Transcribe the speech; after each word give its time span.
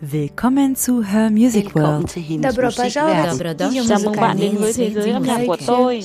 Willkommen 0.00 0.76
zu 0.76 1.02
Her 1.02 1.30
Music 1.30 1.74
World. 1.74 2.12
Добро 2.40 2.70
пожаловать. 2.70 3.32
Добро 3.32 3.54
дошли 3.54 3.88
Chào 3.88 3.98
mừng 4.04 4.16
bạn 4.16 4.36
đến 4.40 4.56
với 4.56 4.72
thế 4.72 4.90
giới 4.90 5.10
âm 5.10 5.22
nhạc 5.22 5.40
của 5.46 5.56
tôi. 5.66 6.00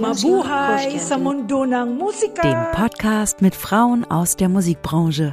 Mabuhay 0.00 0.98
sa 0.98 1.16
mundo 1.16 1.64
ng 1.66 1.98
musika. 1.98 2.42
Dem 2.42 2.56
Podcast 2.74 3.36
mit 3.40 3.54
Frauen 3.54 4.02
aus 4.08 4.36
der 4.36 4.48
Musikbranche. 4.48 5.32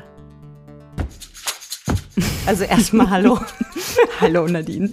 Also 2.48 2.66
erstmal 2.66 3.10
Hallo. 3.10 3.38
Hallo 4.20 4.48
Nadine. 4.48 4.90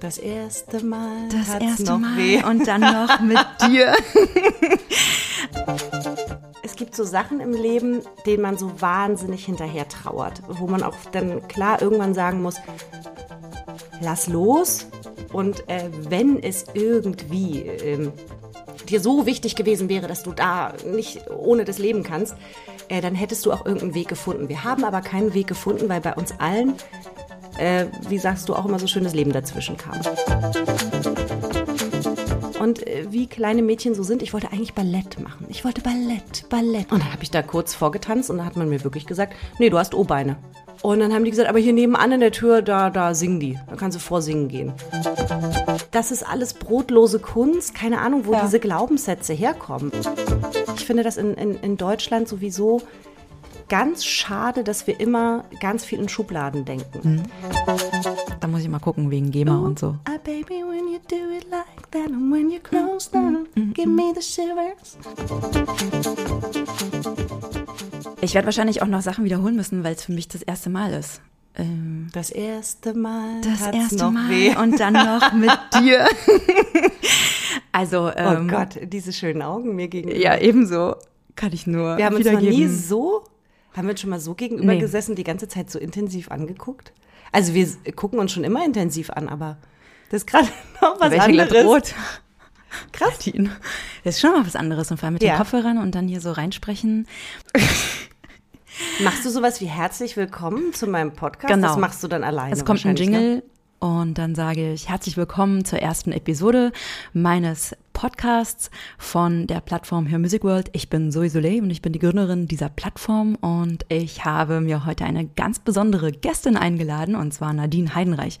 Das 0.00 0.18
erste 0.18 0.84
Mal. 0.84 1.28
Das 1.30 1.48
hat's 1.48 1.64
erste 1.64 1.84
noch 1.84 1.98
Mal 1.98 2.16
Weh. 2.16 2.42
und 2.42 2.66
dann 2.66 2.80
noch 2.80 3.20
mit 3.20 3.38
dir. 3.68 3.94
So 6.95 7.03
Sachen 7.03 7.41
im 7.41 7.51
Leben, 7.51 8.03
denen 8.25 8.41
man 8.41 8.57
so 8.57 8.79
wahnsinnig 8.79 9.43
hinterher 9.43 9.89
trauert, 9.89 10.41
wo 10.47 10.65
man 10.65 10.81
auch 10.81 10.95
dann 11.11 11.45
klar 11.49 11.81
irgendwann 11.81 12.13
sagen 12.13 12.41
muss, 12.41 12.55
lass 13.99 14.27
los. 14.27 14.87
Und 15.33 15.67
äh, 15.67 15.89
wenn 16.09 16.41
es 16.41 16.67
irgendwie 16.73 17.63
ähm, 17.63 18.13
dir 18.87 19.01
so 19.01 19.25
wichtig 19.25 19.57
gewesen 19.57 19.89
wäre, 19.89 20.07
dass 20.07 20.23
du 20.23 20.31
da 20.31 20.71
nicht 20.85 21.29
ohne 21.29 21.65
das 21.65 21.79
leben 21.79 22.03
kannst, 22.03 22.35
äh, 22.87 23.01
dann 23.01 23.13
hättest 23.13 23.45
du 23.45 23.51
auch 23.51 23.65
irgendeinen 23.65 23.93
Weg 23.93 24.07
gefunden. 24.07 24.47
Wir 24.47 24.63
haben 24.63 24.85
aber 24.85 25.01
keinen 25.01 25.33
Weg 25.33 25.47
gefunden, 25.47 25.89
weil 25.89 25.99
bei 25.99 26.13
uns 26.13 26.33
allen, 26.39 26.75
äh, 27.57 27.87
wie 28.07 28.19
sagst 28.19 28.47
du 28.47 28.55
auch 28.55 28.65
immer 28.65 28.79
so 28.79 28.87
schönes 28.87 29.13
Leben 29.13 29.33
dazwischen 29.33 29.75
kam. 29.75 29.99
Und 32.65 32.87
äh, 32.87 33.05
wie 33.11 33.27
kleine 33.27 33.61
Mädchen 33.61 33.93
so 33.93 34.01
sind, 34.01 34.23
ich 34.23 34.33
wollte 34.33 34.51
eigentlich 34.51 34.73
Ballett 34.73 35.19
machen. 35.19 35.45
Ich 35.49 35.63
wollte 35.63 35.81
Ballett, 35.81 36.49
Ballett. 36.49 36.91
Und 36.91 37.03
dann 37.03 37.13
habe 37.13 37.21
ich 37.21 37.29
da 37.29 37.43
kurz 37.43 37.75
vorgetanzt 37.75 38.31
und 38.31 38.37
dann 38.37 38.45
hat 38.47 38.55
man 38.55 38.67
mir 38.67 38.83
wirklich 38.83 39.05
gesagt, 39.05 39.33
nee, 39.59 39.69
du 39.69 39.77
hast 39.77 39.93
O-Beine. 39.93 40.37
Und 40.81 40.99
dann 40.99 41.13
haben 41.13 41.23
die 41.23 41.29
gesagt, 41.29 41.47
aber 41.47 41.59
hier 41.59 41.73
nebenan 41.73 42.13
in 42.13 42.21
der 42.21 42.31
Tür, 42.31 42.63
da, 42.63 42.89
da 42.89 43.13
singen 43.13 43.39
die. 43.39 43.59
Da 43.69 43.75
kannst 43.75 43.95
du 43.97 44.01
vorsingen 44.01 44.47
gehen. 44.47 44.73
Das 45.91 46.09
ist 46.09 46.27
alles 46.27 46.55
brotlose 46.55 47.19
Kunst. 47.19 47.75
Keine 47.75 47.99
Ahnung, 47.99 48.25
wo 48.25 48.33
diese 48.33 48.59
Glaubenssätze 48.59 49.33
herkommen. 49.33 49.91
Ich 50.75 50.85
finde 50.85 51.03
das 51.03 51.17
in, 51.17 51.35
in, 51.35 51.59
in 51.59 51.77
Deutschland 51.77 52.27
sowieso 52.27 52.81
ganz 53.69 54.05
schade, 54.05 54.63
dass 54.63 54.87
wir 54.87 54.99
immer 54.99 55.45
ganz 55.59 55.85
viel 55.85 55.99
in 55.99 56.09
Schubladen 56.09 56.65
denken. 56.65 57.23
Da 58.45 58.51
muss 58.51 58.61
ich 58.61 58.69
mal 58.69 58.77
gucken 58.77 59.09
wegen 59.09 59.31
GEMA 59.31 59.57
und 59.57 59.79
so. 59.79 59.95
Ah, 60.05 60.19
baby, 60.23 60.61
when 60.63 60.87
you 60.87 60.99
do 61.09 61.15
it 61.35 61.49
like 61.49 61.89
that 61.89 62.05
and 62.11 62.31
when 62.31 62.51
you 62.51 62.59
close 62.59 63.09
down, 63.09 63.47
give 63.73 63.87
me 63.89 64.13
the 64.13 64.21
shivers. 64.21 64.99
Ich 68.21 68.35
werde 68.35 68.45
wahrscheinlich 68.45 68.83
auch 68.83 68.87
noch 68.87 69.01
Sachen 69.01 69.25
wiederholen 69.25 69.55
müssen, 69.55 69.83
weil 69.83 69.95
es 69.95 70.03
für 70.03 70.11
mich 70.11 70.27
das 70.27 70.43
erste 70.43 70.69
Mal 70.69 70.93
ist. 70.93 71.21
Ähm, 71.55 72.09
Das 72.13 72.29
erste 72.29 72.93
Mal. 72.93 73.41
das 73.41 73.61
erste 73.73 74.11
Mal 74.11 74.29
Weh. 74.29 74.55
und 74.55 74.79
dann 74.79 74.93
noch 74.93 75.33
mit 75.33 75.49
dir. 75.81 76.05
also, 77.71 78.09
Oh 78.09 78.11
ähm, 78.15 78.47
Gott, 78.47 78.77
diese 78.83 79.11
schönen 79.11 79.41
Augen 79.41 79.75
mir 79.75 79.87
gegenüber. 79.87 80.19
ja, 80.19 80.37
ebenso 80.37 80.97
kann 81.35 81.51
ich 81.51 81.65
nur 81.65 81.97
Wir 81.97 82.05
haben 82.05 82.15
uns 82.15 82.25
noch 82.31 82.39
nie 82.39 82.67
so, 82.67 83.23
haben 83.75 83.87
wir 83.87 83.93
uns 83.93 84.01
schon 84.01 84.11
mal 84.11 84.19
so 84.19 84.35
gegenüber 84.35 84.73
Nee. 84.73 84.79
gesessen, 84.79 85.15
die 85.15 85.23
ganze 85.23 85.47
Zeit 85.47 85.71
so 85.71 85.79
intensiv 85.79 86.29
angeguckt? 86.29 86.93
Also 87.35 87.53
wir 87.53 87.67
gucken 87.97 88.17
uns 88.19 88.31
schon 88.31 88.45
immer 88.45 88.63
intensiv 88.63 89.09
an, 89.09 89.27
aber 89.27 89.57
das 90.09 90.21
ist 90.21 90.27
gerade 90.27 90.47
noch 90.81 91.01
was 91.01 91.11
Welche 91.11 91.23
anderes. 91.25 91.65
rot. 91.65 91.93
Krass. 92.93 93.09
Nadine. 93.25 93.49
Das 94.05 94.15
ist 94.15 94.21
schon 94.21 94.31
mal 94.31 94.45
was 94.47 94.55
anderes. 94.55 94.89
Und 94.89 94.97
vor 94.97 95.07
allem 95.07 95.15
mit 95.15 95.23
Ja. 95.23 95.33
den 95.33 95.37
Kopfhörern 95.39 95.77
und 95.77 95.95
dann 95.95 96.07
hier 96.07 96.21
so 96.21 96.31
reinsprechen. 96.31 97.07
Machst 99.03 99.25
du 99.25 99.29
sowas 99.29 99.59
wie 99.59 99.65
herzlich 99.65 100.15
willkommen 100.15 100.73
zu 100.73 100.87
meinem 100.87 101.11
Podcast? 101.11 101.53
Genau. 101.53 101.67
Das 101.67 101.77
machst 101.77 102.01
du 102.03 102.07
dann 102.07 102.23
alleine 102.23 102.53
Es 102.53 102.63
kommt 102.63 102.85
ein 102.85 102.91
wahrscheinlich, 102.97 103.09
ne? 103.09 103.43
Und 103.79 104.17
dann 104.17 104.35
sage 104.35 104.73
ich 104.73 104.89
herzlich 104.89 105.17
willkommen 105.17 105.65
zur 105.65 105.79
ersten 105.79 106.11
Episode 106.11 106.71
meines 107.13 107.75
Podcasts 107.93 108.71
von 108.97 109.47
der 109.47 109.59
Plattform 109.59 110.05
Her 110.05 110.19
Music 110.19 110.43
World. 110.43 110.69
Ich 110.73 110.89
bin 110.89 111.11
Zoe 111.11 111.29
Soleil 111.29 111.61
und 111.61 111.69
ich 111.69 111.81
bin 111.81 111.93
die 111.93 111.99
Gründerin 111.99 112.47
dieser 112.47 112.69
Plattform 112.69 113.35
und 113.35 113.85
ich 113.89 114.23
habe 114.25 114.61
mir 114.61 114.85
heute 114.85 115.05
eine 115.05 115.25
ganz 115.25 115.59
besondere 115.59 116.11
Gästin 116.11 116.57
eingeladen 116.57 117.15
und 117.15 117.33
zwar 117.33 117.53
Nadine 117.53 117.93
Heidenreich. 117.93 118.39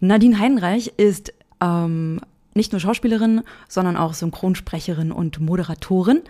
Nadine 0.00 0.38
Heidenreich 0.38 0.92
ist 0.96 1.32
ähm, 1.60 2.20
nicht 2.54 2.72
nur 2.72 2.80
Schauspielerin, 2.80 3.42
sondern 3.68 3.96
auch 3.96 4.14
Synchronsprecherin 4.14 5.12
und 5.12 5.40
Moderatorin, 5.40 6.22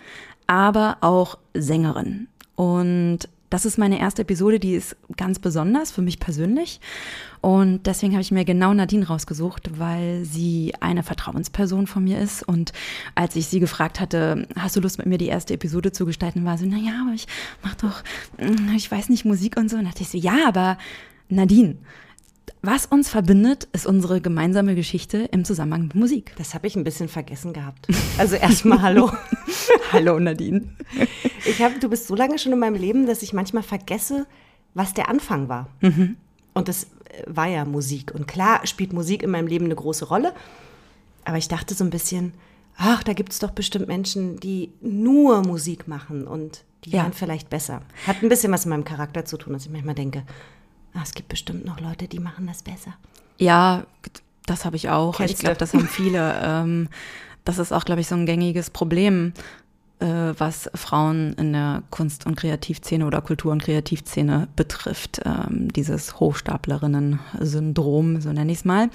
aber 0.46 0.98
auch 1.00 1.38
Sängerin. 1.54 2.28
Und 2.54 3.28
das 3.52 3.66
ist 3.66 3.76
meine 3.76 4.00
erste 4.00 4.22
Episode, 4.22 4.58
die 4.58 4.72
ist 4.72 4.96
ganz 5.16 5.38
besonders 5.38 5.92
für 5.92 6.00
mich 6.00 6.18
persönlich. 6.18 6.80
Und 7.42 7.86
deswegen 7.86 8.14
habe 8.14 8.22
ich 8.22 8.30
mir 8.30 8.46
genau 8.46 8.72
Nadine 8.72 9.06
rausgesucht, 9.06 9.78
weil 9.78 10.24
sie 10.24 10.72
eine 10.80 11.02
Vertrauensperson 11.02 11.86
von 11.86 12.02
mir 12.02 12.18
ist. 12.18 12.42
Und 12.42 12.72
als 13.14 13.36
ich 13.36 13.48
sie 13.48 13.60
gefragt 13.60 14.00
hatte, 14.00 14.48
hast 14.58 14.76
du 14.76 14.80
Lust 14.80 14.96
mit 14.96 15.06
mir 15.06 15.18
die 15.18 15.26
erste 15.26 15.52
Episode 15.52 15.92
zu 15.92 16.06
gestalten, 16.06 16.46
war 16.46 16.56
sie, 16.56 16.66
na 16.66 16.78
ja, 16.78 17.02
aber 17.02 17.14
ich 17.14 17.26
mach 17.62 17.74
doch, 17.74 18.02
mm, 18.38 18.74
ich 18.74 18.90
weiß 18.90 19.10
nicht, 19.10 19.26
Musik 19.26 19.58
und 19.58 19.68
so. 19.68 19.76
Und 19.76 19.84
da 19.84 19.90
dachte 19.90 20.02
ich 20.02 20.08
so, 20.08 20.16
ja, 20.16 20.48
aber 20.48 20.78
Nadine, 21.28 21.76
was 22.62 22.86
uns 22.86 23.08
verbindet, 23.08 23.68
ist 23.72 23.86
unsere 23.86 24.20
gemeinsame 24.20 24.74
Geschichte 24.74 25.18
im 25.32 25.44
Zusammenhang 25.44 25.82
mit 25.82 25.94
Musik. 25.94 26.32
Das 26.38 26.54
habe 26.54 26.66
ich 26.66 26.76
ein 26.76 26.84
bisschen 26.84 27.08
vergessen 27.08 27.52
gehabt. 27.52 27.86
Also 28.18 28.36
erstmal 28.36 28.82
Hallo. 28.82 29.10
Hallo 29.92 30.18
Nadine. 30.18 30.62
Ich 31.44 31.60
hab, 31.62 31.80
du 31.80 31.88
bist 31.88 32.06
so 32.06 32.14
lange 32.14 32.38
schon 32.38 32.52
in 32.52 32.58
meinem 32.58 32.76
Leben, 32.76 33.06
dass 33.06 33.22
ich 33.22 33.32
manchmal 33.32 33.62
vergesse, 33.62 34.26
was 34.74 34.94
der 34.94 35.08
Anfang 35.08 35.48
war. 35.48 35.68
Und 36.54 36.68
das 36.68 36.84
äh, 36.84 36.88
war 37.26 37.46
ja 37.48 37.64
Musik. 37.64 38.12
Und 38.14 38.26
klar 38.28 38.66
spielt 38.66 38.92
Musik 38.92 39.22
in 39.22 39.30
meinem 39.30 39.46
Leben 39.48 39.64
eine 39.66 39.74
große 39.74 40.06
Rolle. 40.06 40.32
Aber 41.24 41.38
ich 41.38 41.48
dachte 41.48 41.74
so 41.74 41.84
ein 41.84 41.90
bisschen, 41.90 42.32
ach, 42.76 43.02
da 43.02 43.12
gibt 43.12 43.32
es 43.32 43.38
doch 43.38 43.50
bestimmt 43.50 43.88
Menschen, 43.88 44.38
die 44.40 44.70
nur 44.80 45.42
Musik 45.42 45.88
machen 45.88 46.26
und 46.26 46.64
die 46.84 46.90
Ja. 46.90 47.02
wären 47.02 47.12
vielleicht 47.12 47.50
besser. 47.50 47.82
Hat 48.06 48.22
ein 48.22 48.28
bisschen 48.28 48.52
was 48.52 48.66
mit 48.66 48.70
meinem 48.70 48.84
Charakter 48.84 49.24
zu 49.24 49.36
tun, 49.36 49.52
dass 49.52 49.66
ich 49.66 49.70
manchmal 49.70 49.94
denke, 49.94 50.24
ah, 50.94 51.00
es 51.02 51.14
gibt 51.14 51.28
bestimmt 51.28 51.64
noch 51.64 51.80
Leute, 51.80 52.08
die 52.08 52.18
machen 52.18 52.46
das 52.46 52.62
besser. 52.62 52.94
Ja, 53.38 53.84
das 54.46 54.64
habe 54.64 54.76
ich 54.76 54.88
auch. 54.88 55.16
Kennst 55.16 55.34
ich 55.34 55.40
glaube, 55.40 55.56
das 55.56 55.72
haben 55.72 55.88
viele. 55.88 56.40
ähm, 56.42 56.88
das 57.44 57.58
ist 57.58 57.72
auch, 57.72 57.84
glaube 57.84 58.00
ich, 58.00 58.06
so 58.06 58.14
ein 58.14 58.26
gängiges 58.26 58.70
Problem, 58.70 59.32
was 60.02 60.70
Frauen 60.74 61.34
in 61.34 61.52
der 61.52 61.82
Kunst- 61.90 62.26
und 62.26 62.36
Kreativszene 62.36 63.06
oder 63.06 63.20
Kultur- 63.20 63.52
und 63.52 63.62
Kreativszene 63.62 64.48
betrifft. 64.56 65.20
Ähm, 65.24 65.72
dieses 65.72 66.18
Hochstaplerinnen-Syndrom, 66.18 68.20
so 68.20 68.32
nenne 68.32 68.52
ich 68.52 68.58
es 68.58 68.64
mal. 68.64 68.90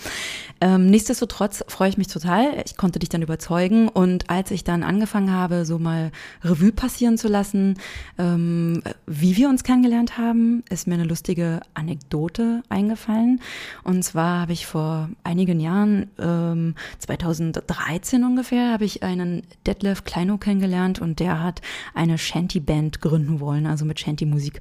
Ähm, 0.59 0.89
nichtsdestotrotz 0.89 1.63
freue 1.67 1.89
ich 1.89 1.97
mich 1.97 2.07
total. 2.07 2.61
Ich 2.65 2.77
konnte 2.77 2.99
dich 2.99 3.09
dann 3.09 3.21
überzeugen. 3.21 3.87
Und 3.87 4.29
als 4.29 4.51
ich 4.51 4.63
dann 4.63 4.83
angefangen 4.83 5.31
habe, 5.31 5.65
so 5.65 5.79
mal 5.79 6.11
Revue 6.43 6.71
passieren 6.71 7.17
zu 7.17 7.27
lassen, 7.27 7.77
ähm, 8.17 8.81
wie 9.05 9.37
wir 9.37 9.49
uns 9.49 9.63
kennengelernt 9.63 10.17
haben, 10.17 10.63
ist 10.69 10.87
mir 10.87 10.95
eine 10.95 11.05
lustige 11.05 11.61
Anekdote 11.73 12.63
eingefallen. 12.69 13.41
Und 13.83 14.03
zwar 14.03 14.41
habe 14.41 14.53
ich 14.53 14.65
vor 14.65 15.09
einigen 15.23 15.59
Jahren, 15.59 16.09
ähm, 16.19 16.75
2013 16.99 18.23
ungefähr, 18.23 18.71
habe 18.71 18.85
ich 18.85 19.03
einen 19.03 19.43
Detlef 19.65 20.03
Kleinow 20.03 20.39
kennengelernt 20.39 20.96
und 20.99 21.19
der 21.19 21.41
hat 21.41 21.61
eine 21.93 22.17
Shanty-Band 22.17 23.01
gründen 23.01 23.39
wollen, 23.39 23.65
also 23.65 23.85
mit 23.85 23.99
Shanty-Musik. 23.99 24.59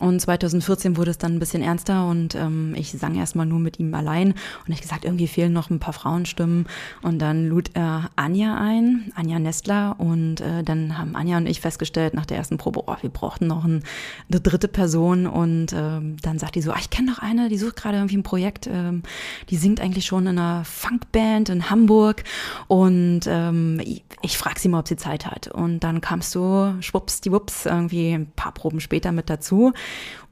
Und 0.00 0.20
2014 0.20 0.96
wurde 0.96 1.10
es 1.10 1.18
dann 1.18 1.34
ein 1.34 1.38
bisschen 1.38 1.62
ernster 1.62 2.06
und 2.08 2.34
ähm, 2.34 2.74
ich 2.76 2.92
sang 2.92 3.16
erstmal 3.16 3.46
nur 3.46 3.58
mit 3.58 3.80
ihm 3.80 3.94
allein 3.94 4.34
und 4.66 4.72
ich 4.72 4.80
gesagt, 4.80 5.04
irgendwie 5.04 5.26
fehlen 5.26 5.52
noch 5.52 5.70
ein 5.70 5.80
paar 5.80 5.92
Frauenstimmen. 5.92 6.66
Und 7.02 7.18
dann 7.18 7.48
lud 7.48 7.70
er 7.74 8.10
Anja 8.16 8.56
ein, 8.56 9.12
Anja 9.16 9.38
Nestler. 9.38 9.96
Und 9.98 10.40
äh, 10.40 10.62
dann 10.62 10.96
haben 10.98 11.16
Anja 11.16 11.38
und 11.38 11.46
ich 11.46 11.60
festgestellt 11.60 12.14
nach 12.14 12.26
der 12.26 12.36
ersten 12.36 12.58
Probe, 12.58 12.82
oh, 12.86 12.96
wir 13.00 13.10
brauchten 13.10 13.46
noch 13.46 13.64
ein, 13.64 13.82
eine 14.30 14.40
dritte 14.40 14.68
Person. 14.68 15.26
Und 15.26 15.72
ähm, 15.72 16.16
dann 16.22 16.38
sagt 16.38 16.54
die 16.54 16.62
so, 16.62 16.70
ah, 16.70 16.78
ich 16.78 16.90
kenne 16.90 17.12
doch 17.12 17.18
eine, 17.18 17.48
die 17.48 17.58
sucht 17.58 17.76
gerade 17.76 17.96
irgendwie 17.98 18.18
ein 18.18 18.22
Projekt, 18.22 18.66
ähm, 18.66 19.02
die 19.50 19.56
singt 19.56 19.80
eigentlich 19.80 20.06
schon 20.06 20.26
in 20.26 20.38
einer 20.38 20.64
Funkband 20.64 21.48
in 21.48 21.70
Hamburg. 21.70 22.24
Und 22.68 23.22
ähm, 23.26 23.80
ich, 23.84 24.04
ich 24.22 24.38
frage 24.38 24.60
sie 24.60 24.68
mal, 24.68 24.80
ob 24.80 24.88
sie 24.88 24.96
Zeit 24.96 25.26
hat. 25.26 25.48
Und 25.48 25.80
dann 25.80 26.00
kamst 26.00 26.34
du 26.34 26.74
schwuppsdiwupps 26.80 27.66
irgendwie 27.66 28.12
ein 28.12 28.30
paar 28.30 28.52
Proben 28.52 28.80
später 28.80 29.12
mit 29.12 29.28
dazu. 29.28 29.72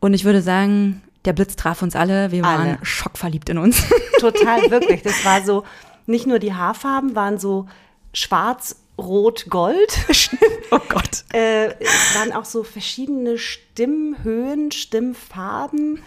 Und 0.01 0.15
ich 0.15 0.25
würde 0.25 0.43
sagen, 0.43 1.03
der 1.27 1.33
Blitz 1.33 1.57
traf 1.57 1.83
uns 1.83 1.97
alle. 1.97 2.31
Wir 2.31 2.43
waren 2.43 2.69
Alle. 2.69 2.79
schockverliebt 2.83 3.49
in 3.51 3.59
uns. 3.59 3.83
Total, 4.21 4.71
wirklich. 4.71 5.03
Das 5.03 5.25
war 5.25 5.43
so, 5.43 5.65
nicht 6.07 6.27
nur 6.27 6.39
die 6.39 6.55
Haarfarben 6.55 7.15
waren 7.15 7.39
so 7.39 7.67
schwarz, 8.13 8.77
rot, 8.99 9.47
gold. 9.51 9.99
oh 10.71 10.79
Gott. 10.89 11.25
Äh, 11.35 11.75
es 11.81 12.15
waren 12.15 12.33
auch 12.33 12.45
so 12.45 12.63
verschiedene 12.63 13.39
Stimmhöhen, 13.39 14.71
Stimmfarben. 14.71 16.01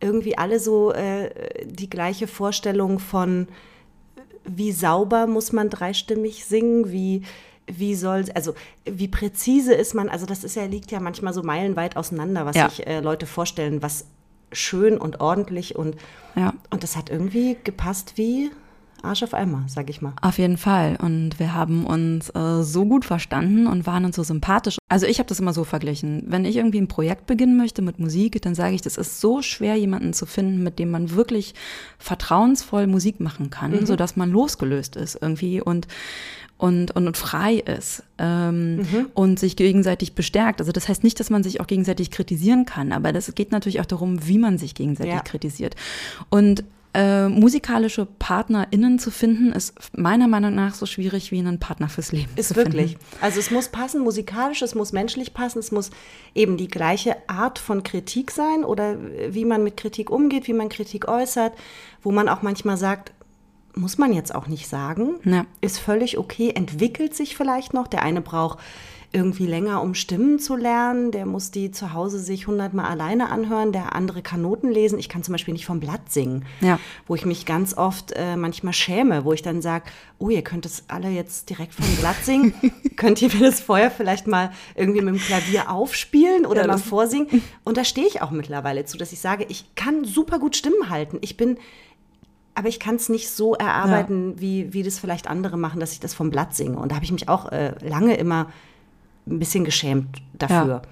Irgendwie 0.00 0.36
alle 0.36 0.58
so 0.58 0.92
äh, 0.92 1.30
die 1.64 1.88
gleiche 1.90 2.26
Vorstellung 2.26 2.98
von, 2.98 3.48
wie 4.44 4.72
sauber 4.72 5.26
muss 5.26 5.52
man 5.52 5.70
dreistimmig 5.70 6.44
singen, 6.44 6.90
wie 6.90 7.22
wie 7.66 7.94
soll, 7.94 8.24
also 8.34 8.54
wie 8.84 9.08
präzise 9.08 9.74
ist 9.74 9.94
man, 9.94 10.08
also 10.08 10.26
das 10.26 10.44
ist 10.44 10.54
ja, 10.56 10.64
liegt 10.66 10.90
ja 10.92 11.00
manchmal 11.00 11.32
so 11.32 11.42
meilenweit 11.42 11.96
auseinander, 11.96 12.46
was 12.46 12.56
Ja. 12.56 12.68
sich 12.68 12.86
äh, 12.86 13.00
Leute 13.00 13.26
vorstellen, 13.26 13.82
was 13.82 14.06
schön 14.52 14.98
und 14.98 15.20
ordentlich 15.20 15.74
und, 15.76 15.96
Ja. 16.36 16.54
und 16.70 16.82
das 16.82 16.96
hat 16.96 17.10
irgendwie 17.10 17.56
gepasst 17.64 18.12
wie 18.16 18.50
Arsch 19.02 19.22
auf 19.22 19.34
Eimer, 19.34 19.64
sag 19.68 19.90
ich 19.90 20.00
mal. 20.00 20.14
Auf 20.22 20.38
jeden 20.38 20.56
Fall. 20.56 20.96
Und 21.00 21.38
wir 21.38 21.54
haben 21.54 21.84
uns 21.86 22.30
äh, 22.30 22.62
so 22.62 22.86
gut 22.86 23.04
verstanden 23.04 23.66
und 23.66 23.86
waren 23.86 24.04
uns 24.04 24.16
so 24.16 24.22
sympathisch. 24.22 24.78
Also 24.88 25.06
ich 25.06 25.18
habe 25.18 25.28
das 25.28 25.38
immer 25.38 25.52
so 25.52 25.64
verglichen. 25.64 26.24
Wenn 26.26 26.44
ich 26.44 26.56
irgendwie 26.56 26.80
ein 26.80 26.88
Projekt 26.88 27.26
beginnen 27.26 27.56
möchte 27.56 27.82
mit 27.82 27.98
Musik, 28.00 28.40
dann 28.42 28.54
sage 28.54 28.74
ich, 28.74 28.82
das 28.82 28.96
ist 28.96 29.20
so 29.20 29.42
schwer, 29.42 29.76
jemanden 29.76 30.12
zu 30.12 30.24
finden, 30.26 30.62
mit 30.62 30.78
dem 30.78 30.90
man 30.90 31.10
wirklich 31.12 31.54
vertrauensvoll 31.98 32.86
Musik 32.86 33.20
machen 33.20 33.50
kann, 33.50 33.84
sodass 33.86 34.16
man 34.16 34.30
losgelöst 34.30 34.96
ist 34.96 35.18
irgendwie 35.20 35.60
und 35.60 35.86
und, 36.58 36.90
und, 36.92 37.06
und 37.06 37.16
frei 37.16 37.54
ist 37.56 38.02
ähm, 38.18 38.86
und 39.14 39.38
sich 39.38 39.56
gegenseitig 39.56 40.14
bestärkt. 40.14 40.60
Also 40.60 40.72
das 40.72 40.88
heißt 40.88 41.04
nicht, 41.04 41.20
dass 41.20 41.28
man 41.30 41.42
sich 41.42 41.60
auch 41.60 41.66
gegenseitig 41.66 42.10
kritisieren 42.10 42.64
kann, 42.64 42.92
aber 42.92 43.12
das 43.12 43.34
geht 43.34 43.52
natürlich 43.52 43.80
auch 43.80 43.86
darum, 43.86 44.26
wie 44.26 44.38
man 44.38 44.56
sich 44.58 44.74
gegenseitig 44.74 45.12
Ja. 45.12 45.20
kritisiert. 45.20 45.76
Und 46.30 46.64
äh, 46.94 47.28
musikalische 47.28 48.06
PartnerInnen 48.06 48.98
zu 48.98 49.10
finden, 49.10 49.52
ist 49.52 49.74
meiner 49.94 50.28
Meinung 50.28 50.54
nach 50.54 50.74
so 50.74 50.86
schwierig 50.86 51.30
wie 51.30 51.38
einen 51.38 51.60
Partner 51.60 51.90
fürs 51.90 52.10
Leben. 52.10 52.30
Ist 52.36 52.56
wirklich. 52.56 52.92
Finden. 52.92 53.04
Also 53.20 53.38
es 53.38 53.50
muss 53.50 53.68
passen, 53.68 54.00
musikalisch, 54.00 54.62
es 54.62 54.74
muss 54.74 54.92
menschlich 54.92 55.34
passen, 55.34 55.58
es 55.58 55.70
muss 55.72 55.90
eben 56.34 56.56
die 56.56 56.68
gleiche 56.68 57.16
Art 57.26 57.58
von 57.58 57.82
Kritik 57.82 58.30
sein 58.30 58.64
oder 58.64 58.96
wie 59.28 59.44
man 59.44 59.62
mit 59.62 59.76
Kritik 59.76 60.08
umgeht, 60.10 60.46
wie 60.48 60.54
man 60.54 60.70
Kritik 60.70 61.06
äußert, 61.06 61.52
wo 62.02 62.12
man 62.12 62.30
auch 62.30 62.40
manchmal 62.40 62.78
sagt, 62.78 63.12
muss 63.76 63.98
man 63.98 64.12
jetzt 64.12 64.34
auch 64.34 64.46
nicht 64.48 64.68
sagen, 64.68 65.16
Ja. 65.24 65.44
ist 65.60 65.78
völlig 65.78 66.18
okay, 66.18 66.50
entwickelt 66.54 67.14
sich 67.14 67.36
vielleicht 67.36 67.74
noch. 67.74 67.86
Der 67.86 68.02
eine 68.02 68.20
braucht 68.22 68.58
irgendwie 69.12 69.46
länger, 69.46 69.82
um 69.82 69.94
Stimmen 69.94 70.38
zu 70.40 70.56
lernen, 70.56 71.10
der 71.10 71.24
muss 71.26 71.50
die 71.50 71.70
zu 71.70 71.92
Hause 71.94 72.18
sich 72.18 72.48
hundertmal 72.48 72.86
alleine 72.86 73.30
anhören, 73.30 73.72
der 73.72 73.94
andere 73.94 74.20
kann 74.20 74.42
Noten 74.42 74.68
lesen. 74.70 74.98
Ich 74.98 75.08
kann 75.08 75.22
zum 75.22 75.32
Beispiel 75.32 75.52
nicht 75.54 75.64
vom 75.64 75.78
Blatt 75.80 76.10
singen, 76.12 76.44
Ja. 76.60 76.78
wo 77.06 77.14
ich 77.14 77.24
mich 77.24 77.46
ganz 77.46 77.76
oft 77.78 78.12
äh, 78.12 78.36
manchmal 78.36 78.72
schäme, 78.72 79.24
wo 79.24 79.32
ich 79.32 79.42
dann 79.42 79.62
sage, 79.62 79.84
oh, 80.18 80.28
ihr 80.28 80.42
könnt 80.42 80.66
es 80.66 80.84
alle 80.88 81.08
jetzt 81.08 81.48
direkt 81.48 81.72
vom 81.74 81.86
Blatt 81.96 82.16
singen. 82.24 82.52
könnt 82.96 83.22
ihr 83.22 83.32
mir 83.32 83.40
das 83.50 83.60
vorher 83.60 83.90
vielleicht 83.90 84.26
mal 84.26 84.50
irgendwie 84.74 85.00
mit 85.02 85.14
dem 85.14 85.20
Klavier 85.20 85.70
aufspielen 85.70 86.44
oder 86.44 86.62
Ja, 86.62 86.66
mal 86.66 86.72
das- 86.74 86.82
vorsingen? 86.82 87.42
Und 87.64 87.76
da 87.76 87.84
stehe 87.84 88.06
ich 88.08 88.20
auch 88.22 88.32
mittlerweile 88.32 88.84
zu, 88.86 88.98
dass 88.98 89.12
ich 89.12 89.20
sage, 89.20 89.46
ich 89.48 89.74
kann 89.76 90.04
super 90.04 90.38
gut 90.40 90.56
Stimmen 90.56 90.90
halten. 90.90 91.18
Ich 91.20 91.36
bin 91.36 91.58
aber 92.56 92.68
ich 92.68 92.80
kann 92.80 92.94
es 92.94 93.10
nicht 93.10 93.30
so 93.30 93.54
erarbeiten, 93.54 94.40
wie, 94.40 94.72
wie 94.72 94.82
das 94.82 94.98
vielleicht 94.98 95.28
andere 95.28 95.58
machen, 95.58 95.78
dass 95.78 95.92
ich 95.92 96.00
das 96.00 96.14
vom 96.14 96.30
Blatt 96.30 96.56
singe. 96.56 96.78
Und 96.78 96.90
da 96.90 96.96
habe 96.96 97.04
ich 97.04 97.12
mich 97.12 97.28
auch 97.28 97.52
äh, 97.52 97.74
lange 97.86 98.16
immer 98.16 98.46
ein 99.26 99.38
bisschen 99.38 99.64
geschämt 99.64 100.22
dafür. 100.32 100.66
Ja. 100.66 100.82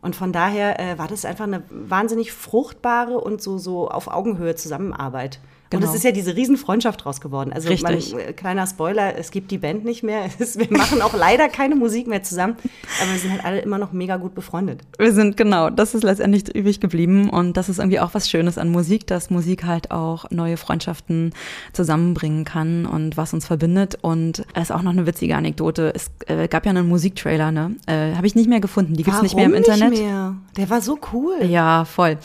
Und 0.00 0.16
von 0.16 0.32
daher 0.32 0.80
äh, 0.80 0.98
war 0.98 1.06
das 1.06 1.24
einfach 1.24 1.44
eine 1.44 1.62
wahnsinnig 1.70 2.32
fruchtbare 2.32 3.18
und 3.20 3.40
so, 3.40 3.56
so 3.58 3.88
auf 3.88 4.08
Augenhöhe 4.08 4.56
Zusammenarbeit. 4.56 5.38
Und 5.74 5.80
Genau. 5.80 5.92
es 5.92 5.96
ist 5.96 6.04
ja 6.04 6.12
diese 6.12 6.36
Riesenfreundschaft 6.36 7.04
draus 7.04 7.20
geworden. 7.20 7.52
Also 7.52 7.68
Richtig. 7.68 8.12
Man, 8.12 8.20
äh, 8.20 8.32
kleiner 8.32 8.66
Spoiler, 8.66 9.16
es 9.18 9.30
gibt 9.30 9.50
die 9.50 9.58
Band 9.58 9.84
nicht 9.84 10.02
mehr. 10.02 10.24
Wir 10.38 10.66
machen 10.70 11.02
auch 11.02 11.14
leider 11.14 11.48
keine 11.48 11.76
Musik 11.76 12.06
mehr 12.06 12.22
zusammen. 12.22 12.56
Aber 13.00 13.12
wir 13.12 13.18
sind 13.18 13.32
halt 13.32 13.44
alle 13.44 13.60
immer 13.60 13.78
noch 13.78 13.92
mega 13.92 14.16
gut 14.16 14.34
befreundet. 14.34 14.80
Wir 14.98 15.12
sind 15.12 15.36
genau, 15.36 15.70
das 15.70 15.94
ist 15.94 16.02
letztendlich 16.02 16.54
übrig 16.54 16.80
geblieben 16.80 17.30
und 17.30 17.56
das 17.56 17.68
ist 17.68 17.78
irgendwie 17.78 18.00
auch 18.00 18.14
was 18.14 18.28
Schönes 18.28 18.58
an 18.58 18.70
Musik, 18.70 19.06
dass 19.06 19.30
Musik 19.30 19.64
halt 19.64 19.90
auch 19.90 20.30
neue 20.30 20.56
Freundschaften 20.56 21.32
zusammenbringen 21.72 22.44
kann 22.44 22.86
und 22.86 23.16
was 23.16 23.32
uns 23.32 23.46
verbindet. 23.46 23.98
Und 24.02 24.44
es 24.54 24.64
ist 24.64 24.70
auch 24.72 24.82
noch 24.82 24.92
eine 24.92 25.06
witzige 25.06 25.36
Anekdote. 25.36 25.92
Es 25.94 26.10
äh, 26.26 26.48
gab 26.48 26.64
ja 26.66 26.70
einen 26.70 26.88
Musiktrailer, 26.88 27.50
ne? 27.52 27.76
Äh, 27.86 28.14
Habe 28.14 28.26
ich 28.26 28.34
nicht 28.34 28.48
mehr 28.48 28.60
gefunden. 28.60 28.94
Die 28.94 29.02
gibt's 29.02 29.22
nicht 29.22 29.34
mehr 29.36 29.46
im 29.46 29.52
Warum 29.52 29.64
Internet. 29.64 29.90
Nicht 29.90 30.02
mehr? 30.02 30.36
Der 30.56 30.70
war 30.70 30.80
so 30.80 30.98
cool. 31.12 31.44
Ja, 31.44 31.84
voll. 31.84 32.18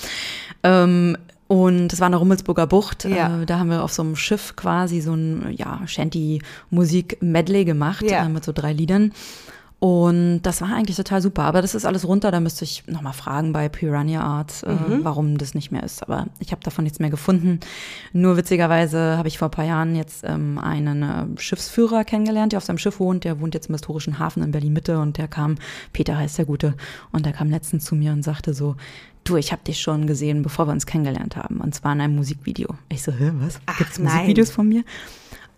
Ähm, 0.63 1.17
und 1.47 1.93
es 1.93 1.99
war 1.99 2.07
eine 2.07 2.17
Rummelsburger 2.17 2.67
Bucht. 2.67 3.05
Ja. 3.05 3.41
Äh, 3.41 3.45
da 3.45 3.59
haben 3.59 3.69
wir 3.69 3.83
auf 3.83 3.93
so 3.93 4.01
einem 4.03 4.15
Schiff 4.15 4.55
quasi 4.55 5.01
so 5.01 5.13
ein 5.13 5.53
ja, 5.55 5.81
Shanty-Musik-Medley 5.85 7.65
gemacht 7.65 8.03
Ja. 8.09 8.25
äh, 8.25 8.29
mit 8.29 8.43
so 8.43 8.51
drei 8.51 8.73
Liedern. 8.73 9.13
Und 9.79 10.41
das 10.41 10.61
war 10.61 10.73
eigentlich 10.73 10.97
total 10.97 11.21
super. 11.21 11.43
Aber 11.43 11.61
das 11.61 11.75
ist 11.75 11.85
alles 11.85 12.07
runter. 12.07 12.31
Da 12.31 12.39
müsste 12.39 12.63
ich 12.63 12.83
nochmal 12.87 13.13
fragen 13.13 13.53
bei 13.53 13.69
Piranha 13.69 14.21
Art, 14.21 14.63
äh, 14.63 14.71
Mhm. 14.71 15.03
warum 15.03 15.37
das 15.37 15.53
nicht 15.53 15.71
mehr 15.71 15.83
ist. 15.83 16.01
Aber 16.01 16.25
ich 16.39 16.51
habe 16.51 16.63
davon 16.63 16.83
nichts 16.83 16.97
mehr 16.97 17.11
gefunden. 17.11 17.59
Nur 18.11 18.37
witzigerweise 18.37 19.17
habe 19.17 19.27
ich 19.27 19.37
vor 19.37 19.49
ein 19.49 19.51
paar 19.51 19.65
Jahren 19.65 19.95
jetzt 19.95 20.23
ähm, 20.25 20.57
einen 20.57 21.03
äh, 21.03 21.25
Schiffsführer 21.39 22.03
kennengelernt, 22.05 22.53
der 22.53 22.57
auf 22.57 22.63
seinem 22.65 22.79
Schiff 22.79 22.99
wohnt. 22.99 23.23
Der 23.23 23.39
wohnt 23.39 23.53
jetzt 23.53 23.67
im 23.69 23.75
historischen 23.75 24.17
Hafen 24.17 24.41
in 24.41 24.51
Berlin-Mitte 24.51 24.97
und 24.99 25.17
der 25.19 25.27
kam, 25.27 25.55
Peter 25.93 26.17
heißt 26.17 26.39
der 26.39 26.45
Gute, 26.45 26.73
und 27.11 27.27
der 27.27 27.33
kam 27.33 27.51
letztens 27.51 27.85
zu 27.85 27.93
mir 27.95 28.13
und 28.13 28.23
sagte 28.23 28.55
so, 28.55 28.75
du, 29.25 29.35
ich 29.35 29.51
habe 29.51 29.61
dich 29.63 29.79
schon 29.79 30.07
gesehen, 30.07 30.41
bevor 30.41 30.67
wir 30.67 30.71
uns 30.71 30.87
kennengelernt 30.87 31.35
haben. 31.35 31.57
Und 31.61 31.75
zwar 31.75 31.93
in 31.93 32.01
einem 32.01 32.15
Musikvideo. 32.15 32.69
Ich 32.89 33.03
so, 33.03 33.11
hä, 33.11 33.31
was? 33.41 33.59
Ach, 33.67 33.77
Gibt's 33.77 33.99
nein. 33.99 34.05
Musikvideos 34.13 34.49
von 34.49 34.67
mir? 34.69 34.83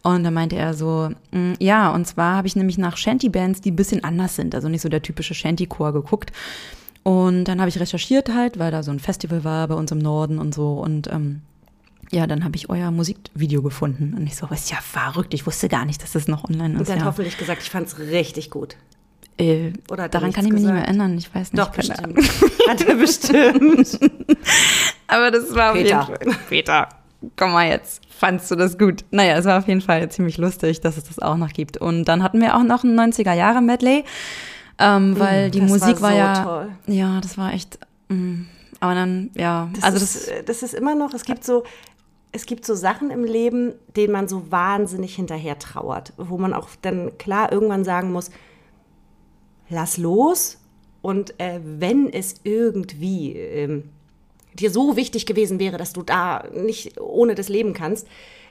Und 0.01 0.23
dann 0.23 0.33
meinte 0.33 0.55
er 0.55 0.73
so, 0.73 1.09
"Mm, 1.31 1.53
ja, 1.59 1.91
und 1.93 2.05
zwar 2.07 2.35
habe 2.37 2.47
ich 2.47 2.55
nämlich 2.55 2.77
nach 2.77 2.95
Shanty-Bands, 2.97 3.61
die 3.61 3.71
ein 3.71 3.75
bisschen 3.75 4.03
anders 4.03 4.35
sind, 4.35 4.55
also 4.55 4.69
nicht 4.69 4.81
so 4.81 4.89
der 4.89 5.01
typische 5.01 5.33
Shanty-Chor 5.33 5.91
geguckt. 5.93 6.31
Und 7.03 7.45
dann 7.45 7.59
habe 7.59 7.69
ich 7.69 7.79
recherchiert 7.79 8.29
halt, 8.33 8.59
weil 8.59 8.71
da 8.71 8.83
so 8.83 8.91
ein 8.91 8.99
Festival 8.99 9.43
war 9.43 9.67
bei 9.67 9.75
uns 9.75 9.91
im 9.91 9.97
Norden 9.99 10.39
und 10.39 10.53
so. 10.53 10.73
Und 10.73 11.07
ähm, 11.11 11.41
ja, 12.11 12.27
dann 12.27 12.43
habe 12.43 12.55
ich 12.55 12.69
euer 12.69 12.91
Musikvideo 12.91 13.61
gefunden. 13.61 14.13
Und 14.17 14.25
ich 14.25 14.35
so, 14.35 14.47
ist 14.47 14.71
ja 14.71 14.77
verrückt, 14.81 15.33
ich 15.33 15.45
wusste 15.45 15.67
gar 15.69 15.85
nicht, 15.85 16.01
dass 16.01 16.13
das 16.13 16.27
noch 16.27 16.43
online 16.45 16.75
Und 16.75 16.81
ist. 16.81 16.89
er 16.89 16.95
hat 16.95 17.01
Ja. 17.01 17.05
hoffentlich 17.07 17.37
gesagt, 17.37 17.61
ich 17.63 17.69
fand 17.69 17.87
es 17.87 17.99
richtig 17.99 18.49
gut. 18.49 18.75
Äh, 19.37 19.71
Oder 19.89 20.03
er 20.03 20.09
daran 20.09 20.33
kann 20.33 20.45
ich 20.45 20.51
mich 20.51 20.61
nicht 20.61 20.71
mehr 20.71 20.81
gesagt? 20.81 20.87
erinnern, 20.87 21.17
ich 21.17 21.33
weiß 21.33 21.53
nicht. 21.53 21.61
Doch, 21.61 21.71
keine 21.71 21.87
bestimmt. 21.87 22.17
Ahnung. 22.17 22.29
Hat 22.69 22.81
er 22.81 22.95
bestimmt. 22.95 23.99
Aber 25.07 25.31
das 25.31 25.53
war 25.55 25.71
auf 25.71 25.77
Peter. 25.77 26.07
jeden 26.19 26.31
Fall. 26.33 26.39
Peter, 26.49 26.89
komm 27.35 27.51
mal 27.51 27.67
jetzt. 27.67 28.01
Fandst 28.09 28.49
du 28.51 28.55
das 28.55 28.77
gut? 28.77 29.05
Naja, 29.11 29.37
es 29.37 29.45
war 29.45 29.59
auf 29.59 29.67
jeden 29.67 29.81
Fall 29.81 30.09
ziemlich 30.09 30.37
lustig, 30.37 30.81
dass 30.81 30.97
es 30.97 31.05
das 31.05 31.19
auch 31.19 31.37
noch 31.37 31.51
gibt. 31.51 31.77
Und 31.77 32.05
dann 32.05 32.23
hatten 32.23 32.41
wir 32.41 32.55
auch 32.55 32.63
noch 32.63 32.83
ein 32.83 32.99
90er-Jahre-Medley, 32.99 34.03
ähm, 34.77 35.19
weil 35.19 35.51
die 35.51 35.61
Mm, 35.61 35.67
das 35.67 35.71
Musik 35.71 36.01
war 36.01 36.11
war, 36.11 36.11
so 36.11 36.17
ja. 36.17 36.43
toll. 36.43 36.71
Ja, 36.87 37.21
das 37.21 37.37
war 37.37 37.53
echt. 37.53 37.79
Mm, 38.09 38.43
aber 38.79 38.95
dann, 38.95 39.31
ja. 39.35 39.69
Das 39.73 39.83
also 39.83 39.97
ist, 39.97 40.15
das. 40.15 40.27
äh, 40.27 40.43
das 40.43 40.63
ist 40.63 40.73
immer 40.73 40.95
noch, 40.95 41.13
es 41.13 41.23
gibt 41.23 41.43
so, 41.43 41.63
es 42.31 42.45
gibt 42.45 42.65
so 42.65 42.75
Sachen 42.75 43.09
im 43.11 43.23
Leben, 43.23 43.73
denen 43.95 44.13
man 44.13 44.27
so 44.27 44.51
wahnsinnig 44.51 45.15
hinterher 45.15 45.59
trauert, 45.59 46.13
wo 46.17 46.37
man 46.37 46.53
auch 46.53 46.69
dann 46.81 47.17
klar 47.17 47.51
irgendwann 47.51 47.83
sagen 47.83 48.11
muss, 48.11 48.29
lass 49.69 49.97
los 49.97 50.59
und 51.01 51.39
äh, 51.39 51.59
wenn 51.63 52.11
es 52.11 52.35
irgendwie 52.43 53.33
ähm, 53.33 53.89
dir 54.59 54.71
so 54.71 54.95
wichtig 54.95 55.25
gewesen 55.25 55.59
wäre, 55.59 55.77
dass 55.77 55.93
du 55.93 56.01
da 56.03 56.43
nicht 56.53 56.99
ohne 56.99 57.35
das 57.35 57.49
leben 57.49 57.73
kannst, 57.73 58.07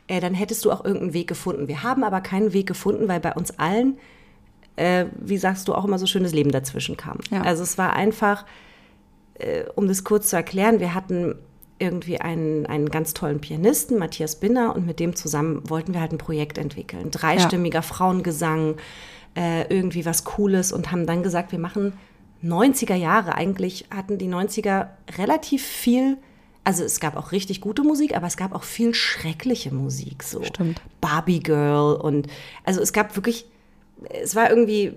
äh, 0.06 0.20
dann 0.20 0.34
hättest 0.34 0.64
du 0.64 0.72
auch 0.72 0.84
irgendeinen 0.84 1.12
Weg 1.12 1.28
gefunden. 1.28 1.68
Wir 1.68 1.82
haben 1.82 2.02
aber 2.02 2.20
keinen 2.20 2.52
Weg 2.52 2.66
gefunden, 2.66 3.08
weil 3.08 3.20
bei 3.20 3.32
uns 3.34 3.58
allen, 3.58 3.98
äh, 4.76 5.06
wie 5.20 5.38
sagst 5.38 5.68
du, 5.68 5.74
auch 5.74 5.84
immer 5.84 5.98
so 5.98 6.06
schönes 6.06 6.32
Leben 6.32 6.50
dazwischen 6.50 6.96
kam. 6.96 7.18
Ja. 7.30 7.42
Also 7.42 7.62
es 7.62 7.78
war 7.78 7.92
einfach, 7.92 8.46
äh, 9.34 9.64
um 9.74 9.86
das 9.86 10.04
kurz 10.04 10.30
zu 10.30 10.36
erklären, 10.36 10.80
wir 10.80 10.94
hatten 10.94 11.34
irgendwie 11.78 12.20
einen, 12.20 12.66
einen 12.66 12.88
ganz 12.88 13.14
tollen 13.14 13.40
Pianisten, 13.40 13.98
Matthias 13.98 14.36
Binner, 14.36 14.74
und 14.74 14.86
mit 14.86 14.98
dem 14.98 15.14
zusammen 15.14 15.62
wollten 15.68 15.94
wir 15.94 16.00
halt 16.00 16.12
ein 16.12 16.18
Projekt 16.18 16.58
entwickeln. 16.58 17.10
Dreistimmiger 17.10 17.82
Frauengesang, 17.82 18.76
äh, 19.36 19.72
irgendwie 19.72 20.04
was 20.04 20.24
Cooles 20.24 20.72
und 20.72 20.90
haben 20.90 21.06
dann 21.06 21.22
gesagt, 21.22 21.52
wir 21.52 21.58
machen 21.58 21.92
90er 22.42 22.94
Jahre. 22.94 23.34
Eigentlich 23.34 23.86
hatten 23.90 24.18
die 24.18 24.28
90er 24.28 24.88
relativ 25.16 25.64
viel, 25.64 26.18
also 26.64 26.84
es 26.84 27.00
gab 27.00 27.16
auch 27.16 27.32
richtig 27.32 27.60
gute 27.60 27.82
Musik, 27.82 28.16
aber 28.16 28.26
es 28.26 28.36
gab 28.36 28.54
auch 28.54 28.62
viel 28.62 28.94
schreckliche 28.94 29.72
Musik, 29.72 30.22
so 30.22 30.42
Stimmt. 30.42 30.80
Barbie 31.00 31.40
Girl 31.40 31.96
und 31.96 32.28
also 32.64 32.80
es 32.80 32.92
gab 32.92 33.16
wirklich, 33.16 33.46
es 34.22 34.34
war 34.36 34.50
irgendwie 34.50 34.92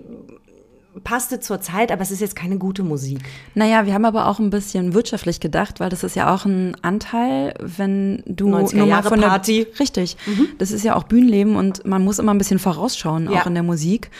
passte 1.04 1.40
zur 1.40 1.60
Zeit, 1.60 1.90
aber 1.92 2.02
es 2.02 2.10
ist 2.10 2.20
jetzt 2.20 2.36
keine 2.36 2.58
gute 2.58 2.82
Musik. 2.82 3.20
Naja, 3.54 3.86
wir 3.86 3.94
haben 3.94 4.04
aber 4.04 4.26
auch 4.28 4.38
ein 4.38 4.50
bisschen 4.50 4.94
wirtschaftlich 4.94 5.40
gedacht, 5.40 5.80
weil 5.80 5.88
das 5.90 6.02
ist 6.04 6.16
ja 6.16 6.34
auch 6.34 6.44
ein 6.44 6.76
Anteil, 6.82 7.54
wenn 7.60 8.22
du 8.26 8.48
90er 8.48 8.76
nur 8.76 8.86
mal 8.86 9.02
von 9.02 9.20
der 9.20 9.28
Party. 9.28 9.66
Richtig. 9.80 10.16
Das 10.58 10.70
ist 10.70 10.84
ja 10.84 10.94
auch 10.96 11.04
Bühnenleben 11.04 11.56
und 11.56 11.84
man 11.86 12.04
muss 12.04 12.18
immer 12.18 12.32
ein 12.34 12.38
bisschen 12.38 12.58
vorausschauen, 12.58 13.30
Ja. 13.30 13.42
auch 13.42 13.46
in 13.46 13.54
der 13.54 13.62
Musik. 13.62 14.10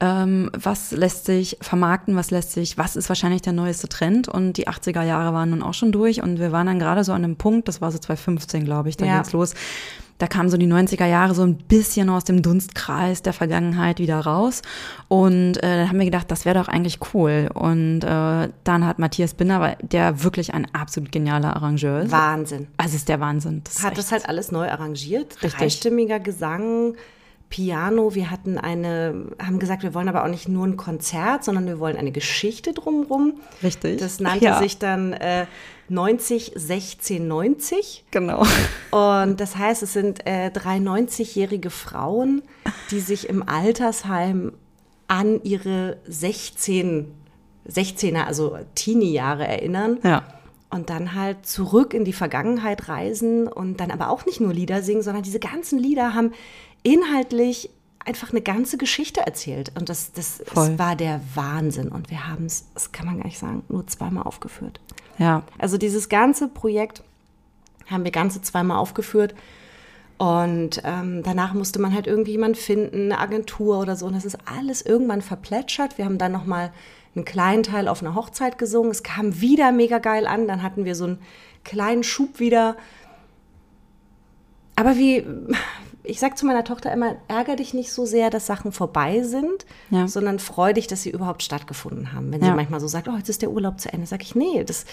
Ähm, 0.00 0.48
was 0.56 0.92
lässt 0.92 1.24
sich 1.24 1.56
vermarkten, 1.60 2.14
was 2.14 2.30
lässt 2.30 2.52
sich, 2.52 2.78
was 2.78 2.94
ist 2.94 3.08
wahrscheinlich 3.08 3.42
der 3.42 3.52
neueste 3.52 3.88
Trend? 3.88 4.28
Und 4.28 4.52
die 4.52 4.68
80er 4.68 5.02
Jahre 5.02 5.34
waren 5.34 5.50
nun 5.50 5.60
auch 5.62 5.74
schon 5.74 5.90
durch 5.90 6.22
und 6.22 6.38
wir 6.38 6.52
waren 6.52 6.68
dann 6.68 6.78
gerade 6.78 7.02
so 7.02 7.12
an 7.12 7.24
einem 7.24 7.34
Punkt, 7.36 7.66
das 7.66 7.80
war 7.80 7.90
so 7.90 7.98
2015, 7.98 8.64
glaube 8.64 8.90
ich, 8.90 8.96
da 8.96 9.06
Ja. 9.06 9.14
ging's 9.16 9.32
los. 9.32 9.54
Da 10.18 10.26
kamen 10.26 10.48
so 10.50 10.56
die 10.56 10.66
90er 10.66 11.06
Jahre 11.06 11.34
so 11.34 11.42
ein 11.42 11.54
bisschen 11.56 12.10
aus 12.10 12.24
dem 12.24 12.42
Dunstkreis 12.42 13.22
der 13.22 13.32
Vergangenheit 13.32 14.00
wieder 14.00 14.18
raus. 14.20 14.62
Und 15.06 15.58
äh, 15.58 15.60
dann 15.76 15.88
haben 15.88 15.98
wir 15.98 16.04
gedacht, 16.06 16.30
das 16.30 16.44
wäre 16.44 16.58
doch 16.58 16.68
eigentlich 16.68 16.98
cool. 17.14 17.48
Und 17.54 18.00
äh, 18.02 18.48
dann 18.64 18.84
hat 18.86 18.98
Matthias 18.98 19.34
Binner, 19.34 19.76
der 19.80 20.24
wirklich 20.24 20.54
ein 20.54 20.66
absolut 20.74 21.12
genialer 21.12 21.54
Arrangeur 21.56 22.00
ist. 22.02 22.10
Wahnsinn. 22.10 22.66
Also 22.76 22.96
ist 22.96 23.08
der 23.08 23.20
Wahnsinn. 23.20 23.62
Das 23.64 23.82
Hat 23.84 23.96
das 23.96 24.10
halt 24.12 24.28
alles 24.28 24.50
neu 24.50 24.68
arrangiert. 24.68 25.36
Richtig. 25.42 25.52
Dreistimmiger 25.54 26.18
Gesang, 26.18 26.94
Piano. 27.48 28.14
Wir 28.14 28.30
hatten 28.30 28.58
eine, 28.58 29.14
haben 29.42 29.58
gesagt, 29.58 29.82
wir 29.82 29.94
wollen 29.94 30.08
aber 30.08 30.24
auch 30.24 30.28
nicht 30.28 30.48
nur 30.48 30.66
ein 30.66 30.76
Konzert, 30.76 31.44
sondern 31.44 31.66
wir 31.66 31.78
wollen 31.78 31.96
eine 31.96 32.12
Geschichte 32.12 32.72
drumherum. 32.72 33.34
Richtig. 33.62 33.98
Das 34.00 34.20
nannte 34.20 34.44
Ja. 34.44 34.58
sich 34.58 34.78
dann 34.78 35.12
äh, 35.14 35.46
90, 35.90 36.52
16, 36.54 37.26
90. 37.26 38.04
Genau. 38.10 38.44
Und 38.90 39.40
das 39.40 39.56
heißt, 39.56 39.82
es 39.82 39.92
sind 39.92 40.26
äh, 40.26 40.50
drei 40.50 40.76
90-jährige 40.76 41.70
Frauen, 41.70 42.42
die 42.90 43.00
sich 43.00 43.28
im 43.28 43.48
Altersheim 43.48 44.52
an 45.06 45.42
ihre 45.42 45.96
16, 46.06 47.12
16er, 47.68 48.24
also 48.24 48.58
Teenie-Jahre 48.74 49.46
erinnern. 49.46 49.98
Ja. 50.02 50.24
Und 50.70 50.90
dann 50.90 51.14
halt 51.14 51.46
zurück 51.46 51.94
in 51.94 52.04
die 52.04 52.12
Vergangenheit 52.12 52.88
reisen 52.88 53.48
und 53.48 53.80
dann 53.80 53.90
aber 53.90 54.10
auch 54.10 54.26
nicht 54.26 54.40
nur 54.40 54.52
Lieder 54.52 54.82
singen, 54.82 55.02
sondern 55.02 55.22
diese 55.22 55.40
ganzen 55.40 55.78
Lieder 55.78 56.14
haben 56.14 56.32
inhaltlich 56.82 57.70
einfach 58.08 58.30
eine 58.30 58.40
ganze 58.40 58.78
Geschichte 58.78 59.20
erzählt. 59.20 59.70
Und 59.78 59.88
das, 59.88 60.12
das, 60.12 60.42
das 60.52 60.78
war 60.78 60.96
der 60.96 61.20
Wahnsinn. 61.34 61.88
Und 61.88 62.10
wir 62.10 62.26
haben 62.26 62.46
es, 62.46 62.64
das 62.74 62.90
kann 62.90 63.06
man 63.06 63.18
gar 63.18 63.26
nicht 63.26 63.38
sagen, 63.38 63.62
nur 63.68 63.86
zweimal 63.86 64.24
aufgeführt. 64.24 64.80
Ja. 65.18 65.42
Also 65.58 65.76
dieses 65.76 66.08
ganze 66.08 66.48
Projekt 66.48 67.02
haben 67.86 68.04
wir 68.04 68.10
ganze 68.10 68.40
zweimal 68.40 68.78
aufgeführt. 68.78 69.34
Und 70.16 70.82
ähm, 70.84 71.22
danach 71.22 71.54
musste 71.54 71.80
man 71.80 71.94
halt 71.94 72.06
irgendjemand 72.06 72.56
finden, 72.56 73.12
eine 73.12 73.18
Agentur 73.20 73.78
oder 73.78 73.94
so. 73.94 74.06
Und 74.06 74.14
das 74.14 74.24
ist 74.24 74.38
alles 74.46 74.82
irgendwann 74.82 75.22
verplätschert. 75.22 75.98
Wir 75.98 76.06
haben 76.06 76.18
dann 76.18 76.32
noch 76.32 76.46
mal 76.46 76.72
einen 77.14 77.24
kleinen 77.24 77.62
Teil 77.62 77.88
auf 77.88 78.02
einer 78.02 78.14
Hochzeit 78.14 78.58
gesungen. 78.58 78.90
Es 78.90 79.02
kam 79.02 79.40
wieder 79.40 79.70
mega 79.70 79.98
geil 79.98 80.26
an. 80.26 80.48
Dann 80.48 80.62
hatten 80.62 80.84
wir 80.84 80.94
so 80.94 81.04
einen 81.04 81.18
kleinen 81.62 82.02
Schub 82.02 82.40
wieder. 82.40 82.76
Aber 84.76 84.96
wie, 84.96 85.24
ich 86.08 86.18
sag 86.20 86.38
zu 86.38 86.46
meiner 86.46 86.64
Tochter 86.64 86.92
immer, 86.92 87.16
ärger 87.28 87.54
dich 87.56 87.74
nicht 87.74 87.92
so 87.92 88.06
sehr, 88.06 88.30
dass 88.30 88.46
Sachen 88.46 88.72
vorbei 88.72 89.22
sind, 89.22 89.66
Ja. 89.90 90.08
sondern 90.08 90.38
freu 90.38 90.72
dich, 90.72 90.86
dass 90.86 91.02
sie 91.02 91.10
überhaupt 91.10 91.42
stattgefunden 91.42 92.12
haben. 92.12 92.32
Wenn 92.32 92.40
sie 92.40 92.46
Ja. 92.48 92.54
manchmal 92.54 92.80
so 92.80 92.88
sagt, 92.88 93.08
oh, 93.08 93.16
jetzt 93.16 93.28
ist 93.28 93.42
der 93.42 93.50
Urlaub 93.50 93.78
zu 93.80 93.92
Ende, 93.92 94.06
sage 94.06 94.22
ich, 94.22 94.34
nee, 94.34 94.64
das, 94.64 94.86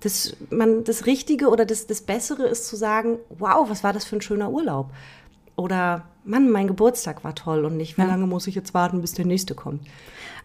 das, 0.00 0.34
man, 0.50 0.82
das 0.84 1.06
Richtige 1.06 1.48
oder 1.50 1.64
das, 1.66 1.86
das 1.86 2.00
Bessere 2.00 2.44
ist 2.46 2.66
zu 2.66 2.76
sagen, 2.76 3.18
wow, 3.38 3.68
was 3.68 3.84
war 3.84 3.92
das 3.92 4.04
für 4.04 4.16
ein 4.16 4.22
schöner 4.22 4.50
Urlaub? 4.50 4.90
Oder, 5.56 6.04
Mann, 6.24 6.50
mein 6.50 6.66
Geburtstag 6.66 7.22
war 7.24 7.34
toll 7.34 7.64
und 7.66 7.76
nicht, 7.76 7.98
wie 7.98 8.02
Ja. 8.02 8.08
lange 8.08 8.26
muss 8.26 8.46
ich 8.46 8.54
jetzt 8.54 8.72
warten, 8.74 9.00
bis 9.02 9.12
der 9.12 9.26
nächste 9.26 9.54
kommt. 9.54 9.82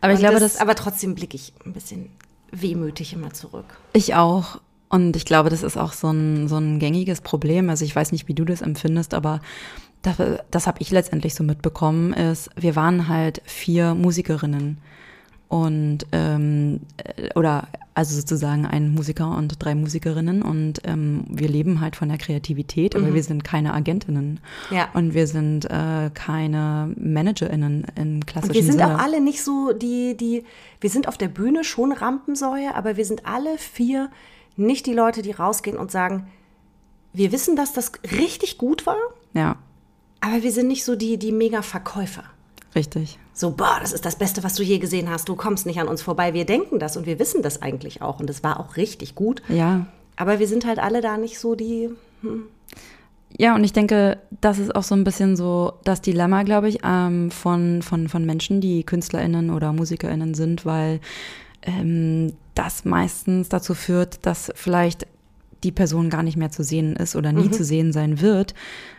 Aber 0.02 0.12
ich 0.12 0.20
Und 0.20 0.26
glaube, 0.26 0.40
das, 0.40 0.54
das, 0.54 0.62
aber 0.62 0.76
trotzdem 0.76 1.16
blicke 1.16 1.36
ich 1.38 1.54
ein 1.66 1.74
bisschen 1.74 2.10
wehmütig 2.52 3.14
immer 3.14 3.34
zurück. 3.34 3.66
ich 3.94 4.14
auch. 4.16 4.60
Und 4.90 5.16
ich 5.18 5.26
glaube, 5.26 5.50
das 5.50 5.64
ist 5.64 5.76
auch 5.76 5.92
so 5.92 6.10
ein, 6.10 6.48
so 6.48 6.56
ein 6.58 6.80
gängiges 6.80 7.20
Problem. 7.20 7.70
Also 7.70 7.84
ich 7.84 7.94
weiß 7.94 8.14
nicht, 8.14 8.28
wie 8.30 8.34
du 8.34 8.46
das 8.46 8.62
empfindest, 8.62 9.14
aber 9.14 9.42
das, 10.08 10.40
das 10.52 10.68
habe 10.68 10.82
ich 10.82 10.92
letztendlich 10.92 11.36
so 11.36 11.44
mitbekommen, 11.44 12.14
ist, 12.14 12.50
wir 12.56 12.76
waren 12.76 13.08
halt 13.08 13.42
vier 13.46 13.94
Musikerinnen. 13.94 14.78
Und 15.50 16.00
ähm, 16.12 16.82
äh, 16.98 17.30
oder 17.36 17.70
also 17.94 18.16
sozusagen 18.16 18.66
ein 18.66 18.94
Musiker 18.94 19.36
und 19.36 19.56
drei 19.64 19.74
Musikerinnen. 19.74 20.42
Und 20.42 20.82
ähm, 20.84 21.24
wir 21.30 21.48
leben 21.48 21.82
halt 21.82 21.96
von 21.96 22.10
der 22.10 22.18
Kreativität, 22.18 22.96
aber 22.96 23.14
wir 23.14 23.24
sind 23.24 23.44
keine 23.44 23.74
Agentinnen. 23.74 24.40
Ja. 24.70 24.90
und 24.94 25.14
wir 25.14 25.26
sind 25.26 25.66
äh, 25.66 26.12
keine 26.14 26.94
ManagerInnen 26.96 27.88
im 27.96 28.26
klassischen 28.26 28.52
Und 28.52 28.56
wir 28.56 28.64
sind 28.64 28.80
Sinne. 28.80 28.96
auch 28.96 29.00
alle 29.00 29.22
nicht 29.22 29.42
so 29.42 29.72
die, 29.72 30.16
die, 30.16 30.44
wir 30.82 30.90
sind 30.90 31.08
auf 31.08 31.18
der 31.18 31.30
Bühne 31.30 31.64
schon 31.64 31.92
Rampensäue, 31.92 32.76
aber 32.76 32.98
wir 32.98 33.06
sind 33.06 33.26
alle 33.26 33.58
vier 33.58 34.12
nicht 34.58 34.86
die 34.86 34.94
Leute, 34.94 35.22
die 35.22 35.32
rausgehen 35.32 35.78
und 35.78 35.92
sagen, 35.92 36.28
wir 37.14 37.32
wissen, 37.32 37.56
dass 37.56 37.74
das 37.74 37.94
richtig 38.12 38.58
gut 38.58 38.86
war, 38.86 38.98
ja, 39.34 39.56
aber 40.22 40.44
wir 40.44 40.52
sind 40.52 40.68
nicht 40.68 40.84
so 40.84 40.96
die, 40.96 41.18
die 41.18 41.32
Mega-Verkäufer. 41.32 42.24
richtig. 42.76 43.18
So, 43.34 43.52
boah, 43.52 43.78
das 43.80 43.94
ist 43.94 44.04
das 44.04 44.16
Beste, 44.18 44.44
was 44.44 44.56
du 44.56 44.64
je 44.64 44.80
gesehen 44.80 45.12
hast, 45.12 45.30
du 45.30 45.36
kommst 45.36 45.68
nicht 45.68 45.80
an 45.80 45.88
uns 45.88 46.02
vorbei. 46.02 46.34
Wir 46.34 46.46
denken 46.46 46.80
das 46.80 46.98
und 46.98 47.06
wir 47.06 47.20
wissen 47.20 47.44
das 47.44 47.62
eigentlich 47.62 48.02
auch 48.02 48.20
und 48.20 48.28
es 48.32 48.44
war 48.44 48.60
auch 48.60 48.78
richtig 48.78 49.14
gut. 49.14 49.44
Ja, 49.48 49.86
Aber 50.16 50.40
wir 50.40 50.48
sind 50.48 50.66
halt 50.66 50.80
alle 50.80 51.02
da 51.02 51.18
nicht 51.18 51.38
so 51.38 51.54
die, 51.54 51.90
Ja, 53.38 53.54
und 53.54 53.64
ich 53.64 53.74
denke, 53.74 54.18
das 54.42 54.58
ist 54.58 54.74
auch 54.76 54.82
so 54.82 54.96
ein 54.96 55.04
bisschen 55.04 55.36
so 55.36 55.74
das 55.84 56.02
Dilemma, 56.02 56.42
glaube 56.44 56.68
ich, 56.70 56.80
ähm, 56.84 57.30
von, 57.30 57.84
von, 57.84 58.10
von 58.10 58.26
Menschen, 58.26 58.60
die 58.60 58.84
KünstlerInnen 58.84 59.52
oder 59.52 59.72
MusikerInnen 59.74 60.34
sind, 60.34 60.66
weil 60.66 61.00
ähm, 61.62 62.34
das 62.56 62.86
meistens 62.86 63.50
dazu 63.50 63.76
führt, 63.76 64.26
dass 64.26 64.52
vielleicht 64.56 65.06
die 65.64 65.72
Person 65.72 66.10
gar 66.10 66.24
nicht 66.24 66.38
mehr 66.38 66.50
zu 66.50 66.64
sehen 66.64 66.96
ist 66.96 67.16
oder 67.16 67.32
Mhm. 67.32 67.40
nie 67.42 67.52
zu 67.52 67.64
sehen 67.64 67.94
sein 67.94 68.20
wird, 68.22 68.56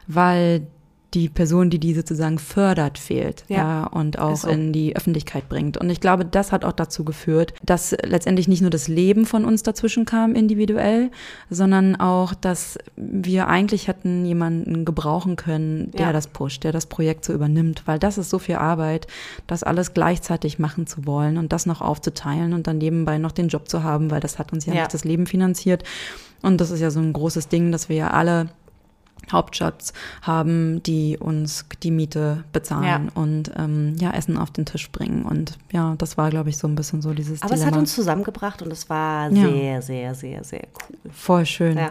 weil 0.07 0.67
die 1.15 1.31
Person, 1.31 1.71
die 1.71 1.79
die 1.79 1.95
sozusagen 1.95 2.39
fördert, 2.39 2.99
fehlt 2.99 3.45
Ja. 3.49 3.57
ja, 3.57 3.85
und 3.87 4.19
auch 4.19 4.37
so. 4.37 4.49
in 4.49 4.75
die 4.75 4.95
Öffentlichkeit 4.95 5.49
bringt. 5.49 5.79
Und 5.79 5.89
ich 5.89 6.01
glaube, 6.01 6.27
das 6.27 6.53
hat 6.53 6.67
auch 6.67 6.73
dazu 6.73 7.03
geführt, 7.03 7.55
dass 7.65 7.97
letztendlich 8.05 8.47
nicht 8.47 8.61
nur 8.61 8.69
das 8.71 8.89
Leben 8.89 9.25
von 9.25 9.47
uns 9.47 9.63
dazwischen 9.63 10.05
kam 10.05 10.35
individuell, 10.35 11.11
sondern 11.49 11.97
auch, 11.97 12.35
dass 12.35 12.79
wir 12.97 13.49
eigentlich 13.49 13.89
hätten 13.89 14.27
jemanden 14.27 14.85
gebrauchen 14.85 15.37
können, 15.37 15.91
der 15.93 16.09
Ja. 16.09 16.13
das 16.13 16.27
pusht, 16.27 16.63
der 16.65 16.73
das 16.73 16.85
Projekt 16.85 17.25
so 17.25 17.33
übernimmt, 17.33 17.85
weil 17.87 17.99
das 17.99 18.19
ist 18.19 18.29
so 18.29 18.39
viel 18.39 18.57
Arbeit, 18.57 19.07
das 19.47 19.63
alles 19.63 19.95
gleichzeitig 19.95 20.59
machen 20.59 20.87
zu 20.87 21.07
wollen 21.07 21.39
und 21.39 21.53
das 21.55 21.65
noch 21.65 21.81
aufzuteilen 21.81 22.53
und 22.53 22.67
dann 22.67 22.77
nebenbei 22.79 23.17
noch 23.17 23.33
den 23.33 23.49
Job 23.49 23.69
zu 23.69 23.83
haben, 23.83 24.11
weil 24.11 24.21
das 24.21 24.39
hat 24.39 24.53
uns 24.53 24.67
ja, 24.67 24.75
Ja. 24.75 24.81
nicht 24.83 24.93
das 24.95 25.05
Leben 25.05 25.27
finanziert. 25.27 25.85
Und 26.43 26.61
das 26.61 26.71
ist 26.71 26.81
ja 26.81 26.91
so 26.91 27.01
ein 27.01 27.13
großes 27.15 27.49
Ding, 27.49 27.73
dass 27.73 27.89
wir 27.89 27.97
ja 27.97 28.11
alle 28.11 28.51
Hauptjobs 29.31 29.93
haben, 30.23 30.83
die 30.85 31.19
uns 31.19 31.67
die 31.83 31.91
Miete 31.91 32.45
bezahlen 32.53 33.11
und 33.15 33.51
ähm, 33.59 33.95
ja 33.99 34.11
Essen 34.13 34.39
auf 34.39 34.51
den 34.51 34.65
Tisch 34.65 34.91
bringen 34.91 35.25
und 35.25 35.59
ja, 35.71 35.95
das 35.99 36.17
war 36.17 36.31
glaube 36.31 36.49
ich 36.49 36.57
so 36.57 36.67
ein 36.67 36.75
bisschen 36.75 37.03
so 37.03 37.13
dieses 37.13 37.43
aber 37.43 37.53
es 37.55 37.61
Dilemma. 37.61 37.77
hat 37.77 37.81
uns 37.83 37.95
zusammengebracht 37.95 38.63
und 38.63 38.73
es 38.73 38.89
war 38.89 39.31
Ja. 39.31 39.49
sehr, 39.49 39.83
sehr, 39.83 40.15
sehr, 40.15 40.45
sehr 40.45 40.63
cool. 40.75 41.11
Voll 41.13 41.47
schön. 41.47 41.77
Ja. 41.77 41.89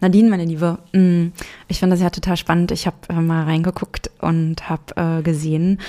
Nadine, 0.00 0.28
meine 0.28 0.44
Liebe, 0.44 0.78
mh, 0.92 1.30
ich 1.68 1.78
finde 1.78 1.94
das 1.94 2.02
ja 2.02 2.10
total 2.10 2.36
spannend. 2.36 2.72
Ich 2.72 2.86
habe 2.86 2.96
äh, 3.08 3.14
mal 3.20 3.44
reingeguckt 3.44 4.10
und 4.20 4.68
habe 4.68 5.18
äh, 5.18 5.22
gesehen, 5.22 5.80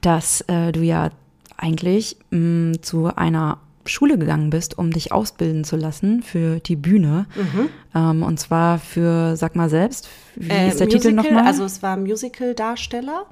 dass 0.00 0.42
äh, 0.42 0.72
du 0.72 0.80
ja 0.80 1.10
eigentlich 1.56 2.16
mh, 2.30 2.78
zu 2.82 3.14
einer 3.14 3.58
Schule 3.86 4.18
gegangen 4.18 4.50
bist, 4.50 4.78
um 4.78 4.90
dich 4.90 5.12
ausbilden 5.12 5.64
zu 5.64 5.76
lassen 5.76 6.22
für 6.22 6.60
die 6.60 6.76
Bühne. 6.76 7.26
Mhm. 7.34 7.68
Ähm, 7.94 8.22
und 8.22 8.38
zwar 8.38 8.78
für, 8.78 9.36
sag 9.36 9.56
mal 9.56 9.70
selbst, 9.70 10.08
wie 10.36 10.50
Äh, 10.50 10.68
ist 10.68 10.80
der 10.80 10.86
Musical, 10.86 11.12
Titel 11.12 11.14
nochmal? 11.14 11.46
Also 11.46 11.64
es 11.64 11.82
war 11.82 11.96
Musical-Darsteller. 11.96 13.26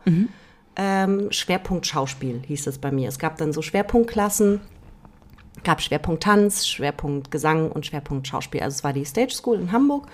Ähm, 0.77 1.31
Schwerpunkt 1.31 1.87
Schauspiel 1.87 2.41
hieß 2.47 2.67
es 2.67 2.79
bei 2.79 2.91
mir. 2.91 3.09
Es 3.09 3.19
gab 3.19 3.37
dann 3.37 3.53
so 3.53 3.63
Schwerpunktklassen, 3.63 4.61
gab 5.65 5.83
Schwerpunkt 5.83 6.23
Tanz, 6.23 6.67
Schwerpunkt 6.67 7.31
Gesang 7.31 7.71
und 7.71 7.85
Schwerpunkt 7.85 8.27
Schauspiel. 8.27 8.63
Also 8.63 8.77
es 8.77 8.85
war 8.85 8.93
die 8.93 9.05
Stage 9.05 9.35
School 9.35 9.59
in 9.59 9.73
Hamburg. 9.73 10.07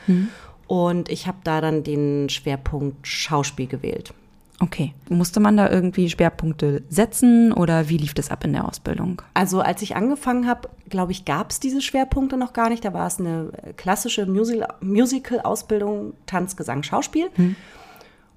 Und 0.67 1.11
ich 1.11 1.27
habe 1.27 1.39
da 1.45 1.61
dann 1.61 1.85
den 1.85 2.29
Schwerpunkt 2.31 3.07
Schauspiel 3.07 3.67
gewählt. 3.67 4.15
Okay. 4.61 4.95
Musste 5.09 5.41
man 5.41 5.57
da 5.57 5.71
irgendwie 5.71 6.09
Schwerpunkte 6.09 6.83
setzen 6.89 7.53
oder 7.53 7.89
wie 7.89 7.97
lief 7.97 8.15
das 8.15 8.31
ab 8.31 8.45
in 8.45 8.53
der 8.53 8.67
Ausbildung? 8.67 9.23
Also 9.35 9.61
als 9.61 9.83
ich 9.83 9.97
angefangen 9.97 10.47
habe, 10.47 10.69
glaube 10.89 11.13
ich, 11.13 11.25
gab 11.25 11.51
es 11.51 11.61
diese 11.61 11.81
Schwerpunkte 11.81 12.37
noch 12.37 12.53
gar 12.53 12.69
nicht. 12.69 12.85
Da 12.85 12.93
war 12.95 13.07
es 13.07 13.19
eine 13.19 13.51
klassische 13.77 14.27
Musical- 14.27 14.75
Musical-Ausbildung, 14.81 16.15
Tanz, 16.27 16.57
Gesang, 16.57 16.83
Schauspiel. 16.83 17.31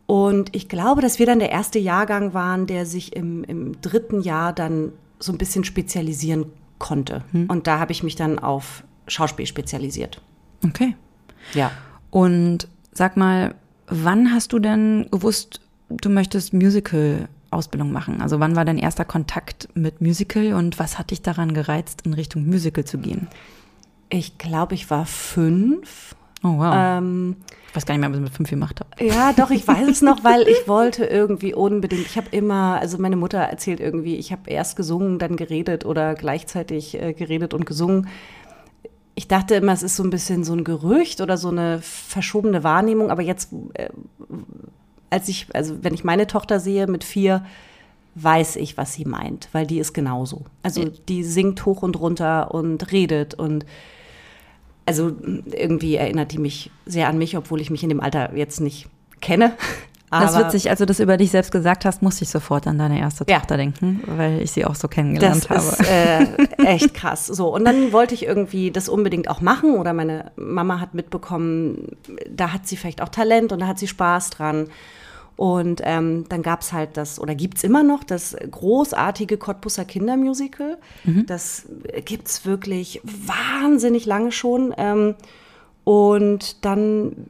Und 0.05 0.55
ich 0.55 0.69
glaube, 0.69 1.01
dass 1.01 1.19
wir 1.19 1.25
dann 1.25 1.39
der 1.39 1.51
erste 1.51 1.79
Jahrgang 1.79 2.33
waren, 2.33 2.65
der 2.65 2.85
sich 2.85 3.15
im, 3.15 3.43
im 3.43 3.81
dritten 3.81 4.21
Jahr 4.21 4.53
dann 4.53 4.93
so 5.19 5.31
ein 5.31 5.37
bisschen 5.37 5.63
spezialisieren 5.63 6.45
konnte. 6.79 7.23
Und 7.47 7.67
da 7.67 7.79
habe 7.79 7.91
ich 7.91 8.03
mich 8.03 8.15
dann 8.15 8.39
auf 8.39 8.83
Schauspiel 9.07 9.45
spezialisiert. 9.45 10.21
Okay. 10.65 10.95
Ja. 11.53 11.71
Und 12.09 12.67
sag 12.91 13.17
mal, 13.17 13.55
wann 13.87 14.31
hast 14.33 14.53
du 14.53 14.59
denn 14.59 15.07
gewusst, 15.11 15.61
du 15.89 16.09
möchtest 16.09 16.53
Musical-Ausbildung 16.53 17.91
machen? 17.91 18.21
Also 18.21 18.39
wann 18.39 18.55
war 18.55 18.65
dein 18.65 18.77
erster 18.77 19.05
Kontakt 19.05 19.69
mit 19.73 20.01
Musical 20.01 20.53
und 20.53 20.79
was 20.79 20.97
hat 20.99 21.11
dich 21.11 21.21
daran 21.21 21.53
gereizt, 21.53 22.01
in 22.05 22.13
Richtung 22.13 22.45
Musical 22.45 22.85
zu 22.85 22.97
gehen? 22.97 23.27
Ich 24.09 24.37
glaube, 24.37 24.75
ich 24.75 24.89
war 24.89 25.05
fünf. 25.05 26.15
Oh 26.43 26.59
wow. 26.59 26.73
Ähm, 26.75 27.35
ich 27.69 27.75
weiß 27.75 27.85
gar 27.85 27.93
nicht 27.93 28.01
mehr, 28.01 28.09
was 28.09 28.17
ich 28.17 28.23
mit 28.23 28.33
fünf 28.33 28.49
gemacht 28.49 28.79
habe. 28.79 29.05
Ja, 29.05 29.33
doch, 29.33 29.49
ich 29.49 29.67
weiß 29.67 29.87
es 29.87 30.01
noch, 30.01 30.23
weil 30.23 30.47
ich 30.47 30.67
wollte 30.67 31.05
irgendwie 31.05 31.53
unbedingt. 31.53 32.05
Ich 32.05 32.17
habe 32.17 32.27
immer, 32.31 32.79
also 32.79 32.97
meine 32.97 33.15
Mutter 33.15 33.39
erzählt 33.39 33.79
irgendwie, 33.79 34.15
ich 34.15 34.31
habe 34.31 34.49
erst 34.49 34.75
gesungen, 34.75 35.19
dann 35.19 35.35
geredet 35.35 35.85
oder 35.85 36.15
gleichzeitig 36.15 37.01
äh, 37.01 37.13
geredet 37.13 37.53
und 37.53 37.65
gesungen. 37.65 38.07
Ich 39.15 39.27
dachte 39.27 39.55
immer, 39.55 39.73
es 39.73 39.83
ist 39.83 39.95
so 39.95 40.03
ein 40.03 40.11
bisschen 40.11 40.43
so 40.43 40.53
ein 40.53 40.63
Gerücht 40.63 41.21
oder 41.21 41.37
so 41.37 41.49
eine 41.49 41.79
verschobene 41.81 42.63
Wahrnehmung, 42.63 43.09
aber 43.09 43.23
jetzt, 43.23 43.51
äh, 43.73 43.89
als 45.09 45.27
ich, 45.27 45.47
also 45.53 45.83
wenn 45.83 45.93
ich 45.93 46.03
meine 46.03 46.27
Tochter 46.27 46.59
sehe 46.59 46.87
mit 46.87 47.03
vier, 47.03 47.45
weiß 48.15 48.55
ich, 48.55 48.77
was 48.77 48.93
sie 48.93 49.05
meint, 49.05 49.49
weil 49.51 49.67
die 49.67 49.79
ist 49.79 49.93
genauso. 49.93 50.45
Also 50.63 50.85
die 50.85 51.23
singt 51.23 51.65
hoch 51.65 51.83
und 51.83 51.99
runter 51.99 52.53
und 52.53 52.91
redet 52.91 53.35
und 53.35 53.65
also 54.85 55.11
irgendwie 55.51 55.95
erinnert 55.95 56.31
die 56.31 56.39
mich 56.39 56.71
sehr 56.85 57.09
an 57.09 57.17
mich, 57.17 57.37
obwohl 57.37 57.61
ich 57.61 57.69
mich 57.69 57.83
in 57.83 57.89
dem 57.89 57.99
Alter 57.99 58.35
jetzt 58.35 58.59
nicht 58.61 58.87
kenne. 59.21 59.53
Das 60.09 60.31
ist 60.31 60.35
Aber 60.37 60.45
witzig, 60.47 60.69
als 60.69 60.79
du 60.79 60.85
das 60.85 60.99
über 60.99 61.17
dich 61.17 61.31
selbst 61.31 61.51
gesagt 61.51 61.83
hast, 61.85 62.01
musste 62.01 62.23
ich 62.23 62.29
sofort 62.29 62.65
an 62.67 62.77
deine 62.77 62.99
erste 62.99 63.25
Ja. 63.27 63.39
Tochter 63.39 63.57
denken, 63.57 64.01
weil 64.05 64.41
ich 64.41 64.51
sie 64.51 64.63
auch 64.65 64.75
so 64.75 64.87
Das 64.87 64.95
kennengelernt 64.95 65.49
habe. 65.49 65.59
ist 65.59 65.79
äh, 65.89 66.27
echt 66.65 66.93
krass. 66.93 67.27
So, 67.27 67.53
und 67.53 67.65
dann 67.65 67.91
wollte 67.91 68.13
ich 68.13 68.25
irgendwie 68.25 68.71
das 68.71 68.87
unbedingt 68.89 69.29
auch 69.29 69.41
machen 69.41 69.75
oder 69.77 69.93
meine 69.93 70.31
Mama 70.37 70.79
hat 70.79 70.93
mitbekommen, 70.93 71.97
da 72.29 72.53
hat 72.53 72.67
sie 72.67 72.77
vielleicht 72.77 73.01
auch 73.01 73.09
Talent 73.09 73.51
und 73.51 73.59
da 73.59 73.67
hat 73.67 73.79
sie 73.79 73.87
Spaß 73.87 74.29
dran. 74.29 74.67
Und 75.35 75.81
ähm, 75.83 76.25
dann 76.29 76.41
gab 76.41 76.61
es 76.61 76.73
halt 76.73 76.97
das, 76.97 77.19
oder 77.19 77.35
gibt 77.35 77.57
es 77.57 77.63
immer 77.63 77.83
noch, 77.83 78.03
das 78.03 78.35
großartige 78.49 79.37
Cottbusser 79.37 79.85
Kindermusical. 79.85 80.77
Das 81.27 81.67
gibt 82.05 82.27
es 82.27 82.43
wirklich 82.45 83.01
wahnsinnig 83.03 84.07
lange 84.07 84.31
schon. 84.31 84.73
Ähm, 84.77 85.13
und 85.83 86.65
dann 86.65 87.27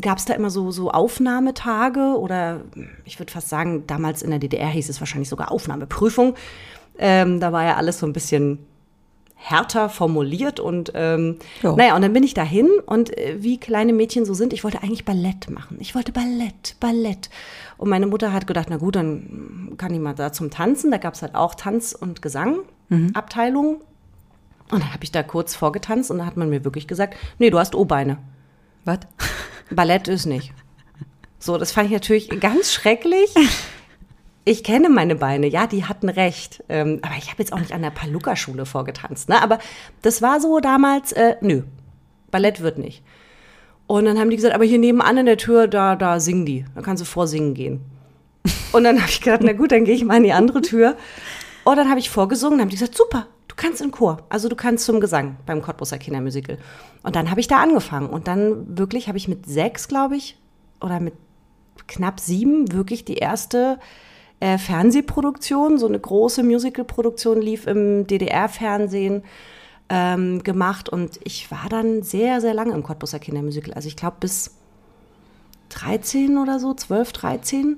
gab 0.00 0.18
es 0.18 0.24
da 0.24 0.34
immer 0.34 0.50
so, 0.50 0.70
so 0.70 0.90
Aufnahmetage 0.90 2.18
oder 2.18 2.62
ich 3.04 3.18
würde 3.18 3.32
fast 3.32 3.48
sagen, 3.48 3.84
damals 3.86 4.22
in 4.22 4.30
der 4.30 4.38
DDR 4.38 4.68
hieß 4.68 4.88
es 4.88 5.00
wahrscheinlich 5.00 5.28
sogar 5.28 5.52
Aufnahmeprüfung. 5.52 6.34
Ähm, 6.98 7.40
da 7.40 7.52
war 7.52 7.64
ja 7.64 7.76
alles 7.76 7.98
so 7.98 8.06
ein 8.06 8.12
bisschen 8.12 8.58
härter 9.38 9.88
formuliert 9.90 10.58
und 10.58 10.92
ähm, 10.94 11.36
Jo. 11.62 11.76
naja, 11.76 11.94
und 11.94 12.02
dann 12.02 12.12
bin 12.14 12.24
ich 12.24 12.32
dahin 12.34 12.68
und 12.86 13.16
äh, 13.16 13.36
wie 13.40 13.58
kleine 13.60 13.92
Mädchen 13.92 14.24
so 14.24 14.34
sind, 14.34 14.52
ich 14.52 14.64
wollte 14.64 14.82
eigentlich 14.82 15.04
Ballett 15.04 15.50
machen. 15.50 15.76
Ich 15.78 15.94
wollte 15.94 16.10
Ballett, 16.10 16.74
Ballett. 16.80 17.28
Und 17.76 17.90
meine 17.90 18.06
Mutter 18.06 18.32
hat 18.32 18.46
gedacht, 18.46 18.68
na 18.70 18.78
gut, 18.78 18.96
dann 18.96 19.74
kann 19.76 19.92
ich 19.92 20.00
mal 20.00 20.14
da 20.14 20.32
zum 20.32 20.50
Tanzen. 20.50 20.90
Da 20.90 20.96
gab 20.96 21.14
es 21.14 21.22
halt 21.22 21.34
auch 21.34 21.54
Tanz- 21.54 21.92
und 21.92 22.22
Gesang-Abteilungen. 22.22 23.76
Und 24.70 24.82
dann 24.82 24.92
habe 24.92 25.04
ich 25.04 25.12
da 25.12 25.22
kurz 25.22 25.54
vorgetanzt 25.54 26.10
und 26.10 26.18
da 26.18 26.26
hat 26.26 26.36
man 26.36 26.48
mir 26.48 26.64
wirklich 26.64 26.88
gesagt, 26.88 27.14
nee, 27.38 27.50
du 27.50 27.58
hast 27.58 27.74
O-Beine. 27.74 28.16
Was? 28.86 29.00
Ballett 29.70 30.08
ist 30.08 30.24
nicht. 30.24 30.52
So, 31.38 31.58
das 31.58 31.72
fand 31.72 31.88
ich 31.88 31.92
natürlich 31.92 32.40
ganz 32.40 32.72
schrecklich. 32.72 33.34
Ich 34.44 34.62
kenne 34.62 34.88
meine 34.88 35.16
Beine, 35.16 35.48
ja, 35.48 35.66
die 35.66 35.84
hatten 35.84 36.08
recht. 36.08 36.62
Ähm, 36.68 37.00
aber 37.02 37.16
ich 37.18 37.30
habe 37.30 37.42
jetzt 37.42 37.52
auch 37.52 37.58
nicht 37.58 37.72
an 37.72 37.82
der 37.82 37.90
Paluca-Schule 37.90 38.64
vorgetanzt. 38.64 39.28
Ne? 39.28 39.42
Aber 39.42 39.58
das 40.02 40.22
war 40.22 40.40
so 40.40 40.60
damals, 40.60 41.10
äh, 41.12 41.34
nö, 41.40 41.62
Ballett 42.30 42.60
wird 42.60 42.78
nicht. 42.78 43.02
Und 43.88 44.04
dann 44.04 44.18
haben 44.18 44.30
die 44.30 44.36
gesagt, 44.36 44.54
aber 44.54 44.64
hier 44.64 44.78
nebenan 44.78 45.18
in 45.18 45.26
der 45.26 45.36
Tür, 45.36 45.66
da, 45.66 45.96
da 45.96 46.20
singen 46.20 46.46
die. 46.46 46.64
Da 46.74 46.82
kannst 46.82 47.00
du 47.00 47.04
vorsingen 47.04 47.54
gehen. 47.54 47.80
Und 48.72 48.84
dann 48.84 49.00
habe 49.00 49.10
ich 49.10 49.20
gedacht, 49.20 49.42
na 49.42 49.52
gut, 49.52 49.72
dann 49.72 49.84
gehe 49.84 49.94
ich 49.94 50.04
mal 50.04 50.16
in 50.16 50.22
die 50.22 50.32
andere 50.32 50.62
Tür. 50.62 50.96
Und 51.64 51.76
dann 51.76 51.88
habe 51.88 51.98
ich 51.98 52.10
vorgesungen, 52.10 52.58
dann 52.58 52.66
haben 52.66 52.70
die 52.70 52.76
gesagt, 52.76 52.96
super, 52.96 53.26
du 53.48 53.54
kannst 53.56 53.80
in 53.80 53.90
Chor. 53.90 54.18
Also 54.28 54.48
du 54.48 54.56
kannst 54.56 54.84
zum 54.84 55.00
Gesang 55.00 55.36
beim 55.46 55.62
Cottbusser 55.62 55.98
Kindermusical. 55.98 56.58
Und 57.02 57.16
dann 57.16 57.30
habe 57.30 57.40
ich 57.40 57.48
da 57.48 57.62
angefangen. 57.62 58.08
Und 58.08 58.28
dann 58.28 58.78
wirklich 58.78 59.08
habe 59.08 59.18
ich 59.18 59.28
mit 59.28 59.46
sechs, 59.46 59.88
glaube 59.88 60.16
ich, 60.16 60.36
oder 60.80 61.00
mit 61.00 61.14
knapp 61.86 62.20
sieben 62.20 62.72
wirklich 62.72 63.04
die 63.04 63.16
erste 63.16 63.78
äh, 64.40 64.58
Fernsehproduktion, 64.58 65.78
so 65.78 65.86
eine 65.86 65.98
große 65.98 66.42
Musicalproduktion 66.42 67.40
lief 67.40 67.66
im 67.66 68.06
DDR-Fernsehen 68.06 69.22
ähm, 69.88 70.42
gemacht. 70.42 70.88
Und 70.88 71.20
ich 71.24 71.50
war 71.50 71.68
dann 71.68 72.02
sehr, 72.02 72.40
sehr 72.40 72.54
lange 72.54 72.74
im 72.74 72.82
Cottbusser 72.82 73.18
Kindermusical. 73.18 73.74
Also 73.74 73.88
ich 73.88 73.96
glaube 73.96 74.16
bis 74.20 74.56
13 75.70 76.38
oder 76.38 76.58
so, 76.58 76.74
12, 76.74 77.12
13. 77.12 77.76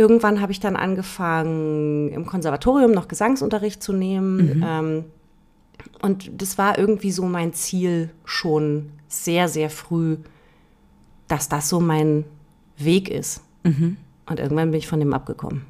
Irgendwann 0.00 0.40
habe 0.40 0.50
ich 0.50 0.60
dann 0.60 0.76
angefangen, 0.76 2.08
im 2.08 2.24
Konservatorium 2.24 2.90
noch 2.90 3.06
Gesangsunterricht 3.06 3.82
zu 3.82 3.92
nehmen. 3.92 4.64
Ähm, 4.66 5.04
und 6.00 6.30
das 6.40 6.56
war 6.56 6.78
irgendwie 6.78 7.12
so 7.12 7.24
mein 7.26 7.52
Ziel 7.52 8.08
schon 8.24 8.92
sehr, 9.08 9.46
sehr 9.48 9.68
früh, 9.68 10.16
dass 11.28 11.50
das 11.50 11.68
so 11.68 11.80
mein 11.80 12.24
Weg 12.78 13.10
ist. 13.10 13.42
Und 14.24 14.40
irgendwann 14.40 14.70
bin 14.70 14.78
ich 14.78 14.86
von 14.88 15.00
dem 15.00 15.12
abgekommen. 15.12 15.66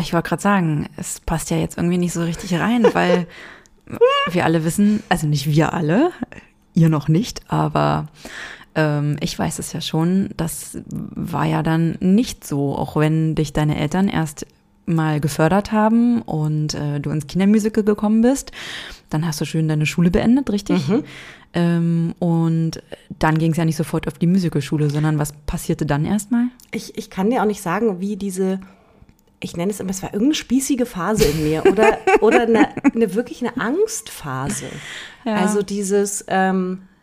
Ich 0.00 0.14
wollte 0.14 0.30
gerade 0.30 0.42
sagen, 0.42 0.88
es 0.96 1.20
passt 1.20 1.50
ja 1.50 1.58
jetzt 1.58 1.76
irgendwie 1.76 1.98
nicht 1.98 2.14
so 2.14 2.22
richtig 2.22 2.54
rein, 2.54 2.86
weil 2.94 3.26
wir 4.30 4.46
alle 4.46 4.64
wissen, 4.64 5.02
also 5.10 5.26
nicht 5.26 5.46
wir 5.46 5.74
alle, 5.74 6.10
ihr 6.72 6.88
noch 6.88 7.08
nicht, 7.08 7.50
aber 7.50 8.08
ähm, 8.76 9.16
ich 9.20 9.36
weiß 9.36 9.58
es 9.58 9.72
ja 9.72 9.80
schon, 9.80 10.28
das 10.36 10.78
war 10.86 11.46
ja 11.46 11.62
dann 11.62 11.96
nicht 12.00 12.46
so, 12.46 12.76
auch 12.76 12.94
wenn 12.94 13.34
dich 13.34 13.52
deine 13.52 13.76
Eltern 13.78 14.08
erst 14.08 14.46
mal 14.84 15.18
gefördert 15.18 15.72
haben 15.72 16.22
und 16.22 16.74
äh, 16.74 17.00
du 17.00 17.10
ins 17.10 17.26
Kindermusical 17.26 17.82
gekommen 17.82 18.20
bist, 18.20 18.52
dann 19.10 19.26
hast 19.26 19.40
du 19.40 19.44
schön 19.44 19.66
deine 19.66 19.86
Schule 19.86 20.12
beendet, 20.12 20.50
richtig? 20.50 20.88
Ähm, 21.54 22.14
und 22.18 22.82
dann 23.18 23.38
ging 23.38 23.52
es 23.52 23.56
ja 23.56 23.64
nicht 23.64 23.76
sofort 23.76 24.06
auf 24.06 24.18
die 24.18 24.26
Musicalschule, 24.26 24.90
sondern 24.90 25.18
was 25.18 25.32
passierte 25.32 25.86
dann 25.86 26.04
erstmal? 26.04 26.48
Ich, 26.70 26.96
ich 26.96 27.10
kann 27.10 27.30
dir 27.30 27.42
auch 27.42 27.46
nicht 27.46 27.62
sagen, 27.62 28.00
wie 28.00 28.16
diese, 28.16 28.60
ich 29.40 29.56
nenne 29.56 29.72
es 29.72 29.80
immer, 29.80 29.90
es 29.90 30.02
war 30.02 30.12
irgendeine 30.12 30.34
spießige 30.34 30.86
Phase 30.86 31.24
in 31.24 31.44
mir 31.44 31.64
oder, 31.66 31.98
oder 32.20 32.42
eine, 32.42 32.68
eine 32.94 33.14
wirklich 33.14 33.44
eine 33.44 33.60
Angstphase. 33.60 34.66
Ja. 35.24 35.34
Also 35.38 35.62
dieses, 35.62 36.24
ähm, 36.28 36.82
äh, 36.82 36.95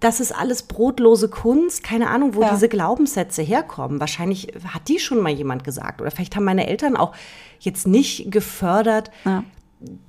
das 0.00 0.20
ist 0.20 0.32
alles 0.32 0.62
brotlose 0.64 1.28
Kunst, 1.28 1.82
keine 1.82 2.08
Ahnung, 2.10 2.34
wo 2.34 2.42
Ja. 2.42 2.50
diese 2.50 2.68
Glaubenssätze 2.68 3.42
herkommen. 3.42 3.98
Wahrscheinlich 4.00 4.48
hat 4.68 4.88
die 4.88 4.98
schon 4.98 5.20
mal 5.22 5.32
jemand 5.32 5.64
gesagt 5.64 6.00
oder 6.00 6.10
vielleicht 6.10 6.36
haben 6.36 6.44
meine 6.44 6.66
Eltern 6.66 6.96
auch 6.96 7.12
jetzt 7.60 7.86
nicht 7.86 8.30
gefördert, 8.30 9.10
Ja. 9.24 9.42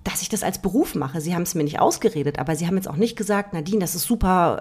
dass 0.03 0.21
ich 0.21 0.29
das 0.29 0.43
als 0.43 0.59
Beruf 0.59 0.95
mache. 0.95 1.21
Sie 1.21 1.33
haben 1.35 1.41
es 1.43 1.55
mir 1.55 1.63
nicht 1.63 1.79
ausgeredet, 1.79 2.39
aber 2.39 2.55
sie 2.55 2.67
haben 2.67 2.75
jetzt 2.75 2.89
auch 2.89 2.95
nicht 2.95 3.15
gesagt, 3.17 3.53
Nadine, 3.53 3.79
das 3.79 3.95
ist 3.95 4.03
super, 4.03 4.59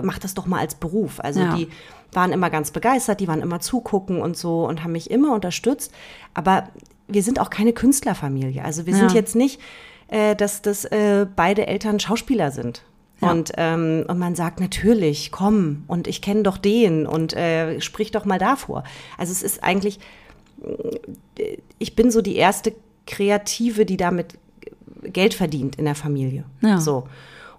äh, 0.00 0.06
mach 0.06 0.18
das 0.18 0.34
doch 0.34 0.46
mal 0.46 0.58
als 0.60 0.74
Beruf. 0.74 1.20
Also 1.20 1.40
Ja. 1.40 1.54
die 1.56 1.68
waren 2.12 2.32
immer 2.32 2.50
ganz 2.50 2.70
begeistert, 2.70 3.20
die 3.20 3.28
waren 3.28 3.42
immer 3.42 3.60
zugucken 3.60 4.20
und 4.20 4.36
so 4.36 4.66
und 4.66 4.82
haben 4.82 4.92
mich 4.92 5.10
immer 5.10 5.32
unterstützt. 5.34 5.92
Aber 6.34 6.68
wir 7.06 7.22
sind 7.22 7.40
auch 7.40 7.50
keine 7.50 7.72
Künstlerfamilie. 7.72 8.64
Also 8.64 8.86
wir 8.86 8.94
sind 8.94 9.12
jetzt 9.12 9.34
nicht, 9.36 9.60
äh, 10.08 10.34
dass, 10.36 10.62
dass 10.62 10.84
äh, 10.86 11.26
beide 11.36 11.66
Eltern 11.66 12.00
Schauspieler 12.00 12.50
sind. 12.50 12.82
Ja. 13.20 13.32
Und, 13.32 13.52
ähm, 13.56 14.04
und 14.06 14.18
man 14.18 14.34
sagt 14.34 14.60
natürlich, 14.60 15.32
komm, 15.32 15.84
und 15.88 16.06
ich 16.06 16.22
kenne 16.22 16.42
doch 16.44 16.56
den 16.56 17.06
und 17.06 17.34
äh, 17.34 17.80
sprich 17.80 18.10
doch 18.10 18.24
mal 18.24 18.38
davor. 18.38 18.84
Also 19.16 19.32
es 19.32 19.42
ist 19.42 19.64
eigentlich, 19.64 19.98
äh, 21.38 21.56
ich 21.78 21.96
bin 21.96 22.10
so 22.10 22.22
die 22.22 22.36
erste 22.36 22.74
Kreative, 23.06 23.84
die 23.84 23.96
damit 23.96 24.38
Geld 25.02 25.34
verdient 25.34 25.76
in 25.76 25.84
der 25.84 25.94
Familie. 25.94 26.44
Ja. 26.60 26.80
So. 26.80 27.08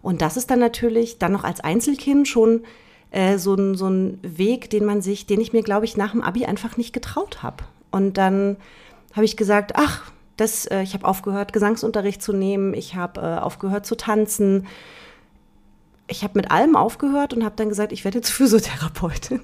Und 0.01 0.21
das 0.21 0.37
ist 0.37 0.49
dann 0.49 0.59
natürlich 0.59 1.17
dann 1.17 1.33
noch 1.33 1.43
als 1.43 1.59
Einzelkind 1.59 2.27
schon 2.27 2.61
äh, 3.11 3.37
so, 3.37 3.55
ein, 3.55 3.75
so 3.75 3.89
ein 3.89 4.19
Weg, 4.21 4.69
den 4.69 4.85
man 4.85 5.01
sich, 5.01 5.25
den 5.25 5.41
ich 5.41 5.51
mir, 5.51 5.63
glaube 5.63 5.85
ich, 5.85 5.97
nach 5.97 6.11
dem 6.11 6.21
Abi 6.21 6.45
einfach 6.45 6.77
nicht 6.77 6.93
getraut 6.93 7.43
habe. 7.43 7.63
Und 7.91 8.17
dann 8.17 8.57
habe 9.13 9.25
ich 9.25 9.35
gesagt, 9.35 9.73
ach, 9.75 10.11
das, 10.37 10.65
äh, 10.67 10.83
ich 10.83 10.93
habe 10.93 11.05
aufgehört, 11.05 11.51
Gesangsunterricht 11.53 12.21
zu 12.21 12.33
nehmen, 12.33 12.73
ich 12.73 12.95
habe 12.95 13.21
äh, 13.21 13.39
aufgehört 13.39 13.85
zu 13.85 13.95
tanzen. 13.95 14.67
Ich 16.09 16.23
habe 16.23 16.37
mit 16.39 16.51
allem 16.51 16.75
aufgehört 16.75 17.33
und 17.33 17.45
habe 17.45 17.55
dann 17.55 17.69
gesagt, 17.69 17.91
ich 17.91 18.03
werde 18.03 18.17
jetzt 18.17 18.29
Physiotherapeutin, 18.31 19.41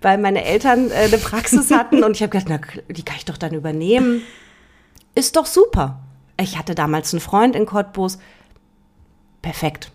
weil 0.00 0.18
meine 0.18 0.44
Eltern 0.44 0.90
äh, 0.90 0.94
eine 0.94 1.18
Praxis 1.18 1.70
hatten 1.70 2.02
und 2.04 2.12
ich 2.12 2.22
habe 2.22 2.30
gedacht, 2.30 2.46
na, 2.48 2.92
die 2.92 3.02
kann 3.02 3.16
ich 3.16 3.24
doch 3.24 3.36
dann 3.36 3.52
übernehmen. 3.52 4.22
Ist 5.14 5.36
doch 5.36 5.46
super. 5.46 6.00
Ich 6.40 6.58
hatte 6.58 6.74
damals 6.74 7.12
einen 7.12 7.20
Freund 7.20 7.54
in 7.54 7.66
Cottbus. 7.66 8.18
Perfekt. 9.42 9.92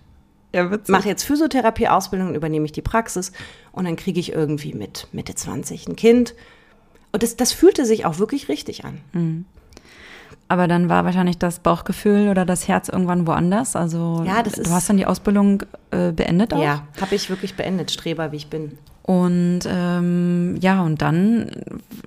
Ja, 0.53 0.71
witzig. 0.71 0.89
Mache 0.89 1.07
jetzt 1.09 1.23
Physiotherapie-Ausbildung, 1.23 2.35
übernehme 2.35 2.65
ich 2.65 2.71
die 2.71 2.81
Praxis 2.81 3.31
und 3.71 3.85
dann 3.85 3.95
kriege 3.95 4.19
ich 4.19 4.31
irgendwie 4.31 4.73
mit 4.73 5.07
Mitte 5.11 5.35
20 5.35 5.87
ein 5.87 5.95
Kind. 5.95 6.35
Und 7.11 7.23
das, 7.23 7.35
das 7.35 7.53
fühlte 7.53 7.85
sich 7.85 8.05
auch 8.05 8.19
wirklich 8.19 8.49
richtig 8.49 8.85
an. 8.85 9.01
Aber 10.49 10.67
dann 10.67 10.89
war 10.89 11.05
wahrscheinlich 11.05 11.37
das 11.37 11.59
Bauchgefühl 11.59 12.27
oder 12.29 12.43
das 12.43 12.67
Herz 12.67 12.89
irgendwann 12.89 13.25
woanders. 13.27 13.75
Also 13.75 14.23
Ja, 14.25 14.41
das 14.43 14.53
du 14.53 14.61
ist- 14.61 14.71
hast 14.71 14.89
dann 14.89 14.97
die 14.97 15.05
Ausbildung 15.05 15.63
äh, 15.91 16.11
beendet 16.11 16.53
auch. 16.53 16.61
Ja, 16.61 16.81
habe 16.99 17.15
ich 17.15 17.29
wirklich 17.29 17.55
beendet, 17.55 17.91
Streber, 17.91 18.31
wie 18.31 18.37
ich 18.37 18.47
bin. 18.49 18.77
Und 19.03 19.61
ähm, 19.67 20.55
ja, 20.59 20.81
und 20.83 21.01
dann, 21.01 21.49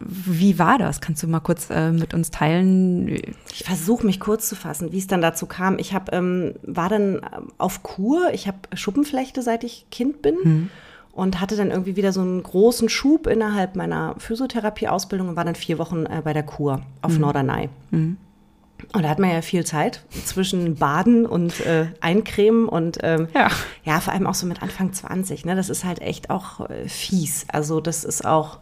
wie 0.00 0.58
war 0.60 0.78
das? 0.78 1.00
Kannst 1.00 1.22
du 1.22 1.26
mal 1.26 1.40
kurz 1.40 1.68
äh, 1.70 1.90
mit 1.90 2.14
uns 2.14 2.30
teilen? 2.30 3.08
Ich 3.52 3.64
versuche 3.64 4.06
mich 4.06 4.20
kurz 4.20 4.48
zu 4.48 4.54
fassen, 4.54 4.92
wie 4.92 4.98
es 4.98 5.08
dann 5.08 5.20
dazu 5.20 5.46
kam. 5.46 5.78
Ich 5.80 5.94
hab, 5.94 6.12
ähm, 6.12 6.54
war 6.62 6.88
dann 6.88 7.14
ähm, 7.16 7.48
auf 7.58 7.82
Kur, 7.82 8.30
ich 8.32 8.46
habe 8.46 8.58
Schuppenflechte, 8.74 9.42
seit 9.42 9.64
ich 9.64 9.86
Kind 9.90 10.22
bin. 10.22 10.68
Und 11.12 11.40
hatte 11.42 11.56
dann 11.56 11.70
irgendwie 11.70 11.96
wieder 11.96 12.10
so 12.12 12.22
einen 12.22 12.42
großen 12.42 12.88
Schub 12.88 13.26
innerhalb 13.26 13.76
meiner 13.76 14.14
Physiotherapie-Ausbildung 14.18 15.28
und 15.28 15.36
war 15.36 15.44
dann 15.44 15.54
vier 15.56 15.78
Wochen 15.78 16.06
äh, 16.06 16.22
bei 16.24 16.32
der 16.32 16.42
Kur 16.44 16.80
auf 17.02 17.18
Norderney. 17.18 17.68
Und 18.92 19.02
da 19.02 19.08
hat 19.08 19.18
man 19.18 19.30
ja 19.30 19.42
viel 19.42 19.64
Zeit 19.64 20.04
zwischen 20.24 20.76
Baden 20.76 21.26
und 21.26 21.60
äh, 21.66 21.86
Eincremen 22.00 22.68
und 22.68 22.98
ähm, 23.02 23.28
Ja. 23.34 23.48
ja, 23.84 24.00
vor 24.00 24.12
allem 24.12 24.26
auch 24.26 24.34
so 24.34 24.46
mit 24.46 24.62
Anfang 24.62 24.92
20. 24.92 25.44
Ne? 25.44 25.54
Das 25.56 25.68
ist 25.68 25.84
halt 25.84 26.00
echt 26.00 26.30
auch 26.30 26.68
äh, 26.68 26.88
fies. 26.88 27.46
Also 27.52 27.80
das 27.80 28.04
ist 28.04 28.24
auch, 28.26 28.58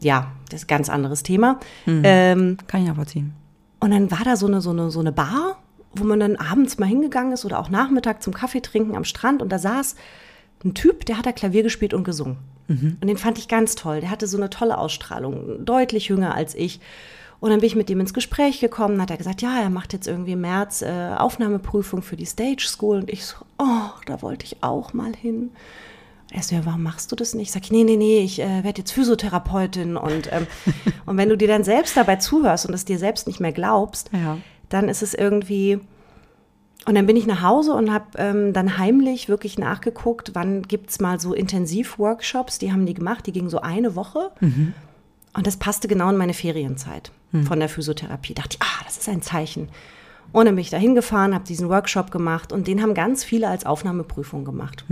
ja, 0.00 0.32
das 0.50 0.60
ist 0.60 0.64
ein 0.64 0.68
ganz 0.76 0.88
anderes 0.88 1.22
Thema. 1.22 1.58
Ähm, 1.86 2.56
Kann 2.66 2.82
ich 2.82 2.88
nachvollziehen. 2.88 3.34
und 3.80 3.90
dann 3.90 4.10
war 4.10 4.24
da 4.24 4.36
so 4.36 4.46
eine, 4.46 4.60
so 4.60 4.70
eine, 4.70 4.90
so 4.90 5.00
eine 5.00 5.12
Bar, 5.12 5.58
wo 5.94 6.04
man 6.04 6.20
dann 6.20 6.36
abends 6.36 6.78
mal 6.78 6.86
hingegangen 6.86 7.32
ist 7.32 7.44
oder 7.44 7.58
auch 7.58 7.68
Nachmittag 7.68 8.22
zum 8.22 8.32
Kaffee 8.32 8.60
trinken 8.62 8.96
am 8.96 9.04
Strand 9.04 9.42
und 9.42 9.50
da 9.50 9.58
saß 9.58 9.94
ein 10.64 10.74
Typ, 10.74 11.04
der 11.06 11.18
hat 11.18 11.26
da 11.26 11.32
Klavier 11.32 11.62
gespielt 11.64 11.92
und 11.92 12.04
gesungen. 12.04 12.38
Und 12.68 13.06
den 13.06 13.18
fand 13.18 13.36
ich 13.36 13.48
ganz 13.48 13.74
toll. 13.74 14.00
Der 14.00 14.08
hatte 14.10 14.26
so 14.26 14.38
eine 14.38 14.48
tolle 14.48 14.78
Ausstrahlung, 14.78 15.62
deutlich 15.66 16.08
jünger 16.08 16.34
als 16.34 16.54
ich. 16.54 16.80
Und 17.42 17.50
dann 17.50 17.58
bin 17.58 17.66
ich 17.66 17.74
mit 17.74 17.88
dem 17.88 17.98
ins 17.98 18.14
Gespräch 18.14 18.60
gekommen, 18.60 19.02
hat 19.02 19.10
er 19.10 19.16
gesagt, 19.16 19.42
ja, 19.42 19.58
er 19.60 19.68
macht 19.68 19.92
jetzt 19.92 20.06
irgendwie 20.06 20.30
im 20.34 20.42
März 20.42 20.80
äh, 20.80 21.10
Aufnahmeprüfung 21.18 22.00
für 22.00 22.14
die 22.14 22.24
Stage 22.24 22.64
School. 22.68 22.98
Und 22.98 23.10
ich 23.10 23.26
so, 23.26 23.34
oh, 23.58 23.90
da 24.06 24.22
wollte 24.22 24.44
ich 24.46 24.62
auch 24.62 24.92
mal 24.92 25.12
hin. 25.12 25.50
Er 26.30 26.44
so, 26.44 26.54
ja, 26.54 26.64
warum 26.64 26.84
machst 26.84 27.10
du 27.10 27.16
das 27.16 27.34
nicht? 27.34 27.50
Sag 27.50 27.64
ich, 27.64 27.72
nee, 27.72 27.82
nee, 27.82 27.96
nee, 27.96 28.20
ich 28.20 28.40
äh, 28.40 28.62
werde 28.62 28.78
jetzt 28.82 28.92
Physiotherapeutin. 28.92 29.96
Und, 29.96 30.30
ähm, 30.32 30.46
und 31.04 31.16
wenn 31.16 31.28
du 31.30 31.36
dir 31.36 31.48
dann 31.48 31.64
selbst 31.64 31.96
dabei 31.96 32.14
zuhörst 32.14 32.64
und 32.66 32.74
es 32.74 32.84
dir 32.84 33.00
selbst 33.00 33.26
nicht 33.26 33.40
mehr 33.40 33.50
glaubst, 33.50 34.10
Ja. 34.12 34.38
dann 34.68 34.88
ist 34.88 35.02
es 35.02 35.12
irgendwie. 35.12 35.80
Und 36.86 36.94
dann 36.94 37.06
bin 37.06 37.16
ich 37.16 37.26
nach 37.26 37.42
Hause 37.42 37.74
und 37.74 37.92
habe 37.92 38.06
ähm, 38.18 38.52
dann 38.52 38.78
heimlich 38.78 39.28
wirklich 39.28 39.58
nachgeguckt, 39.58 40.30
wann 40.34 40.62
gibt's 40.62 41.00
mal 41.00 41.18
so 41.18 41.34
Intensivworkshops, 41.34 42.60
die 42.60 42.70
haben 42.70 42.86
die 42.86 42.94
gemacht, 42.94 43.26
die 43.26 43.32
gingen 43.32 43.50
so 43.50 43.60
eine 43.60 43.96
Woche. 43.96 44.30
Und 44.40 45.44
das 45.44 45.56
passte 45.56 45.88
genau 45.88 46.08
in 46.10 46.16
meine 46.16 46.34
Ferienzeit 46.34 47.10
von 47.44 47.58
der 47.58 47.68
Physiotherapie. 47.68 48.34
Dachte 48.34 48.56
ich, 48.58 48.62
ah, 48.62 48.84
das 48.84 48.98
ist 48.98 49.08
ein 49.08 49.22
Zeichen. 49.22 49.68
Und 50.32 50.46
dann 50.46 50.54
bin 50.54 50.62
ich 50.62 50.70
da 50.70 50.78
hingefahren, 50.78 51.34
habe 51.34 51.44
diesen 51.44 51.68
Workshop 51.68 52.10
gemacht 52.10 52.52
und 52.52 52.66
den 52.66 52.82
haben 52.82 52.94
ganz 52.94 53.24
viele 53.24 53.48
als 53.48 53.66
Aufnahmeprüfung 53.66 54.44
gemacht. 54.44 54.84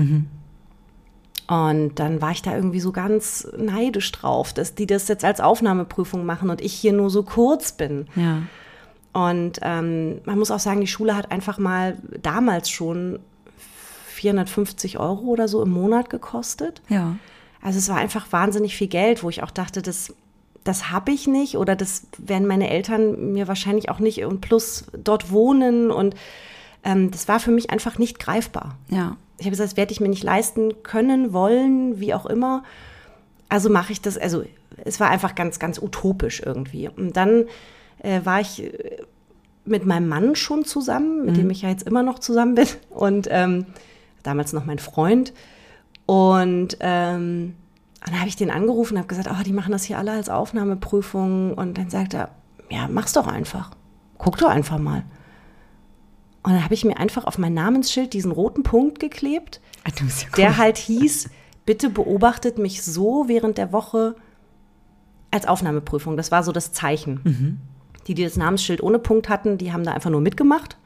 Und 1.47 1.99
dann 1.99 2.23
war 2.23 2.31
ich 2.31 2.43
da 2.43 2.55
irgendwie 2.55 2.81
so 2.81 2.93
ganz 2.93 3.49
neidisch 3.57 4.13
drauf, 4.13 4.53
dass 4.53 4.75
die 4.75 4.87
das 4.87 5.09
jetzt 5.09 5.25
als 5.25 5.41
Aufnahmeprüfung 5.41 6.25
machen 6.25 6.51
und 6.51 6.61
ich 6.61 6.73
hier 6.73 6.93
nur 6.93 7.11
so 7.11 7.23
kurz 7.23 7.73
bin. 7.73 8.07
Ja. 8.15 8.43
Und 9.13 9.59
ähm, 9.63 10.21
man 10.25 10.39
muss 10.39 10.51
auch 10.51 10.61
sagen, 10.61 10.81
die 10.81 10.87
Schule 10.87 11.17
hat 11.17 11.33
einfach 11.33 11.59
mal 11.59 11.97
damals 12.23 12.71
schon 12.71 13.19
450 14.11 14.99
Euro 14.99 15.23
oder 15.23 15.49
so 15.49 15.63
im 15.63 15.71
Monat 15.71 16.11
gekostet. 16.11 16.83
Ja. 16.89 17.17
Also 17.63 17.79
es 17.79 17.89
war 17.89 17.97
einfach 17.97 18.31
wahnsinnig 18.33 18.77
viel 18.77 18.87
Geld, 18.87 19.23
wo 19.23 19.29
ich 19.29 19.43
auch 19.43 19.51
dachte, 19.51 19.83
das, 19.83 20.15
das 20.65 20.91
habe 20.91 21.13
ich 21.13 21.27
nicht 21.27 21.57
oder 21.57 21.77
das 21.77 22.07
werden 22.19 22.47
meine 22.47 22.71
Eltern 22.71 23.33
mir 23.33 23.49
wahrscheinlich 23.49 23.89
auch 23.89 23.99
nicht 23.99 24.25
und 24.25 24.41
plus 24.41 24.85
dort 24.93 25.31
wohnen 25.31 25.91
und 25.91 26.15
ähm, 26.85 27.11
das 27.11 27.29
war 27.29 27.41
für 27.41 27.51
mich 27.51 27.71
einfach 27.71 27.99
nicht 27.99 28.19
greifbar. 28.19 28.77
Ja. 28.89 29.17
Ich 29.39 29.47
habe 29.47 29.51
gesagt, 29.51 29.73
das 29.73 29.77
werde 29.77 29.93
ich 29.93 30.01
mir 30.01 30.09
nicht 30.09 30.23
leisten 30.23 30.83
können, 30.83 31.33
wollen, 31.33 31.99
wie 31.99 32.13
auch 32.13 32.27
immer. 32.27 32.63
Also 33.49 33.71
mache 33.71 33.93
ich 33.93 34.01
das, 34.01 34.19
also 34.19 34.45
es 34.85 35.01
war 35.01 35.11
einfach 35.11 35.35
ganz, 35.35 35.59
ganz 35.59 35.79
utopisch 35.81 36.43
irgendwie. 36.45 36.89
Und 36.89 37.17
dann 37.17 37.47
äh, 37.99 38.21
war 38.25 38.41
ich 38.41 38.63
äh, 38.63 39.03
mit 39.65 39.87
meinem 39.87 40.09
Mann 40.09 40.37
schon 40.37 40.65
zusammen, 40.65 41.25
mit 41.25 41.37
dem 41.37 41.51
ich 41.51 41.63
ja 41.63 41.69
jetzt 41.69 41.87
immer 41.87 42.03
noch 42.03 42.19
zusammen 42.19 42.55
bin 42.55 42.67
und 42.91 43.29
ähm, 43.31 43.67
damals 44.23 44.53
noch 44.53 44.65
mein 44.65 44.79
Freund. 44.79 45.33
Und 46.07 46.77
ähm, 46.81 47.55
dann 48.07 48.19
habe 48.19 48.29
ich 48.29 48.37
den 48.37 48.51
angerufen 48.51 48.95
und 48.95 48.99
habe 48.99 49.09
gesagt, 49.09 49.29
oh, 49.31 49.43
die 49.45 49.53
machen 49.53 49.73
das 49.73 49.85
hier 49.85 49.99
alle 49.99 50.13
als 50.13 50.29
Aufnahmeprüfung. 50.29 51.55
Und 51.55 51.77
dann 51.77 51.91
sagt 51.91 52.15
er, 52.15 52.31
ja, 52.71 52.89
mach's 52.89 53.13
doch 53.13 53.27
einfach. 53.27 53.71
Guck 54.19 54.39
doch 54.39 54.49
einfach 54.49 54.79
mal. 54.79 55.05
Und 56.43 56.53
dann 56.53 56.65
habe 56.65 56.75
ich 56.75 56.85
mir 56.85 56.97
einfach 56.97 57.25
auf 57.25 57.37
mein 57.37 57.53
Namensschild 57.53 58.15
diesen 58.15 58.33
roten 58.33 58.63
Punkt 58.63 58.99
geklebt, 58.99 59.61
bist 60.07 60.23
ja 60.23 60.29
cool. 60.29 60.37
der 60.37 60.57
halt 60.57 60.79
hieß, 60.79 61.29
bitte 61.67 61.91
beobachtet 61.91 62.59
mich 62.59 62.83
so 62.83 63.29
während 63.29 63.59
der 63.59 63.73
Woche 63.73 64.17
als 65.31 65.47
Aufnahmeprüfung. 65.47 66.17
Das 66.17 66.31
war 66.31 66.43
so 66.43 66.53
das 66.53 66.73
Zeichen. 66.73 67.21
Die, 68.07 68.15
die 68.15 68.25
das 68.25 68.37
Namensschild 68.37 68.83
ohne 68.83 68.99
Punkt 68.99 69.29
hatten, 69.29 69.59
die 69.59 69.73
haben 69.73 69.85
da 69.85 69.93
einfach 69.93 70.11
nur 70.11 70.23
mitgemacht. 70.23 70.79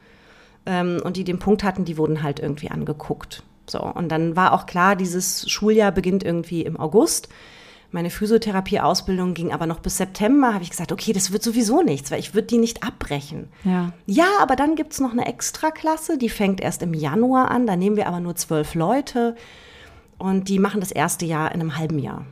Ähm, 0.65 0.99
und 1.03 1.15
die 1.15 1.23
den 1.23 1.39
Punkt 1.39 1.63
hatten, 1.63 1.85
die 1.85 1.97
wurden 1.97 2.21
halt 2.21 2.39
irgendwie 2.39 2.69
angeguckt. 2.69 3.43
So, 3.67 3.81
und 3.81 4.09
dann 4.09 4.35
war 4.35 4.53
auch 4.53 4.65
klar, 4.65 4.95
dieses 4.95 5.49
Schuljahr 5.49 5.91
beginnt 5.91 6.23
irgendwie 6.23 6.61
im 6.61 6.79
August. 6.79 7.29
Meine 7.91 8.09
Physiotherapie-Ausbildung 8.09 9.33
ging 9.33 9.53
aber 9.53 9.67
noch 9.67 9.79
bis 9.79 9.97
September. 9.97 10.53
Habe 10.53 10.63
ich 10.63 10.69
gesagt, 10.69 10.91
okay, 10.91 11.13
das 11.13 11.31
wird 11.31 11.43
sowieso 11.43 11.81
nichts, 11.81 12.11
weil 12.11 12.19
ich 12.19 12.33
würde 12.33 12.47
die 12.47 12.57
nicht 12.57 12.83
abbrechen. 12.83 13.47
Ja. 13.63 13.93
Ja, 14.05 14.27
aber 14.41 14.55
dann 14.55 14.75
gibt 14.75 14.93
es 14.93 14.99
noch 14.99 15.13
eine 15.13 15.25
Extraklasse, 15.27 16.17
die 16.17 16.29
fängt 16.29 16.59
erst 16.59 16.81
im 16.81 16.93
Januar 16.93 17.51
an. 17.51 17.67
Da 17.67 17.75
nehmen 17.75 17.95
wir 17.95 18.07
aber 18.07 18.19
nur 18.19 18.35
zwölf 18.35 18.75
Leute 18.75 19.35
und 20.17 20.49
die 20.49 20.59
machen 20.59 20.81
das 20.81 20.91
erste 20.91 21.25
Jahr 21.25 21.53
in 21.53 21.61
einem 21.61 21.77
halben 21.77 21.99
Jahr. 21.99 22.25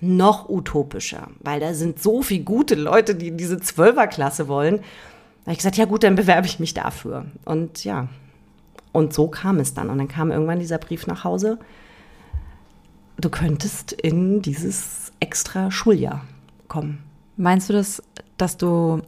Noch 0.00 0.48
utopischer, 0.48 1.28
weil 1.40 1.58
da 1.58 1.72
sind 1.74 2.02
so 2.02 2.22
viele 2.22 2.44
gute 2.44 2.74
Leute, 2.74 3.14
die 3.14 3.30
diese 3.30 3.58
Zwölferklasse 3.58 4.48
wollen. 4.48 4.76
Da 4.76 5.46
habe 5.46 5.52
ich 5.52 5.58
gesagt, 5.58 5.76
ja 5.76 5.86
gut, 5.86 6.04
dann 6.04 6.14
bewerbe 6.14 6.46
ich 6.46 6.60
mich 6.60 6.74
dafür. 6.74 7.26
Und 7.44 7.84
ja, 7.84 8.08
und 8.94 9.12
so 9.12 9.26
kam 9.26 9.58
es 9.58 9.74
dann. 9.74 9.90
Und 9.90 9.98
dann 9.98 10.08
kam 10.08 10.30
irgendwann 10.30 10.60
dieser 10.60 10.78
Brief 10.78 11.08
nach 11.08 11.24
Hause, 11.24 11.58
du 13.20 13.28
könntest 13.28 13.92
in 13.92 14.40
dieses 14.40 15.12
extra 15.18 15.70
Schuljahr 15.72 16.24
kommen. 16.68 17.02
Meinst 17.36 17.68
du 17.68 17.72
das, 17.72 18.00
dass 18.36 18.56
du, 18.56 19.02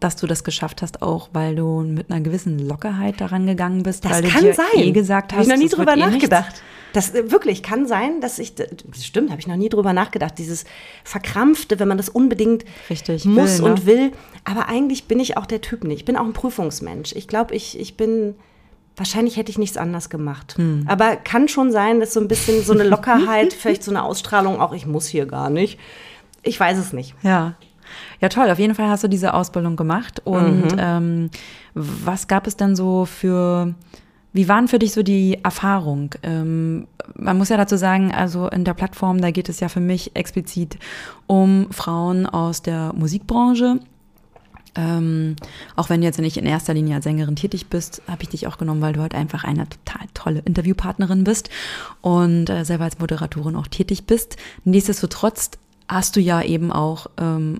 dass 0.00 0.16
du 0.16 0.26
das 0.26 0.42
geschafft 0.42 0.82
hast, 0.82 1.02
auch 1.02 1.28
weil 1.32 1.54
du 1.54 1.82
mit 1.82 2.10
einer 2.10 2.20
gewissen 2.20 2.58
Lockerheit 2.58 3.20
daran 3.20 3.46
gegangen 3.46 3.84
bist? 3.84 4.04
Das 4.04 4.10
weil 4.10 4.22
du 4.22 4.28
kann 4.28 4.42
dir 4.42 4.54
sein. 4.54 4.66
eh 4.74 4.90
gesagt 4.90 5.32
hast, 5.32 5.44
ich 5.44 5.48
noch 5.48 5.56
nie 5.56 5.68
drüber 5.68 5.94
eh 5.94 6.00
nachgedacht. 6.00 6.62
Das 6.92 7.14
äh, 7.14 7.30
wirklich 7.30 7.62
kann 7.62 7.86
sein, 7.86 8.20
dass 8.20 8.40
ich, 8.40 8.54
stimmt, 9.00 9.30
habe 9.30 9.40
ich 9.40 9.46
noch 9.46 9.54
nie 9.54 9.68
drüber 9.68 9.92
nachgedacht. 9.92 10.36
Dieses 10.38 10.64
Verkrampfte, 11.04 11.78
wenn 11.78 11.86
man 11.86 11.96
das 11.96 12.08
unbedingt 12.08 12.64
Richtig 12.90 13.24
muss 13.24 13.58
will, 13.58 13.64
ne? 13.66 13.70
und 13.70 13.86
will. 13.86 14.12
Aber 14.42 14.68
eigentlich 14.68 15.06
bin 15.06 15.20
ich 15.20 15.36
auch 15.36 15.46
der 15.46 15.60
Typ 15.60 15.84
nicht. 15.84 15.98
Ich 15.98 16.04
bin 16.04 16.16
auch 16.16 16.24
ein 16.24 16.32
Prüfungsmensch. 16.32 17.12
Ich 17.14 17.28
glaube, 17.28 17.54
ich, 17.54 17.78
ich 17.78 17.96
bin, 17.96 18.34
wahrscheinlich 18.96 19.36
hätte 19.36 19.50
ich 19.50 19.58
nichts 19.58 19.76
anders 19.76 20.10
gemacht. 20.10 20.54
Hm. 20.56 20.84
Aber 20.86 21.16
kann 21.16 21.48
schon 21.48 21.70
sein, 21.70 22.00
dass 22.00 22.14
so 22.14 22.20
ein 22.20 22.28
bisschen 22.28 22.62
so 22.62 22.72
eine 22.72 22.84
Lockerheit, 22.84 23.52
vielleicht 23.58 23.82
so 23.82 23.90
eine 23.90 24.02
Ausstrahlung, 24.02 24.60
auch 24.60 24.72
ich 24.72 24.86
muss 24.86 25.06
hier 25.06 25.26
gar 25.26 25.50
nicht. 25.50 25.78
Ich 26.42 26.58
weiß 26.58 26.78
es 26.78 26.92
nicht. 26.92 27.14
Ja. 27.22 27.54
Ja, 28.20 28.28
toll. 28.28 28.50
Auf 28.50 28.58
jeden 28.58 28.74
Fall 28.74 28.88
hast 28.88 29.04
du 29.04 29.08
diese 29.08 29.34
Ausbildung 29.34 29.76
gemacht. 29.76 30.20
Und 30.24 30.68
ähm, 30.78 31.30
was 31.74 32.28
gab 32.28 32.46
es 32.46 32.56
denn 32.56 32.74
so 32.74 33.04
für, 33.04 33.74
wie 34.32 34.48
waren 34.48 34.68
für 34.68 34.78
dich 34.78 34.92
so 34.92 35.02
die 35.02 35.38
Erfahrung? 35.42 36.10
Ähm, 36.22 36.88
man 37.14 37.38
muss 37.38 37.48
ja 37.48 37.56
dazu 37.56 37.76
sagen, 37.76 38.12
also 38.12 38.48
in 38.48 38.64
der 38.64 38.74
Plattform, 38.74 39.20
da 39.20 39.30
geht 39.30 39.48
es 39.48 39.60
ja 39.60 39.68
für 39.68 39.80
mich 39.80 40.16
explizit 40.16 40.78
um 41.26 41.68
Frauen 41.70 42.26
aus 42.26 42.62
der 42.62 42.92
Musikbranche. 42.94 43.80
Ähm, 44.76 45.36
auch 45.74 45.88
wenn 45.88 46.00
du 46.00 46.06
jetzt 46.06 46.18
nicht 46.18 46.36
in 46.36 46.46
erster 46.46 46.74
Linie 46.74 46.96
als 46.96 47.04
Sängerin 47.04 47.36
tätig 47.36 47.66
bist, 47.68 48.02
habe 48.06 48.22
ich 48.22 48.28
dich 48.28 48.46
auch 48.46 48.58
genommen, 48.58 48.82
weil 48.82 48.92
du 48.92 49.00
halt 49.00 49.14
einfach 49.14 49.44
eine 49.44 49.68
total 49.68 50.06
tolle 50.14 50.40
Interviewpartnerin 50.40 51.24
bist 51.24 51.48
und 52.02 52.50
äh, 52.50 52.64
selber 52.64 52.84
als 52.84 52.98
Moderatorin 52.98 53.56
auch 53.56 53.66
tätig 53.66 54.04
bist. 54.04 54.36
Nichtsdestotrotz 54.64 55.52
hast 55.88 56.16
du 56.16 56.20
ja 56.20 56.42
eben 56.42 56.72
auch 56.72 57.06
ähm, 57.18 57.58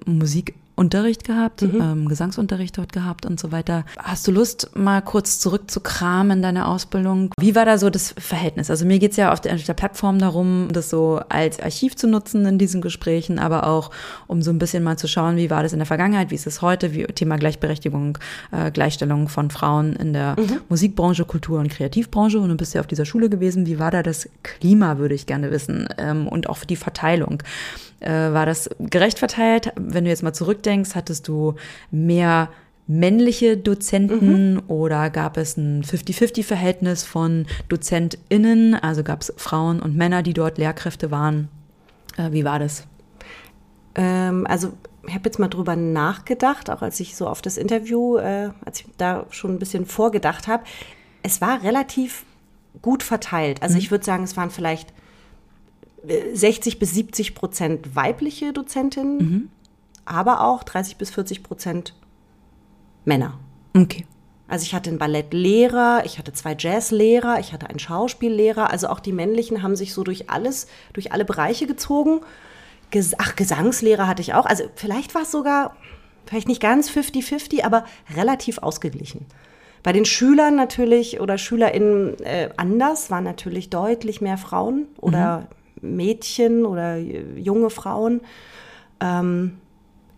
Musikunterricht 0.76 1.24
gehabt, 1.24 1.62
ähm, 1.62 2.06
Gesangsunterricht 2.06 2.76
dort 2.76 2.92
gehabt 2.92 3.24
und 3.24 3.40
so 3.40 3.50
weiter. 3.50 3.86
Hast 3.98 4.28
du 4.28 4.30
Lust, 4.30 4.70
mal 4.76 5.00
kurz 5.00 5.40
zurückzukramen 5.40 6.38
in 6.38 6.42
deine 6.42 6.68
Ausbildung? 6.68 7.30
Wie 7.40 7.54
war 7.54 7.64
da 7.64 7.78
so 7.78 7.88
das 7.88 8.14
Verhältnis? 8.18 8.70
Also 8.70 8.84
mir 8.84 8.98
geht's 8.98 9.16
ja 9.16 9.32
auf 9.32 9.40
der, 9.40 9.54
auf 9.54 9.64
der 9.64 9.72
Plattform 9.72 10.18
darum, 10.18 10.68
das 10.70 10.90
so 10.90 11.20
als 11.30 11.60
Archiv 11.60 11.96
zu 11.96 12.06
nutzen 12.06 12.44
in 12.44 12.58
diesen 12.58 12.82
Gesprächen, 12.82 13.38
aber 13.38 13.66
auch 13.66 13.90
um 14.26 14.42
so 14.42 14.50
ein 14.50 14.58
bisschen 14.58 14.84
mal 14.84 14.98
zu 14.98 15.08
schauen, 15.08 15.36
wie 15.38 15.48
war 15.48 15.62
das 15.62 15.72
in 15.72 15.78
der 15.78 15.86
Vergangenheit, 15.86 16.30
wie 16.30 16.34
ist 16.34 16.46
es 16.46 16.60
heute, 16.60 16.92
wie 16.92 17.04
Thema 17.04 17.36
Gleichberechtigung, 17.36 18.18
äh, 18.52 18.70
Gleichstellung 18.70 19.28
von 19.28 19.50
Frauen 19.50 19.94
in 19.94 20.12
der 20.12 20.36
Musikbranche, 20.68 21.24
Kultur- 21.24 21.58
und 21.58 21.70
Kreativbranche. 21.70 22.38
Und 22.38 22.50
du 22.50 22.54
bist 22.54 22.74
ja 22.74 22.82
auf 22.82 22.86
dieser 22.86 23.06
Schule 23.06 23.30
gewesen. 23.30 23.64
Wie 23.66 23.78
war 23.78 23.90
da 23.90 24.02
das 24.02 24.28
Klima, 24.42 24.98
würde 24.98 25.14
ich 25.14 25.24
gerne 25.24 25.50
wissen, 25.50 25.88
ähm, 25.96 26.28
und 26.28 26.50
auch 26.50 26.64
die 26.64 26.76
Verteilung. 26.76 27.42
Äh, 28.00 28.10
war 28.10 28.46
das 28.46 28.68
gerecht 28.78 29.18
verteilt? 29.18 29.72
Wenn 29.76 30.04
du 30.04 30.10
jetzt 30.10 30.22
mal 30.22 30.32
zurückdenkst, 30.32 30.94
hattest 30.94 31.28
du 31.28 31.54
mehr 31.90 32.50
männliche 32.86 33.56
Dozenten 33.56 34.60
oder 34.68 35.10
gab 35.10 35.36
es 35.36 35.56
ein 35.56 35.82
50-50-Verhältnis 35.82 37.04
von 37.04 37.46
DozentInnen? 37.68 38.74
Also 38.74 39.02
gab 39.02 39.22
es 39.22 39.32
Frauen 39.36 39.80
und 39.80 39.96
Männer, 39.96 40.22
die 40.22 40.34
dort 40.34 40.58
Lehrkräfte 40.58 41.10
waren? 41.10 41.48
Äh, 42.16 42.32
wie 42.32 42.44
war 42.44 42.58
das? 42.58 42.86
Ähm, 43.94 44.46
also 44.46 44.72
ich 45.08 45.14
habe 45.14 45.24
jetzt 45.24 45.38
mal 45.38 45.48
drüber 45.48 45.76
nachgedacht, 45.76 46.70
auch 46.70 46.82
als 46.82 47.00
ich 47.00 47.16
so 47.16 47.26
auf 47.26 47.42
das 47.42 47.56
Interview, 47.56 48.18
äh, 48.18 48.50
als 48.64 48.80
ich 48.80 48.86
da 48.98 49.26
schon 49.30 49.54
ein 49.54 49.58
bisschen 49.58 49.86
vorgedacht 49.86 50.48
habe. 50.48 50.64
Es 51.22 51.40
war 51.40 51.62
relativ 51.62 52.24
gut 52.82 53.02
verteilt. 53.02 53.62
Also 53.62 53.78
ich 53.78 53.90
würde 53.90 54.04
sagen, 54.04 54.24
es 54.24 54.36
waren 54.36 54.50
vielleicht 54.50 54.92
60 56.34 56.78
bis 56.78 56.94
70 56.94 57.34
Prozent 57.34 57.96
weibliche 57.96 58.52
Dozentinnen, 58.52 59.50
aber 60.04 60.42
auch 60.42 60.62
30 60.62 60.96
bis 60.96 61.10
40 61.10 61.42
Prozent 61.42 61.94
Männer. 63.04 63.38
Okay. 63.76 64.06
Also 64.48 64.62
ich 64.62 64.74
hatte 64.74 64.90
einen 64.90 64.98
Ballettlehrer, 64.98 66.02
ich 66.04 66.18
hatte 66.18 66.32
zwei 66.32 66.54
Jazzlehrer, 66.56 67.40
ich 67.40 67.52
hatte 67.52 67.68
einen 67.68 67.80
Schauspiellehrer. 67.80 68.70
Also 68.70 68.88
auch 68.88 69.00
die 69.00 69.12
männlichen 69.12 69.62
haben 69.62 69.74
sich 69.74 69.92
so 69.92 70.04
durch 70.04 70.30
alles, 70.30 70.68
durch 70.92 71.12
alle 71.12 71.24
Bereiche 71.24 71.66
gezogen. 71.66 72.20
Ges 72.90 73.14
Ach, 73.18 73.34
Gesangslehrer 73.34 74.06
hatte 74.06 74.22
ich 74.22 74.34
auch. 74.34 74.46
Also 74.46 74.64
vielleicht 74.76 75.14
war 75.14 75.22
es 75.22 75.32
sogar, 75.32 75.76
vielleicht 76.26 76.46
nicht 76.46 76.62
ganz 76.62 76.88
50-50, 76.90 77.64
aber 77.64 77.84
relativ 78.14 78.58
ausgeglichen. 78.58 79.26
Bei 79.82 79.92
den 79.92 80.04
Schülern 80.04 80.54
natürlich 80.54 81.20
oder 81.20 81.38
SchülerInnen 81.38 82.18
äh, 82.20 82.50
anders, 82.56 83.10
waren 83.10 83.24
natürlich 83.24 83.70
deutlich 83.70 84.20
mehr 84.20 84.38
Frauen 84.38 84.86
oder 85.00 85.48
Mädchen 85.80 86.64
oder 86.64 86.96
junge 86.96 87.70
Frauen. 87.70 88.20
Ähm, 89.00 89.58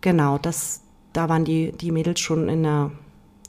genau, 0.01 0.37
das, 0.37 0.81
da 1.13 1.29
waren 1.29 1.45
die, 1.45 1.71
die 1.71 1.91
Mädels 1.91 2.19
schon 2.19 2.49
in 2.49 2.63
der 2.63 2.91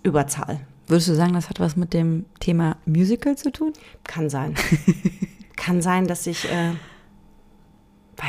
Überzahl. 0.03 0.61
Würdest 0.87 1.09
du 1.09 1.15
sagen, 1.15 1.35
das 1.35 1.49
hat 1.49 1.61
was 1.61 1.77
mit 1.77 1.95
dem 1.95 2.25
Thema 2.41 2.77
Musical 2.85 3.37
zu 3.37 3.53
tun? 3.53 3.73
Kann 4.05 4.29
sein. 4.29 4.55
Kann 5.57 5.83
sein, 5.83 6.09
dass 6.09 6.27
ich, 6.27 6.47
äh, 6.51 6.73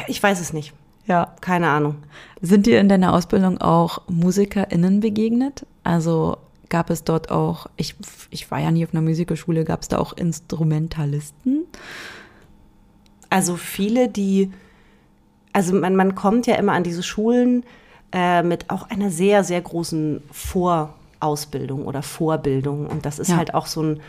ich 0.07 0.21
weiß 0.21 0.39
es 0.39 0.53
nicht. 0.53 0.73
Ja. 1.07 1.35
Keine 1.41 1.69
Ahnung. 1.69 1.95
Sind 2.41 2.65
dir 2.65 2.79
in 2.79 2.87
deiner 2.87 3.13
Ausbildung 3.13 3.59
auch 3.59 4.03
MusikerInnen 4.07 4.99
begegnet? 4.99 5.65
Also 5.83 6.37
gab 6.69 6.89
es 6.89 7.03
dort 7.03 7.31
auch, 7.31 7.67
ich, 7.75 7.95
ich 8.29 8.49
war 8.51 8.59
ja 8.59 8.71
nie 8.71 8.85
auf 8.85 8.93
einer 8.93 9.01
Musikerschule, 9.01 9.65
gab 9.65 9.81
es 9.81 9.87
da 9.87 9.97
auch 9.97 10.13
Instrumentalisten? 10.13 11.65
Also 13.31 13.55
viele, 13.55 14.07
die, 14.09 14.51
also 15.53 15.73
man, 15.73 15.95
man 15.95 16.13
kommt 16.13 16.45
ja 16.45 16.55
immer 16.55 16.73
an 16.73 16.83
diese 16.83 17.01
Schulen 17.01 17.63
äh, 18.13 18.43
mit 18.43 18.69
auch 18.69 18.89
einer 18.91 19.09
sehr, 19.09 19.43
sehr 19.43 19.61
großen 19.61 20.21
Vorausbildung 20.31 21.85
oder 21.85 22.03
Vorbildung. 22.03 22.85
Und 22.87 23.05
das 23.05 23.17
ist 23.19 23.29
Ja. 23.29 23.37
halt 23.37 23.53
auch 23.55 23.65
so 23.67 23.81
ein, 23.81 24.01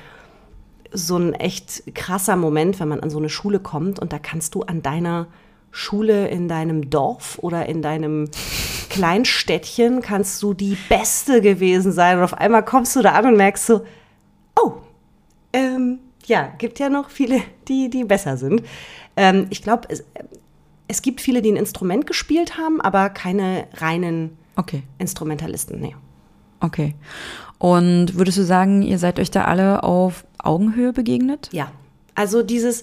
so 0.92 1.16
ein 1.16 1.32
echt 1.34 1.94
krasser 1.94 2.36
Moment, 2.36 2.80
wenn 2.80 2.88
man 2.88 3.00
an 3.00 3.10
so 3.10 3.18
eine 3.18 3.28
Schule 3.30 3.60
kommt 3.60 3.98
und 3.98 4.12
da 4.12 4.18
kannst 4.18 4.54
du 4.54 4.62
an 4.62 4.82
deiner 4.82 5.26
Schule 5.70 6.28
in 6.28 6.48
deinem 6.48 6.90
Dorf 6.90 7.38
oder 7.40 7.64
in 7.66 7.80
deinem 7.80 8.28
Kleinstädtchen 8.90 10.02
kannst 10.02 10.42
du 10.42 10.52
die 10.52 10.76
Beste 10.90 11.40
gewesen 11.40 11.92
sein 11.92 12.18
und 12.18 12.24
auf 12.24 12.34
einmal 12.34 12.62
kommst 12.64 12.94
du 12.94 13.00
da 13.00 13.12
an 13.12 13.24
und 13.26 13.36
merkst 13.38 13.66
so, 13.66 13.80
oh, 14.60 14.72
ähm, 15.54 15.98
ja, 16.26 16.48
gibt 16.58 16.78
ja 16.78 16.90
noch 16.90 17.08
viele, 17.08 17.40
die, 17.68 17.88
die 17.88 18.04
besser 18.04 18.36
sind. 18.36 18.62
Ähm, 19.16 19.46
ich 19.50 19.62
glaube, 19.62 19.88
es, 19.90 20.04
es 20.88 21.02
gibt 21.02 21.20
viele, 21.20 21.42
die 21.42 21.50
ein 21.52 21.56
Instrument 21.56 22.06
gespielt 22.06 22.56
haben, 22.58 22.80
aber 22.80 23.10
keine 23.10 23.66
reinen 23.74 24.36
Okay, 24.56 24.82
Instrumentalisten. 24.98 25.80
Nee. 25.80 25.94
okay. 26.60 26.94
Und 27.58 28.16
würdest 28.16 28.36
du 28.38 28.42
sagen, 28.44 28.82
ihr 28.82 28.98
seid 28.98 29.18
euch 29.20 29.30
da 29.30 29.44
alle 29.44 29.82
auf 29.84 30.24
Augenhöhe 30.38 30.92
begegnet? 30.92 31.48
Ja, 31.52 31.70
also 32.14 32.42
dieses, 32.42 32.82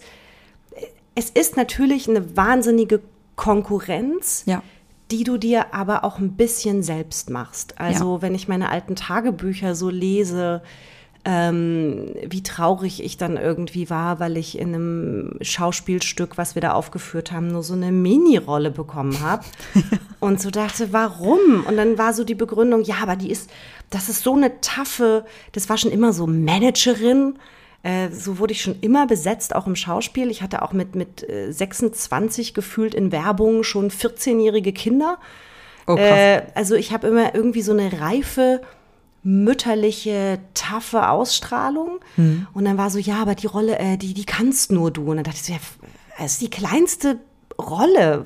es 1.16 1.30
ist 1.30 1.58
natürlich 1.58 2.10
eine 2.10 2.36
wahnsinnige 2.38 3.02
Konkurrenz, 3.36 4.44
Ja. 4.46 4.64
die 5.12 5.24
du 5.24 5.38
dir 5.38 5.74
aber 5.74 6.04
auch 6.04 6.18
ein 6.20 6.34
bisschen 6.34 6.82
selbst 6.82 7.30
machst. 7.30 7.80
Also 7.80 8.22
wenn 8.22 8.34
ich 8.36 8.48
meine 8.48 8.70
alten 8.70 8.96
Tagebücher 8.96 9.76
so 9.76 9.90
lese, 9.90 10.62
ähm, 11.32 12.16
wie 12.26 12.42
traurig 12.42 13.04
ich 13.04 13.18
dann 13.18 13.38
irgendwie 13.38 13.92
war, 13.92 14.20
weil 14.20 14.36
ich 14.36 14.58
in 14.58 14.70
einem 14.70 15.32
Schauspielstück, 15.42 16.40
was 16.40 16.56
wir 16.56 16.62
da 16.64 16.74
aufgeführt 16.74 17.32
haben, 17.32 17.50
nur 17.50 17.62
so 17.62 17.76
eine 17.76 17.92
Mini-Rolle 17.92 18.72
bekommen 18.72 19.20
habe. 19.22 19.46
und 20.20 20.42
so 20.42 20.50
dachte, 20.50 20.92
warum? 20.92 21.66
Und 21.68 21.78
dann 21.78 22.00
war 22.00 22.14
so 22.14 22.24
die 22.24 22.34
Begründung, 22.34 22.82
ja, 22.82 22.96
aber 23.04 23.16
die 23.16 23.30
ist, 23.30 23.52
das 23.92 24.10
ist 24.10 24.24
so 24.24 24.34
eine 24.34 24.60
taffe, 24.62 25.24
das 25.52 25.70
war 25.70 25.78
schon 25.78 25.92
immer 25.92 26.14
so 26.14 26.26
Managerin. 26.26 27.38
Äh, 27.84 28.10
so 28.10 28.40
wurde 28.40 28.54
ich 28.54 28.64
schon 28.64 28.80
immer 28.82 29.06
besetzt, 29.06 29.56
auch 29.56 29.68
im 29.68 29.76
Schauspiel. 29.76 30.32
Ich 30.32 30.42
hatte 30.42 30.64
auch 30.64 30.74
mit, 30.74 30.96
mit 30.96 31.30
äh, 31.30 31.52
26 31.52 32.56
gefühlt 32.56 32.96
in 32.96 33.12
Werbung 33.12 33.62
schon 33.62 33.92
14-jährige 33.92 34.74
Kinder. 34.74 35.20
Oh, 35.86 35.96
Äh, 35.96 36.42
also 36.56 36.74
ich 36.74 36.92
habe 36.92 37.08
immer 37.08 37.36
irgendwie 37.36 37.62
so 37.62 37.72
eine 37.72 38.02
reife, 38.02 38.62
mütterliche, 39.24 40.40
taffe 40.54 41.10
Ausstrahlung. 41.10 42.00
Und 42.54 42.66
dann 42.66 42.78
war 42.78 42.90
so, 42.90 43.00
ja, 43.00 43.22
aber 43.22 43.36
die 43.36 43.48
Rolle, 43.48 43.78
äh, 43.80 43.98
die, 43.98 44.14
die 44.14 44.26
kannst 44.26 44.72
nur 44.72 44.92
du. 44.92 45.10
Und 45.10 45.18
dann 45.18 45.24
dachte 45.24 45.38
ich 45.38 45.46
so, 45.46 45.54
ja, 45.54 45.60
das 46.18 46.34
ist 46.34 46.42
die 46.42 46.50
kleinste 46.50 47.20
Rolle. 47.58 48.26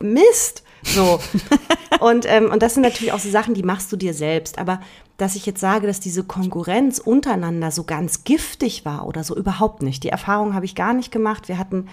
Mist. 0.00 0.64
So. 0.82 1.20
und, 2.00 2.26
ähm, 2.28 2.50
und 2.50 2.62
das 2.62 2.74
sind 2.74 2.82
natürlich 2.82 3.12
auch 3.12 3.18
so 3.18 3.30
Sachen, 3.30 3.54
die 3.54 3.62
machst 3.62 3.92
du 3.92 3.96
dir 3.96 4.14
selbst. 4.14 4.58
Aber 4.58 4.80
dass 5.16 5.34
ich 5.34 5.46
jetzt 5.46 5.60
sage, 5.60 5.86
dass 5.86 6.00
diese 6.00 6.24
Konkurrenz 6.24 6.98
untereinander 6.98 7.70
so 7.70 7.84
ganz 7.84 8.24
giftig 8.24 8.84
war 8.84 9.06
oder 9.06 9.24
so, 9.24 9.36
überhaupt 9.36 9.82
nicht. 9.82 10.04
Die 10.04 10.08
Erfahrung 10.08 10.54
habe 10.54 10.64
ich 10.64 10.74
gar 10.74 10.94
nicht 10.94 11.10
gemacht. 11.10 11.48
Wir 11.48 11.58
hatten 11.58 11.88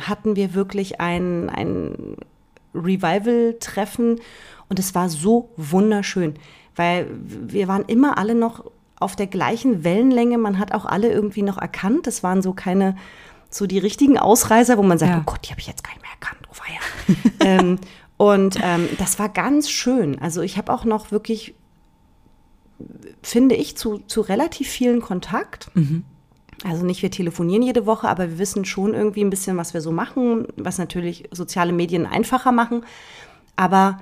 hatten 0.00 0.36
wir 0.36 0.52
wirklich 0.54 1.00
ein, 1.00 1.48
ein 1.48 2.16
Revival-Treffen 2.74 4.20
und 4.68 4.78
es 4.78 4.94
war 4.94 5.08
so 5.08 5.48
wunderschön, 5.56 6.34
weil 6.76 7.06
wir 7.24 7.66
waren 7.66 7.86
immer 7.86 8.18
alle 8.18 8.34
noch 8.34 8.70
auf 8.98 9.16
der 9.16 9.28
gleichen 9.28 9.82
Wellenlänge. 9.82 10.36
Man 10.36 10.58
hat 10.58 10.72
auch 10.72 10.84
alle 10.84 11.10
irgendwie 11.10 11.40
noch 11.42 11.56
erkannt. 11.56 12.06
Es 12.06 12.22
waren 12.22 12.42
so 12.42 12.52
keine, 12.52 12.96
so 13.48 13.66
die 13.66 13.78
richtigen 13.78 14.18
Ausreißer, 14.18 14.76
wo 14.76 14.82
man 14.82 14.98
sagt, 14.98 15.10
Ja. 15.10 15.18
oh 15.20 15.22
Gott, 15.24 15.40
die 15.46 15.52
habe 15.52 15.60
ich 15.60 15.66
jetzt 15.66 15.82
gar 15.82 15.92
nicht 15.94 16.02
mehr 16.02 16.10
erkannt. 16.20 16.46
Oh 16.50 16.56
weia. 16.60 16.80
ähm, 17.60 17.78
und 18.20 18.58
ähm, 18.62 18.86
das 18.98 19.18
war 19.18 19.30
ganz 19.30 19.70
schön. 19.70 20.18
Also 20.20 20.42
ich 20.42 20.58
habe 20.58 20.70
auch 20.74 20.84
noch 20.84 21.10
wirklich, 21.10 21.54
finde 23.22 23.54
ich, 23.54 23.78
zu, 23.78 24.00
zu 24.08 24.20
relativ 24.20 24.68
vielen 24.68 25.00
Kontakt. 25.00 25.70
Also 26.62 26.84
nicht, 26.84 27.00
wir 27.00 27.10
telefonieren 27.10 27.62
jede 27.62 27.86
Woche, 27.86 28.10
aber 28.10 28.28
wir 28.28 28.38
wissen 28.38 28.66
schon 28.66 28.92
irgendwie 28.92 29.24
ein 29.24 29.30
bisschen, 29.30 29.56
was 29.56 29.72
wir 29.72 29.80
so 29.80 29.90
machen, 29.90 30.46
was 30.56 30.76
natürlich 30.76 31.30
soziale 31.32 31.72
Medien 31.72 32.04
einfacher 32.04 32.52
machen. 32.52 32.84
Aber 33.56 34.00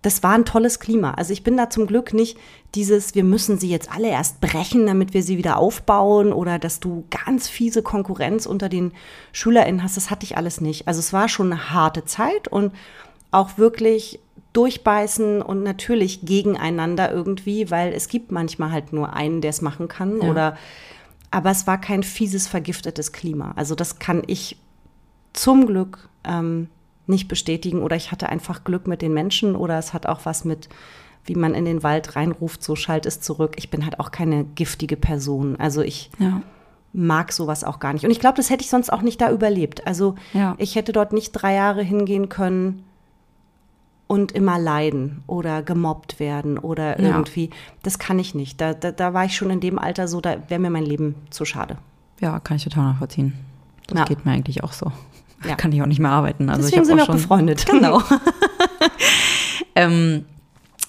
das 0.00 0.22
war 0.22 0.32
ein 0.32 0.46
tolles 0.46 0.80
Klima. 0.80 1.10
Also 1.12 1.34
ich 1.34 1.42
bin 1.42 1.58
da 1.58 1.68
zum 1.68 1.86
Glück 1.86 2.14
nicht 2.14 2.38
dieses, 2.74 3.14
wir 3.14 3.24
müssen 3.24 3.58
sie 3.58 3.68
jetzt 3.68 3.92
alle 3.92 4.08
erst 4.08 4.40
brechen, 4.40 4.86
damit 4.86 5.12
wir 5.12 5.22
sie 5.22 5.36
wieder 5.36 5.58
aufbauen 5.58 6.32
oder 6.32 6.58
dass 6.58 6.80
du 6.80 7.04
ganz 7.10 7.48
fiese 7.48 7.82
Konkurrenz 7.82 8.46
unter 8.46 8.70
den 8.70 8.92
SchülerInnen 9.32 9.82
hast. 9.82 9.98
Das 9.98 10.10
hatte 10.10 10.24
ich 10.24 10.38
alles 10.38 10.62
nicht. 10.62 10.88
Also 10.88 11.00
es 11.00 11.12
war 11.12 11.28
schon 11.28 11.52
eine 11.52 11.70
harte 11.70 12.06
Zeit 12.06 12.48
und 12.48 12.72
auch 13.30 13.58
wirklich 13.58 14.20
durchbeißen 14.52 15.42
und 15.42 15.62
natürlich 15.62 16.22
gegeneinander 16.24 17.12
irgendwie, 17.12 17.70
weil 17.70 17.92
es 17.92 18.08
gibt 18.08 18.32
manchmal 18.32 18.72
halt 18.72 18.92
nur 18.92 19.12
einen, 19.12 19.40
der 19.40 19.50
es 19.50 19.62
machen 19.62 19.88
kann 19.88 20.20
Ja. 20.22 20.30
oder 20.30 20.56
aber 21.30 21.50
es 21.50 21.66
war 21.66 21.78
kein 21.78 22.02
fieses, 22.02 22.48
vergiftetes 22.48 23.12
Klima. 23.12 23.52
Also 23.54 23.74
das 23.74 23.98
kann 23.98 24.22
ich 24.26 24.56
zum 25.34 25.66
Glück 25.66 26.08
ähm, 26.24 26.68
nicht 27.06 27.28
bestätigen 27.28 27.82
oder 27.82 27.96
ich 27.96 28.10
hatte 28.12 28.30
einfach 28.30 28.64
Glück 28.64 28.86
mit 28.86 29.02
den 29.02 29.12
Menschen 29.12 29.54
oder 29.54 29.78
es 29.78 29.92
hat 29.92 30.06
auch 30.06 30.20
was 30.24 30.44
mit, 30.46 30.70
wie 31.24 31.34
man 31.34 31.54
in 31.54 31.66
den 31.66 31.82
Wald 31.82 32.16
reinruft, 32.16 32.62
so 32.62 32.76
schalt 32.76 33.04
es 33.04 33.20
zurück. 33.20 33.52
Ich 33.58 33.70
bin 33.70 33.84
halt 33.84 34.00
auch 34.00 34.10
keine 34.10 34.44
giftige 34.44 34.96
Person. 34.96 35.56
Also 35.56 35.82
ich 35.82 36.10
Ja. 36.18 36.40
mag 36.94 37.30
sowas 37.32 37.62
auch 37.62 37.78
gar 37.78 37.92
nicht. 37.92 38.04
Und 38.06 38.10
ich 38.10 38.20
glaube, 38.20 38.38
das 38.38 38.48
hätte 38.48 38.62
ich 38.64 38.70
sonst 38.70 38.90
auch 38.90 39.02
nicht 39.02 39.20
da 39.20 39.30
überlebt. 39.30 39.86
Also 39.86 40.14
Ja. 40.32 40.54
ich 40.56 40.74
hätte 40.76 40.92
dort 40.92 41.12
nicht 41.12 41.32
drei 41.32 41.54
Jahre 41.54 41.82
hingehen 41.82 42.30
können 42.30 42.84
und 44.08 44.32
immer 44.32 44.58
leiden 44.58 45.22
oder 45.28 45.62
gemobbt 45.62 46.18
werden 46.18 46.58
oder 46.58 47.00
Ja. 47.00 47.08
irgendwie. 47.10 47.50
Das 47.84 48.00
kann 48.00 48.18
ich 48.18 48.34
nicht. 48.34 48.60
Da, 48.60 48.74
da, 48.74 48.90
da 48.90 49.14
war 49.14 49.24
ich 49.26 49.36
schon 49.36 49.50
in 49.50 49.60
dem 49.60 49.78
Alter 49.78 50.08
so, 50.08 50.20
da 50.20 50.36
wäre 50.48 50.58
mir 50.60 50.70
mein 50.70 50.84
Leben 50.86 51.14
zu 51.30 51.44
schade. 51.44 51.76
Ja, 52.20 52.40
kann 52.40 52.56
ich 52.56 52.64
total 52.64 52.84
nachvollziehen. 52.92 53.34
Das 53.86 53.98
Ja. 54.00 54.04
geht 54.06 54.24
mir 54.26 54.32
eigentlich 54.32 54.64
auch 54.64 54.72
so. 54.72 54.90
Da 55.42 55.50
Ja. 55.50 55.54
kann 55.54 55.70
ich 55.70 55.80
auch 55.80 55.86
nicht 55.86 56.00
mehr 56.00 56.10
arbeiten. 56.10 56.48
Also 56.50 56.62
Deswegen 56.62 56.82
ich 56.82 56.88
sind 56.88 56.98
hab 57.00 57.06
wir 57.06 57.14
auch 57.14 57.18
schon, 57.18 57.22
befreundet. 57.22 57.64
Genau. 57.70 58.02
ähm, 59.74 60.24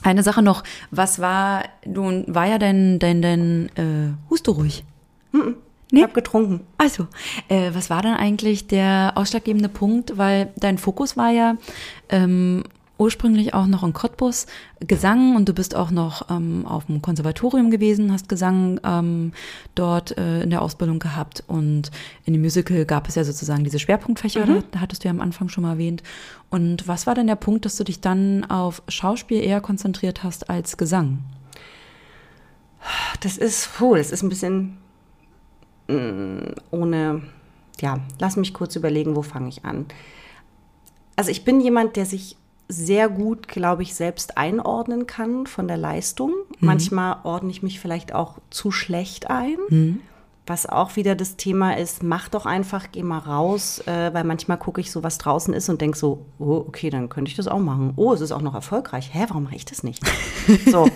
eine 0.02 0.24
Sache 0.24 0.42
noch, 0.42 0.64
was 0.92 1.20
war, 1.20 1.64
du 1.86 2.24
war 2.28 2.48
ja 2.48 2.58
dein, 2.58 3.00
dein, 3.00 3.22
dein, 3.22 3.70
äh, 3.76 4.14
hust 4.30 4.48
du 4.48 4.52
ruhig? 4.52 4.84
Ich 5.92 6.02
habe 6.02 6.14
getrunken. 6.14 6.62
Also, 6.78 7.08
äh, 7.50 7.72
was 7.74 7.90
war 7.90 8.02
denn 8.02 8.14
eigentlich 8.14 8.68
der 8.68 9.12
ausschlaggebende 9.16 9.70
Punkt? 9.70 10.18
Weil 10.18 10.52
dein 10.58 10.78
Fokus 10.78 11.18
war 11.18 11.30
ja 11.32 11.56
ähm, 12.10 12.64
ursprünglich 13.00 13.54
auch 13.54 13.66
noch 13.66 13.84
in 13.84 13.94
Cottbus 13.94 14.46
Gesang 14.82 15.36
und 15.36 15.50
du 15.50 15.54
bist 15.54 15.76
auch 15.76 15.90
noch 15.90 16.30
ähm, 16.30 16.66
auf 16.68 16.86
dem 16.86 17.02
Konservatorium 17.02 17.72
gewesen, 17.72 18.12
hast 18.12 18.30
Gesang 18.30 18.80
ähm, 18.84 19.32
dort 19.74 20.18
äh, 20.18 20.44
in 20.44 20.50
der 20.50 20.62
Ausbildung 20.62 21.00
gehabt 21.00 21.44
und 21.48 21.92
in 22.26 22.34
dem 22.34 22.42
Musical 22.42 22.86
gab 22.86 23.08
es 23.08 23.16
ja 23.16 23.24
sozusagen 23.24 23.64
diese 23.64 23.80
Schwerpunktfächer, 23.80 24.46
da, 24.46 24.64
da 24.72 24.80
hattest 24.82 25.04
du 25.04 25.08
ja 25.08 25.14
am 25.14 25.22
Anfang 25.22 25.50
schon 25.50 25.64
mal 25.64 25.72
erwähnt. 25.72 26.04
Und 26.50 26.88
was 26.88 27.08
war 27.08 27.16
denn 27.16 27.28
der 27.28 27.36
Punkt, 27.36 27.66
dass 27.66 27.78
du 27.78 27.84
dich 27.84 28.02
dann 28.02 28.44
auf 28.46 28.84
Schauspiel 28.88 29.42
eher 29.42 29.62
konzentriert 29.62 30.24
hast 30.24 30.50
als 30.50 30.78
Gesang? 30.78 31.20
Das 33.22 33.38
ist, 33.38 33.70
puh, 33.78 33.96
das 33.96 34.12
ist 34.12 34.24
ein 34.24 34.30
bisschen 34.30 34.78
mm, 35.88 36.54
ohne, 36.72 37.22
ja, 37.80 38.00
lass 38.20 38.36
mich 38.36 38.54
kurz 38.54 38.76
überlegen, 38.76 39.16
wo 39.16 39.22
fange 39.22 39.50
ich 39.50 39.64
an. 39.64 39.86
Also 41.16 41.32
ich 41.32 41.44
bin 41.44 41.60
jemand, 41.60 41.96
der 41.96 42.06
sich 42.06 42.38
sehr 42.70 43.10
gut, 43.10 43.48
glaube 43.48 43.82
ich, 43.82 43.96
selbst 43.96 44.38
einordnen 44.38 45.08
kann 45.08 45.48
von 45.48 45.68
der 45.68 45.78
Leistung. 45.78 46.34
Manchmal 46.60 47.18
ordne 47.24 47.50
ich 47.50 47.64
mich 47.64 47.80
vielleicht 47.80 48.14
auch 48.14 48.38
zu 48.52 48.72
schlecht 48.72 49.30
ein. 49.30 50.02
was 50.50 50.68
auch 50.68 50.96
wieder 50.96 51.16
das 51.16 51.36
Thema 51.36 51.78
ist, 51.78 52.02
mach 52.02 52.28
doch 52.28 52.48
einfach, 52.48 52.88
geh 52.92 53.04
mal 53.04 53.20
raus, 53.20 53.84
äh, 53.86 54.14
weil 54.14 54.24
manchmal 54.24 54.58
gucke 54.58 54.82
ich 54.82 54.92
so, 54.92 55.04
was 55.04 55.20
draußen 55.20 55.54
ist 55.54 55.70
und 55.70 55.80
denke 55.80 55.96
so, 55.96 56.26
oh, 56.40 56.66
okay, 56.68 56.90
dann 56.90 57.08
könnte 57.08 57.30
ich 57.30 57.38
das 57.38 57.48
auch 57.48 57.60
machen. 57.60 57.94
Oh, 57.96 58.14
es 58.14 58.22
ist 58.22 58.32
auch 58.32 58.42
noch 58.42 58.56
erfolgreich. 58.56 59.12
Hä, 59.14 59.26
warum 59.28 59.44
mache 59.44 59.56
ich 59.56 59.66
das 59.66 59.84
nicht? 59.84 60.02
so. 60.66 60.90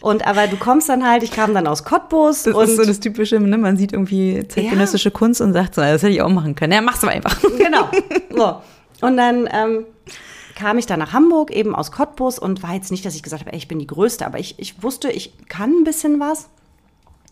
Und 0.00 0.26
aber 0.26 0.46
du 0.46 0.56
kommst 0.56 0.88
dann 0.88 1.08
halt, 1.08 1.22
ich 1.22 1.30
kam 1.30 1.52
dann 1.52 1.66
aus 1.66 1.84
Cottbus. 1.84 2.44
Das 2.44 2.54
und 2.54 2.64
ist 2.64 2.76
so 2.76 2.84
das 2.84 3.00
Typische, 3.00 3.38
ne? 3.40 3.58
man 3.58 3.76
sieht 3.76 3.92
irgendwie 3.92 4.46
zeitgenössische 4.46 5.10
ja. 5.10 5.14
Kunst 5.14 5.40
und 5.40 5.52
sagt 5.52 5.74
so, 5.74 5.80
das 5.80 6.02
hätte 6.02 6.12
ich 6.12 6.22
auch 6.22 6.28
machen 6.28 6.54
können. 6.54 6.72
Ja, 6.72 6.80
mach's 6.80 7.02
aber 7.02 7.12
einfach. 7.12 7.40
Genau. 7.58 7.88
So. 8.34 8.62
Und 9.06 9.16
dann 9.18 9.46
ähm, 9.52 9.84
kam 10.54 10.78
ich 10.78 10.86
dann 10.86 10.98
nach 10.98 11.12
Hamburg, 11.12 11.50
eben 11.50 11.74
aus 11.74 11.92
Cottbus 11.92 12.38
und 12.38 12.62
war 12.62 12.74
jetzt 12.74 12.90
nicht, 12.90 13.04
dass 13.04 13.14
ich 13.14 13.22
gesagt 13.22 13.42
habe, 13.42 13.52
ey, 13.52 13.58
ich 13.58 13.68
bin 13.68 13.78
die 13.78 13.86
Größte, 13.86 14.26
aber 14.26 14.38
ich, 14.38 14.58
ich 14.58 14.82
wusste, 14.82 15.10
ich 15.10 15.32
kann 15.48 15.70
ein 15.70 15.84
bisschen 15.84 16.20
was. 16.20 16.48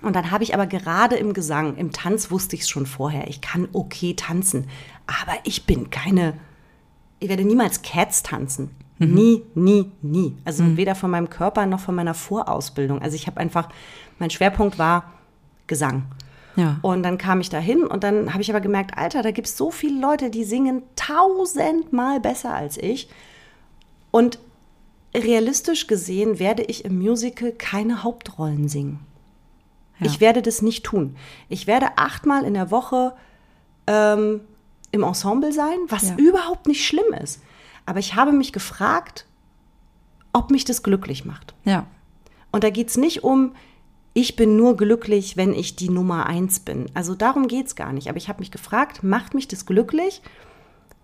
Und 0.02 0.16
dann 0.16 0.30
habe 0.30 0.44
ich 0.44 0.54
aber 0.54 0.66
gerade 0.66 1.16
im 1.16 1.35
Gesang, 1.35 1.76
im 1.76 1.92
Tanz 1.92 2.30
wusste 2.30 2.56
ich 2.56 2.62
es 2.62 2.68
schon 2.68 2.87
vorher, 2.87 3.28
ich 3.28 3.40
kann 3.40 3.68
okay 3.72 4.14
tanzen, 4.14 4.66
aber 5.06 5.37
ich 5.44 5.66
bin 5.66 5.90
keine, 5.90 6.35
ich 7.18 7.28
werde 7.28 7.44
niemals 7.44 7.83
Cats 7.83 8.22
tanzen. 8.22 8.70
Mhm. 8.98 9.14
Nie, 9.14 9.42
nie, 9.54 9.92
nie. 10.02 10.37
Also 10.44 10.62
mhm. 10.62 10.76
weder 10.76 10.94
von 10.94 11.11
meinem 11.11 11.30
Körper 11.30 11.66
noch 11.66 11.80
von 11.80 11.94
meiner 11.94 12.14
Vorausbildung. 12.14 13.02
Also 13.02 13.16
ich 13.16 13.26
habe 13.26 13.40
einfach, 13.40 13.68
mein 14.18 14.30
Schwerpunkt 14.30 14.78
war 14.78 15.12
Gesang. 15.66 16.04
Ja. 16.56 16.78
Und 16.82 17.02
dann 17.02 17.18
kam 17.18 17.40
ich 17.40 17.48
da 17.48 17.58
hin 17.58 17.84
und 17.84 18.04
dann 18.04 18.32
habe 18.32 18.42
ich 18.42 18.50
aber 18.50 18.60
gemerkt, 18.60 18.98
Alter, 18.98 19.22
da 19.22 19.30
gibt 19.30 19.48
es 19.48 19.56
so 19.56 19.70
viele 19.70 20.00
Leute, 20.00 20.30
die 20.30 20.44
singen 20.44 20.82
tausendmal 20.96 22.20
besser 22.20 22.54
als 22.54 22.76
ich. 22.76 23.08
Und 24.10 24.38
realistisch 25.14 25.86
gesehen 25.86 26.38
werde 26.38 26.62
ich 26.62 26.84
im 26.84 26.98
Musical 26.98 27.52
keine 27.52 28.02
Hauptrollen 28.02 28.68
singen. 28.68 29.00
Ja. 29.98 30.06
Ich 30.06 30.20
werde 30.20 30.42
das 30.42 30.62
nicht 30.62 30.84
tun. 30.84 31.16
Ich 31.48 31.66
werde 31.66 31.98
achtmal 31.98 32.44
in 32.44 32.54
der 32.54 32.70
Woche 32.70 33.14
ähm, 33.86 34.40
im 34.92 35.02
Ensemble 35.02 35.52
sein, 35.52 35.78
was 35.88 36.10
ja. 36.10 36.16
überhaupt 36.16 36.66
nicht 36.66 36.86
schlimm 36.86 37.12
ist. 37.22 37.42
Aber 37.86 37.98
ich 37.98 38.14
habe 38.14 38.32
mich 38.32 38.52
gefragt, 38.52 39.26
ob 40.32 40.50
mich 40.50 40.64
das 40.64 40.82
glücklich 40.82 41.24
macht. 41.24 41.54
Ja. 41.64 41.86
Und 42.52 42.64
da 42.64 42.70
geht 42.70 42.88
es 42.88 42.96
nicht 42.96 43.24
um, 43.24 43.54
ich 44.12 44.37
bin 44.37 44.57
nur 44.57 44.77
glücklich, 44.77 45.37
wenn 45.37 45.53
ich 45.53 45.77
die 45.77 45.88
Nummer 45.88 46.27
eins 46.27 46.61
bin. 46.61 46.87
Also 46.94 47.14
darum 47.14 47.49
geht 47.49 47.66
es 47.66 47.77
gar 47.77 47.92
nicht. 47.92 48.09
Aber 48.09 48.18
ich 48.18 48.29
habe 48.29 48.40
mich 48.40 48.51
gefragt, 48.51 49.03
macht 49.03 49.35
mich 49.35 49.46
das 49.49 49.66
glücklich? 49.66 50.23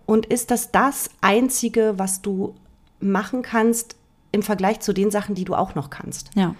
Und 0.05 0.25
ist 0.25 0.51
das 0.51 0.71
das 0.71 1.09
Einzige, 1.21 1.95
was 1.97 2.21
du 2.21 2.55
machen 2.99 3.41
kannst 3.41 3.95
im 4.31 4.41
Vergleich 4.41 4.81
zu 4.81 4.93
den 4.93 5.11
Sachen, 5.11 5.35
die 5.35 5.45
du 5.45 5.55
auch 5.55 5.75
noch 5.75 5.89
kannst? 5.89 6.31
Ja. 6.35 6.55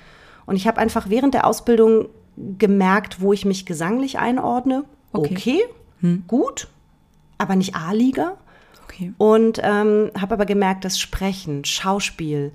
Und 0.46 0.56
ich 0.56 0.68
habe 0.68 0.80
einfach 0.80 1.10
während 1.10 1.34
der 1.34 1.46
Ausbildung 1.46 2.08
gemerkt, 2.58 3.20
wo 3.22 3.34
ich 3.34 3.46
mich 3.46 3.66
gesanglich 3.66 4.20
einordne. 4.20 4.86
Okay, 5.12 5.34
okay 5.34 5.60
hm. 6.02 6.24
gut, 6.28 6.68
aber 7.38 7.56
nicht 7.56 7.76
A-Liga. 7.76 8.38
Okay. 8.86 9.14
Und 9.18 9.60
ähm, 9.64 10.12
habe 10.20 10.36
aber 10.36 10.46
gemerkt, 10.46 10.86
dass 10.86 11.00
Sprechen, 11.00 11.66
Schauspiel, 11.66 12.52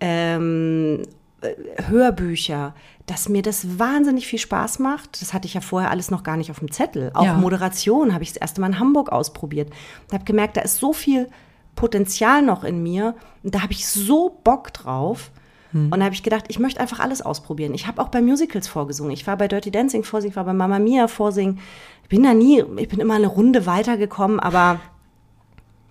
ähm, 0.00 1.02
äh, 1.40 1.54
Hörbücher, 1.88 2.74
dass 3.06 3.28
mir 3.28 3.42
das 3.42 3.78
wahnsinnig 3.78 4.26
viel 4.26 4.38
Spaß 4.38 4.78
macht. 4.78 5.20
Das 5.20 5.34
hatte 5.34 5.46
ich 5.46 5.54
ja 5.54 5.60
vorher 5.60 5.90
alles 5.90 6.10
noch 6.10 6.22
gar 6.22 6.36
nicht 6.36 6.50
auf 6.50 6.58
dem 6.58 6.70
Zettel. 6.70 7.10
Auch 7.14 7.24
ja. 7.24 7.34
Moderation 7.34 8.14
habe 8.14 8.22
ich 8.22 8.32
das 8.32 8.38
erste 8.38 8.60
Mal 8.60 8.68
in 8.68 8.78
Hamburg 8.78 9.10
ausprobiert. 9.10 9.70
Und 10.04 10.14
habe 10.14 10.24
gemerkt, 10.24 10.56
da 10.56 10.62
ist 10.62 10.78
so 10.78 10.92
viel 10.92 11.28
Potenzial 11.76 12.40
noch 12.40 12.64
in 12.64 12.82
mir. 12.82 13.14
Und 13.42 13.54
da 13.54 13.62
habe 13.62 13.72
ich 13.72 13.86
so 13.86 14.40
Bock 14.42 14.72
drauf. 14.72 15.30
Hm. 15.72 15.92
Und 15.92 15.98
da 15.98 16.06
habe 16.06 16.14
ich 16.14 16.22
gedacht, 16.22 16.46
ich 16.48 16.58
möchte 16.58 16.80
einfach 16.80 17.00
alles 17.00 17.20
ausprobieren. 17.20 17.74
Ich 17.74 17.86
habe 17.86 18.00
auch 18.00 18.08
bei 18.08 18.22
Musicals 18.22 18.68
vorgesungen. 18.68 19.10
Ich 19.10 19.26
war 19.26 19.36
bei 19.36 19.48
Dirty 19.48 19.70
Dancing 19.70 20.04
vorsingen, 20.04 20.30
ich 20.30 20.36
war 20.36 20.44
bei 20.44 20.54
Mamma 20.54 20.78
Mia 20.78 21.06
vorsingen. 21.08 21.58
Ich 22.04 22.08
bin 22.08 22.22
da 22.22 22.32
nie, 22.32 22.64
ich 22.76 22.88
bin 22.88 23.00
immer 23.00 23.14
eine 23.14 23.26
Runde 23.26 23.66
weitergekommen, 23.66 24.40
aber 24.40 24.80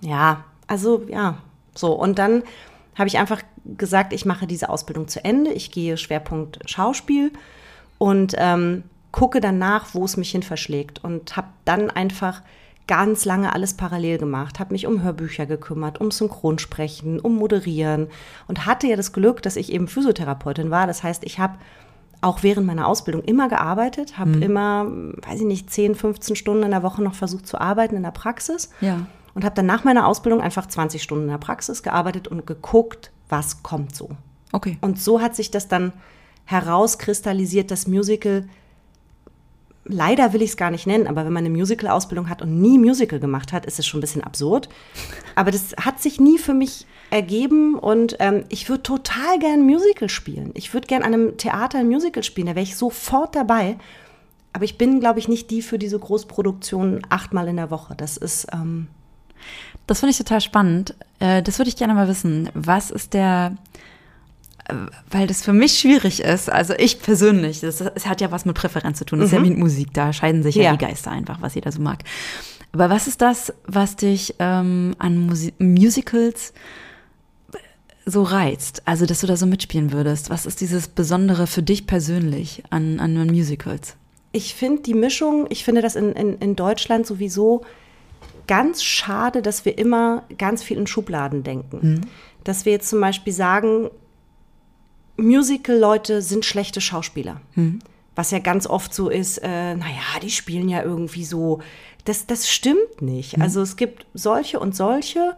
ja, 0.02 0.44
also 0.68 1.04
ja, 1.10 1.38
so. 1.76 1.94
Und 1.94 2.18
dann 2.18 2.44
habe 2.96 3.08
ich 3.08 3.18
einfach 3.18 3.42
gesagt, 3.66 4.14
ich 4.14 4.26
mache 4.26 4.48
diese 4.48 4.70
Ausbildung 4.70 5.08
zu 5.08 5.24
Ende. 5.24 5.52
Ich 5.52 5.72
gehe 5.72 5.98
Schwerpunkt 5.98 6.60
Schauspiel 6.70 7.32
und 7.98 8.36
ähm, 8.38 8.84
gucke 9.12 9.42
danach, 9.42 9.94
wo 9.94 10.06
es 10.06 10.18
mich 10.18 10.32
hin 10.32 10.44
verschlägt. 10.44 11.04
Und 11.04 11.36
habe 11.38 11.48
dann 11.66 11.90
einfach 11.90 12.42
ganz 12.86 13.24
lange 13.24 13.54
alles 13.54 13.76
parallel 13.76 14.18
gemacht, 14.18 14.60
habe 14.60 14.74
mich 14.74 14.88
um 14.88 15.02
Hörbücher 15.02 15.46
gekümmert, 15.46 16.02
um 16.02 16.12
Synchronsprechen, 16.12 17.20
um 17.20 17.36
Moderieren 17.36 18.08
und 18.48 18.66
hatte 18.66 18.88
ja 18.88 18.98
das 18.98 19.14
Glück, 19.14 19.42
dass 19.42 19.56
ich 19.56 19.72
eben 19.72 19.88
Physiotherapeutin 19.88 20.70
war. 20.70 20.86
Das 20.86 21.02
heißt, 21.02 21.24
ich 21.24 21.40
habe 21.40 21.58
auch 22.20 22.44
während 22.44 22.68
meiner 22.68 22.88
Ausbildung 22.88 23.24
immer 23.24 23.48
gearbeitet, 23.48 24.18
habe 24.18 24.32
mhm. 24.32 24.42
immer, 24.42 24.86
weiß 25.28 25.40
ich 25.40 25.46
nicht, 25.46 25.72
10, 25.72 25.96
15 25.96 26.36
Stunden 26.36 26.64
in 26.64 26.72
der 26.72 26.84
Woche 26.84 27.02
noch 27.02 27.16
versucht 27.16 27.48
zu 27.48 27.60
arbeiten 27.60 27.96
in 27.96 28.04
der 28.04 28.12
Praxis. 28.12 28.70
Ja 28.82 29.06
und 29.36 29.44
habe 29.44 29.56
dann 29.56 29.66
nach 29.66 29.84
meiner 29.84 30.08
Ausbildung 30.08 30.42
einfach 30.42 30.68
20 30.68 31.02
Stunden 31.02 31.26
in 31.26 31.32
der 31.32 31.38
Praxis 31.38 31.84
gearbeitet 31.84 32.28
und 32.28 32.46
geguckt, 32.46 33.12
was 33.30 33.64
kommt 33.64 33.96
so. 33.96 34.10
Okay. 34.52 34.78
Und 34.82 35.02
so 35.02 35.22
hat 35.22 35.36
sich 35.36 35.52
das 35.52 35.68
dann 35.68 35.94
herauskristallisiert, 36.46 37.72
das 37.72 37.88
Musical. 37.88 38.48
Leider 39.86 40.32
will 40.32 40.42
ich 40.42 40.52
es 40.52 40.58
gar 40.58 40.72
nicht 40.72 40.88
nennen, 40.88 41.08
aber 41.08 41.26
wenn 41.26 41.34
man 41.34 41.46
eine 41.46 41.54
Musical-Ausbildung 41.54 42.30
hat 42.30 42.42
und 42.42 42.62
nie 42.62 42.78
Musical 42.78 43.20
gemacht 43.20 43.52
hat, 43.52 43.66
ist 43.66 43.80
es 43.80 43.86
schon 43.86 44.00
ein 44.00 44.02
bisschen 44.02 44.24
absurd. 44.24 44.70
Aber 45.36 45.52
das 45.52 45.76
hat 45.78 46.02
sich 46.02 46.22
nie 46.22 46.38
für 46.38 46.54
mich 46.54 46.86
ergeben 47.10 47.76
und 47.76 48.16
ähm, 48.20 48.46
ich 48.50 48.70
würde 48.70 48.84
total 48.84 49.40
gern 49.40 49.62
Musical 49.66 50.10
spielen. 50.10 50.52
Ich 50.54 50.74
würde 50.74 50.88
gern 50.88 51.04
an 51.04 51.14
einem 51.14 51.38
Theater 51.38 51.80
ein 51.80 51.88
Musical 51.88 52.24
spielen, 52.24 52.48
da 52.48 52.56
wäre 52.56 52.64
ich 52.64 52.78
sofort 52.78 53.36
dabei. 53.36 53.78
Aber 54.54 54.66
ich 54.66 54.78
bin, 54.78 55.00
glaube 55.00 55.20
ich, 55.20 55.28
nicht 55.28 55.50
die 55.50 55.62
für 55.62 55.80
diese 55.80 56.00
Großproduktion 56.00 57.02
achtmal 57.10 57.48
in 57.48 57.58
der 57.58 57.72
Woche. 57.72 57.96
Das 57.96 58.18
ist, 58.18 58.48
ähm, 58.54 58.88
das 59.88 60.00
finde 60.00 60.12
ich 60.12 60.18
total 60.18 60.42
spannend. 60.42 60.96
Äh, 61.20 61.42
das 61.44 61.60
würde 61.60 61.70
ich 61.70 61.76
gerne 61.76 61.94
mal 61.94 62.08
wissen. 62.08 62.50
Was 62.54 62.92
ist 62.92 63.14
der, 63.14 63.58
äh, 64.68 64.74
weil 65.10 65.28
das 65.28 65.42
für 65.42 65.54
mich 65.54 65.80
schwierig 65.80 66.22
ist, 66.22 66.50
also 66.50 66.74
ich 66.78 67.02
persönlich, 67.02 67.62
das, 67.62 67.82
es 67.82 68.06
hat 68.06 68.22
ja 68.22 68.32
was 68.32 68.46
mit 68.46 68.56
Präferenz 68.56 68.98
zu 68.98 69.06
tun, 69.06 69.20
das 69.20 69.32
mhm. 69.32 69.38
ist 69.38 69.40
ja 69.40 69.44
mhm. 69.44 69.50
mit 69.50 69.60
Musik, 69.60 69.94
da 69.94 70.14
scheiden 70.14 70.44
sich 70.44 70.56
ja. 70.56 70.64
ja. 70.64 70.72
die 70.72 70.86
Geister 70.86 71.12
einfach, 71.12 71.42
was 71.42 71.56
jeder 71.56 71.72
so 71.72 71.82
mag. 71.82 72.04
Aber 72.72 72.90
was 72.90 73.08
ist 73.08 73.22
das, 73.22 73.54
was 73.68 73.96
dich 73.96 74.36
ähm, 74.40 74.96
an 74.98 75.28
Musi 75.28 75.54
Musicals 75.60 76.54
so 78.06 78.24
reizt? 78.24 78.82
Also, 78.86 79.06
dass 79.06 79.22
du 79.22 79.28
da 79.28 79.38
so 79.38 79.46
mitspielen 79.46 79.92
würdest. 79.92 80.32
Was 80.32 80.48
ist 80.48 80.60
dieses 80.60 80.88
Besondere 80.88 81.46
für 81.46 81.62
dich 81.62 81.86
persönlich 81.86 82.64
an, 82.72 83.00
an 83.00 83.28
Musicals? 83.28 83.96
Ich 84.32 84.56
finde 84.56 84.82
die 84.82 84.96
Mischung, 84.96 85.46
ich 85.50 85.64
finde 85.64 85.84
das 85.84 85.96
in, 85.96 86.14
in, 86.14 86.40
in 86.40 86.56
Deutschland 86.56 87.06
sowieso 87.06 87.64
ganz 88.48 88.84
schade, 88.84 89.42
dass 89.42 89.66
wir 89.66 89.78
immer 89.78 90.24
ganz 90.38 90.64
viel 90.64 90.78
in 90.78 90.88
Schubladen 90.88 91.44
denken. 91.44 91.80
Mhm. 91.82 92.02
Dass 92.44 92.66
wir 92.66 92.74
jetzt 92.74 92.90
zum 92.90 93.00
Beispiel 93.00 93.34
sagen, 93.34 93.90
Musical-Leute 95.18 96.22
sind 96.22 96.46
schlechte 96.46 96.82
Schauspieler. 96.82 97.42
Mhm. 97.56 97.80
Was 98.16 98.32
ja 98.32 98.40
ganz 98.40 98.68
oft 98.68 98.94
so 98.94 99.10
ist, 99.10 99.40
äh, 99.40 99.76
naja, 99.76 100.20
die 100.22 100.30
spielen 100.30 100.70
ja 100.70 100.84
irgendwie 100.84 101.26
so. 101.26 101.60
Das, 102.06 102.28
das 102.28 102.50
stimmt 102.50 103.02
nicht. 103.02 103.38
Mhm. 103.38 103.44
Also 103.44 103.62
es 103.62 103.76
gibt 103.76 104.06
solche 104.14 104.60
und 104.60 104.76
solche. 104.76 105.36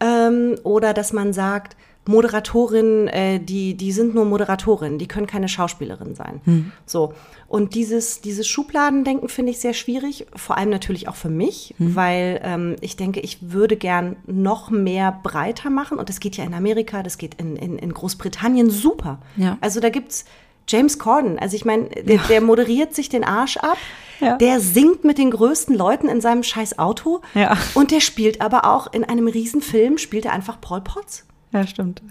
Ähm, 0.00 0.56
oder 0.62 0.94
dass 0.94 1.12
man 1.12 1.32
sagt, 1.32 1.76
Moderatorinnen, 2.08 3.06
äh, 3.08 3.38
die, 3.38 3.74
die 3.74 3.92
sind 3.92 4.14
nur 4.14 4.24
Moderatorinnen, 4.24 4.98
die 4.98 5.06
können 5.06 5.26
keine 5.26 5.46
Schauspielerin 5.46 6.14
sein. 6.14 6.40
Hm. 6.44 6.72
So. 6.86 7.12
Und 7.48 7.74
dieses, 7.74 8.22
dieses 8.22 8.48
Schubladendenken 8.48 9.28
finde 9.28 9.52
ich 9.52 9.58
sehr 9.58 9.74
schwierig, 9.74 10.26
vor 10.34 10.56
allem 10.56 10.70
natürlich 10.70 11.06
auch 11.08 11.16
für 11.16 11.28
mich, 11.28 11.74
hm. 11.76 11.94
weil 11.94 12.40
ähm, 12.42 12.76
ich 12.80 12.96
denke, 12.96 13.20
ich 13.20 13.52
würde 13.52 13.76
gern 13.76 14.16
noch 14.26 14.70
mehr 14.70 15.20
breiter 15.22 15.68
machen. 15.68 15.98
Und 15.98 16.08
das 16.08 16.18
geht 16.18 16.38
ja 16.38 16.44
in 16.44 16.54
Amerika, 16.54 17.02
das 17.02 17.18
geht 17.18 17.34
in, 17.34 17.56
in, 17.56 17.78
in 17.78 17.92
Großbritannien 17.92 18.70
super. 18.70 19.18
Ja. 19.36 19.58
Also 19.60 19.78
da 19.80 19.90
gibt 19.90 20.12
es 20.12 20.24
James 20.66 20.98
Corden, 20.98 21.38
also 21.38 21.56
ich 21.56 21.66
meine, 21.66 21.88
der, 21.90 22.16
ja. 22.16 22.22
der, 22.26 22.40
moderiert 22.40 22.94
sich 22.94 23.10
den 23.10 23.24
Arsch 23.24 23.58
ab. 23.58 23.76
Ja. 24.20 24.36
Der 24.36 24.60
singt 24.60 25.04
mit 25.04 25.18
den 25.18 25.30
größten 25.30 25.76
Leuten 25.76 26.08
in 26.08 26.20
seinem 26.20 26.42
scheiß 26.42 26.78
Auto. 26.78 27.20
Ja. 27.34 27.56
Und 27.74 27.90
der 27.90 28.00
spielt 28.00 28.40
aber 28.40 28.64
auch 28.64 28.92
in 28.92 29.04
einem 29.04 29.28
Riesenfilm, 29.28 29.98
spielt 29.98 30.24
er 30.24 30.32
einfach 30.32 30.60
Paul 30.60 30.80
Potts. 30.80 31.27
Ja, 31.52 31.66
stimmt. 31.66 32.02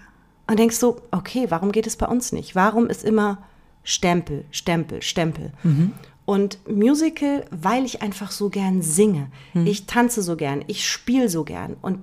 Und 0.48 0.60
denkst 0.60 0.77
so, 0.77 1.02
okay, 1.12 1.48
warum 1.50 1.71
geht 1.71 1.88
es 1.88 1.98
bei 1.98 2.08
uns 2.08 2.31
nicht? 2.31 2.56
Warum 2.56 2.88
ist 2.88 3.04
immer 3.04 3.40
Stempel, 3.83 4.46
Stempel, 4.52 5.02
Stempel? 5.02 5.52
Mhm. 5.63 5.94
Und 6.25 6.60
Musical, 6.69 7.46
weil 7.52 7.85
ich 7.85 8.02
einfach 8.02 8.31
so 8.31 8.50
gern 8.50 8.81
singe. 8.81 9.27
Mhm. 9.54 9.67
Ich 9.67 9.85
tanze 9.85 10.21
so 10.21 10.35
gern, 10.35 10.63
ich 10.67 10.88
spiele 10.88 11.29
so 11.29 11.44
gern. 11.44 11.75
Und 11.81 12.00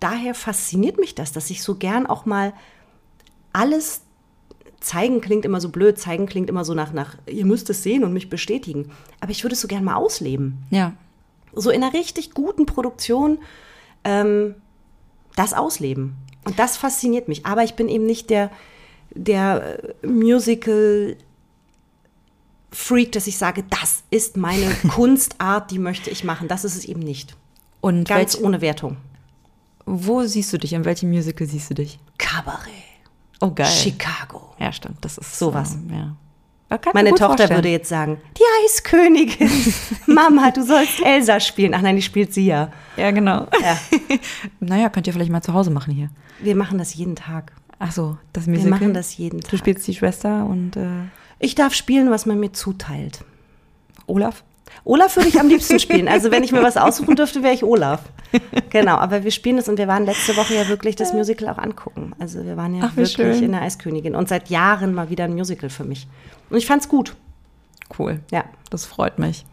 daher 0.00 0.34
fasziniert 0.34 0.98
mich 0.98 1.14
das, 1.14 1.32
dass 1.32 1.50
ich 1.50 1.62
so 1.62 1.74
gern 1.74 2.06
auch 2.06 2.24
mal 2.24 2.52
alles 3.52 4.02
zeigen 4.80 5.20
klingt 5.20 5.44
immer 5.44 5.60
so 5.60 5.70
blöd, 5.70 5.98
zeigen 5.98 6.26
klingt 6.26 6.48
immer 6.48 6.64
so 6.64 6.74
nach, 6.74 6.92
nach, 6.92 7.16
ihr 7.26 7.44
müsst 7.44 7.68
es 7.70 7.82
sehen 7.82 8.04
und 8.04 8.12
mich 8.12 8.30
bestätigen. 8.30 8.90
Aber 9.20 9.30
ich 9.30 9.42
würde 9.42 9.54
es 9.54 9.60
so 9.60 9.68
gern 9.68 9.84
mal 9.84 9.96
ausleben. 9.96 10.58
Ja. 10.70 10.92
So 11.52 11.70
in 11.70 11.82
einer 11.82 11.92
richtig 11.92 12.32
guten 12.32 12.66
Produktion 12.66 13.38
ähm, 14.04 14.54
das 15.34 15.54
ausleben. 15.54 16.16
Und 16.44 16.58
das 16.58 16.76
fasziniert 16.76 17.28
mich. 17.28 17.44
Aber 17.46 17.62
ich 17.64 17.74
bin 17.74 17.88
eben 17.88 18.06
nicht 18.06 18.30
der, 18.30 18.50
der 19.14 19.78
äh, 20.02 20.06
Musical 20.06 21.16
Freak, 22.70 23.12
dass 23.12 23.26
ich 23.26 23.38
sage, 23.38 23.64
das 23.70 24.02
ist 24.10 24.36
meine 24.36 24.70
Kunstart, 24.88 25.70
die 25.70 25.78
möchte 25.78 26.10
ich 26.10 26.24
machen. 26.24 26.48
Das 26.48 26.64
ist 26.64 26.76
es 26.76 26.84
eben 26.84 27.00
nicht. 27.00 27.36
Und 27.80 28.08
Ganz 28.08 28.34
welch, 28.34 28.44
ohne 28.44 28.60
Wertung. 28.60 28.96
wo 29.86 30.22
siehst 30.24 30.52
du 30.52 30.58
dich? 30.58 30.72
In 30.72 30.84
welchem 30.84 31.10
Musical 31.10 31.46
siehst 31.46 31.70
du 31.70 31.74
dich? 31.74 31.98
Kabarett. 32.18 32.72
Oh, 33.40 33.50
geil. 33.52 33.66
Chicago. 33.66 34.54
Ja, 34.58 34.72
stimmt. 34.72 34.98
Das 35.02 35.16
ist 35.16 35.38
Sowas. 35.38 35.74
ähm, 35.74 35.90
ja. 35.92 36.16
Meine 36.92 37.10
Tochter 37.10 37.26
vorstellen. 37.28 37.58
würde 37.58 37.68
jetzt 37.70 37.88
sagen, 37.88 38.18
die 38.36 38.42
Eiskönigin. 38.64 39.50
Mama, 40.06 40.50
du 40.50 40.62
sollst 40.62 41.00
Elsa 41.02 41.40
spielen. 41.40 41.72
Ach 41.74 41.80
nein, 41.80 41.96
die 41.96 42.02
spielt 42.02 42.34
sie 42.34 42.46
ja. 42.46 42.70
Ja, 42.96 43.10
genau. 43.10 43.46
Ja. 43.62 43.78
naja, 44.60 44.88
könnt 44.90 45.06
ihr 45.06 45.12
vielleicht 45.12 45.30
mal 45.30 45.40
zu 45.42 45.54
Hause 45.54 45.70
machen 45.70 45.94
hier. 45.94 46.10
Wir 46.40 46.54
machen 46.56 46.78
das 46.78 46.94
jeden 46.94 47.16
Tag. 47.16 47.52
Ach 47.78 47.92
so, 47.92 48.18
das 48.32 48.46
Wir 48.46 48.52
Musical. 48.54 48.70
machen 48.70 48.92
das 48.94 49.16
jeden 49.16 49.40
Tag. 49.40 49.50
Du 49.50 49.56
spielst 49.56 49.86
die 49.86 49.94
Schwester 49.94 50.44
und 50.44 50.76
äh, 50.76 50.86
Ich 51.38 51.54
darf 51.54 51.72
spielen, 51.74 52.10
was 52.10 52.26
man 52.26 52.38
mir 52.38 52.52
zuteilt. 52.52 53.24
Olaf? 54.06 54.42
Olaf 54.84 55.16
würde 55.16 55.28
ich 55.28 55.38
am 55.38 55.48
liebsten 55.48 55.78
spielen. 55.78 56.08
Also 56.08 56.30
wenn 56.30 56.42
ich 56.42 56.52
mir 56.52 56.62
was 56.62 56.76
aussuchen 56.76 57.16
dürfte, 57.16 57.42
wäre 57.42 57.54
ich 57.54 57.64
Olaf. 57.64 58.00
Genau, 58.70 58.96
aber 58.96 59.24
wir 59.24 59.30
spielen 59.30 59.58
es 59.58 59.68
und 59.68 59.78
wir 59.78 59.88
waren 59.88 60.04
letzte 60.04 60.36
Woche 60.36 60.54
ja 60.54 60.68
wirklich 60.68 60.96
das 60.96 61.12
Musical 61.12 61.48
auch 61.48 61.58
angucken. 61.58 62.12
Also 62.18 62.44
wir 62.44 62.56
waren 62.56 62.74
ja 62.74 62.84
Ach, 62.84 62.96
wirklich 62.96 63.12
schön. 63.12 63.42
in 63.42 63.52
der 63.52 63.62
Eiskönigin 63.62 64.14
und 64.14 64.28
seit 64.28 64.50
Jahren 64.50 64.94
mal 64.94 65.10
wieder 65.10 65.24
ein 65.24 65.34
Musical 65.34 65.70
für 65.70 65.84
mich. 65.84 66.06
Und 66.50 66.58
ich 66.58 66.66
fand's 66.66 66.88
gut. 66.88 67.14
Cool. 67.98 68.20
Ja. 68.30 68.44
Das 68.70 68.84
freut 68.84 69.18
mich. 69.18 69.46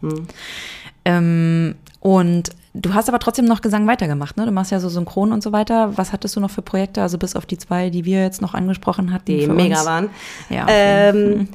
Ähm, 1.04 1.76
und 2.00 2.50
du 2.74 2.94
hast 2.94 3.08
aber 3.08 3.18
trotzdem 3.18 3.46
noch 3.46 3.62
Gesang 3.62 3.86
weitergemacht, 3.86 4.36
ne? 4.36 4.44
Du 4.44 4.52
machst 4.52 4.70
ja 4.72 4.80
so 4.80 4.88
Synchron 4.88 5.32
und 5.32 5.42
so 5.42 5.52
weiter. 5.52 5.96
Was 5.96 6.12
hattest 6.12 6.36
du 6.36 6.40
noch 6.40 6.50
für 6.50 6.62
Projekte? 6.62 7.00
Also 7.02 7.16
bis 7.18 7.34
auf 7.34 7.46
die 7.46 7.58
zwei, 7.58 7.90
die 7.90 8.04
wir 8.04 8.22
jetzt 8.22 8.42
noch 8.42 8.54
angesprochen 8.54 9.12
hatten. 9.12 9.24
Die 9.26 9.46
mega 9.46 9.78
uns? 9.78 9.86
waren. 9.86 10.10
Ja. 10.50 10.64
okay. 10.64 11.08
Ähm, 11.10 11.48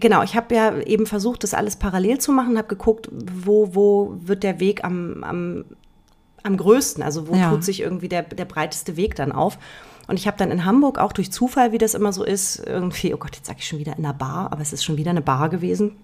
Genau, 0.00 0.22
ich 0.22 0.34
habe 0.36 0.54
ja 0.54 0.76
eben 0.80 1.06
versucht, 1.06 1.42
das 1.42 1.54
alles 1.54 1.76
parallel 1.76 2.18
zu 2.18 2.32
machen, 2.32 2.56
habe 2.58 2.68
geguckt, 2.68 3.08
wo, 3.12 3.74
wo 3.74 4.16
wird 4.20 4.42
der 4.42 4.60
Weg 4.60 4.84
am, 4.84 5.24
am, 5.24 5.64
am 6.42 6.56
größten, 6.56 7.02
also 7.02 7.28
wo 7.28 7.34
Ja. 7.34 7.50
tut 7.50 7.64
sich 7.64 7.80
irgendwie 7.80 8.08
der, 8.08 8.22
der 8.22 8.44
breiteste 8.44 8.96
Weg 8.96 9.14
dann 9.16 9.32
auf. 9.32 9.58
Und 10.06 10.18
ich 10.18 10.26
habe 10.26 10.36
dann 10.38 10.50
in 10.50 10.64
Hamburg 10.64 10.98
auch 10.98 11.12
durch 11.12 11.30
Zufall, 11.30 11.72
wie 11.72 11.78
das 11.78 11.94
immer 11.94 12.12
so 12.12 12.24
ist, 12.24 12.62
irgendwie, 12.66 13.12
oh 13.12 13.18
Gott, 13.18 13.36
jetzt 13.36 13.46
sage 13.46 13.58
ich 13.60 13.68
schon 13.68 13.78
wieder 13.78 13.96
in 13.98 14.04
einer 14.04 14.14
Bar, 14.14 14.52
aber 14.52 14.62
es 14.62 14.72
ist 14.72 14.84
schon 14.84 14.96
wieder 14.96 15.10
eine 15.10 15.20
Bar 15.20 15.48
gewesen. 15.50 15.96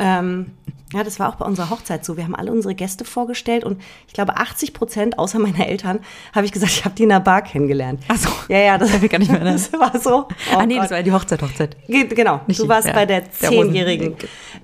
Ähm, 0.00 0.46
ja, 0.92 1.04
das 1.04 1.20
war 1.20 1.28
auch 1.28 1.36
bei 1.36 1.44
unserer 1.44 1.70
Hochzeit 1.70 2.04
so. 2.04 2.16
Wir 2.16 2.24
haben 2.24 2.34
alle 2.34 2.50
unsere 2.50 2.74
Gäste 2.74 3.04
vorgestellt 3.04 3.62
und 3.62 3.80
ich 4.08 4.12
glaube 4.12 4.36
80 4.36 4.72
Prozent, 4.72 5.18
außer 5.20 5.38
meiner 5.38 5.68
Eltern, 5.68 6.00
habe 6.34 6.46
ich 6.46 6.52
gesagt, 6.52 6.72
ich 6.72 6.84
habe 6.84 6.96
die 6.96 7.04
in 7.04 7.12
einer 7.12 7.20
Bar 7.20 7.42
kennengelernt. 7.42 8.02
Ach 8.08 8.16
so. 8.16 8.28
Ja, 8.48 8.58
ja, 8.58 8.78
das 8.78 8.90
Kann 8.90 9.04
ich 9.04 9.10
gar 9.10 9.18
nicht 9.18 9.30
mehr. 9.30 9.40
Das 9.44 9.72
war 9.72 9.96
so. 10.00 10.26
Oh 10.52 10.56
ah, 10.56 10.66
nee, 10.66 10.74
Gott. 10.74 10.84
das 10.84 10.90
war 10.90 10.98
ja 10.98 11.02
die 11.04 11.12
Hochzeit, 11.12 11.42
Hochzeit. 11.42 11.76
Ge- 11.86 12.06
Genau, 12.08 12.40
Nicht 12.48 12.58
du 12.58 12.66
warst 12.66 12.88
ja, 12.88 12.92
bei 12.92 13.06
der 13.06 13.20
der 13.20 13.30
Zehnjährigen. 13.30 14.16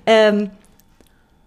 Ähm, 0.05 0.49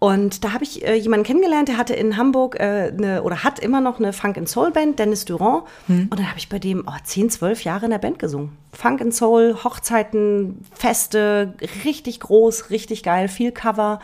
und 0.01 0.45
da 0.45 0.55
habe 0.55 0.65
ich 0.65 0.83
äh, 0.83 0.95
jemanden 0.95 1.27
kennengelernt, 1.27 1.69
der 1.69 1.77
hatte 1.77 1.93
in 1.93 2.17
Hamburg 2.17 2.59
äh, 2.59 2.91
eine, 2.91 3.23
oder 3.23 3.45
hat 3.45 3.59
immer 3.59 3.83
noch 3.83 3.99
eine 3.99 4.15
Funk 4.15 4.39
and 4.39 4.49
Soul 4.49 4.71
Band, 4.71 4.99
Dennis 4.99 5.27
Durand. 5.27 5.65
Hm. 5.89 6.09
Und 6.11 6.19
dann 6.19 6.27
habe 6.27 6.39
ich 6.39 6.49
bei 6.49 6.59
dem 6.59 6.85
oh, 6.87 6.97
10, 7.05 7.29
12 7.29 7.65
Jahre 7.65 7.85
in 7.85 7.91
der 7.91 7.99
Band 7.99 8.19
gesungen. 8.19 8.57
Funk 8.73 9.03
and 9.03 9.15
Soul, 9.15 9.59
Hochzeiten, 9.63 10.65
Feste, 10.73 11.53
richtig 11.85 12.19
groß, 12.21 12.71
richtig 12.71 13.03
geil, 13.03 13.29
viel 13.29 13.53
Cover. 13.53 14.01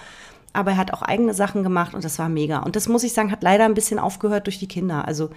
Aber 0.53 0.72
er 0.72 0.76
hat 0.76 0.92
auch 0.92 1.01
eigene 1.01 1.32
Sachen 1.32 1.62
gemacht 1.62 1.94
und 1.94 2.05
das 2.05 2.18
war 2.18 2.28
mega. 2.28 2.59
Und 2.59 2.76
das 2.76 2.88
muss 2.88 3.03
ich 3.03 3.14
sagen, 3.14 3.32
hat 3.32 3.42
leider 3.42 3.64
ein 3.64 3.74
bisschen 3.74 3.99
aufgehört 3.99 4.47
durch 4.47 4.59
die 4.59 4.68
Kinder. 4.68 5.09
Also 5.09 5.30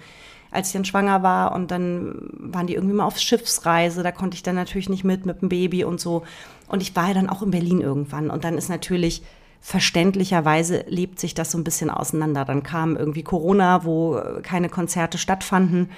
als 0.50 0.66
ich 0.68 0.72
dann 0.74 0.84
schwanger 0.84 1.22
war 1.22 1.52
und 1.54 1.70
dann 1.70 2.16
waren 2.32 2.66
die 2.66 2.74
irgendwie 2.74 2.96
mal 2.96 3.06
auf 3.06 3.18
Schiffsreise, 3.18 4.02
da 4.02 4.12
konnte 4.12 4.34
ich 4.34 4.42
dann 4.42 4.56
natürlich 4.56 4.90
nicht 4.90 5.04
mit, 5.04 5.24
mit 5.24 5.40
dem 5.40 5.48
Baby 5.48 5.84
und 5.84 6.00
so. 6.00 6.22
Und 6.68 6.82
ich 6.82 6.94
war 6.94 7.08
ja 7.08 7.14
dann 7.14 7.30
auch 7.30 7.40
in 7.40 7.50
Berlin 7.50 7.80
irgendwann. 7.80 8.28
Und 8.28 8.44
dann 8.44 8.58
ist 8.58 8.68
natürlich 8.68 9.22
verständlicherweise 9.60 10.84
lebt 10.88 11.20
sich 11.20 11.34
das 11.34 11.50
so 11.50 11.58
ein 11.58 11.64
bisschen 11.64 11.90
auseinander. 11.90 12.44
Dann 12.44 12.62
kam 12.62 12.96
irgendwie 12.96 13.22
Corona, 13.22 13.84
wo 13.84 14.16
äh, 14.16 14.40
keine 14.42 14.68
Konzerte 14.68 15.18
stattfanden. 15.18 15.90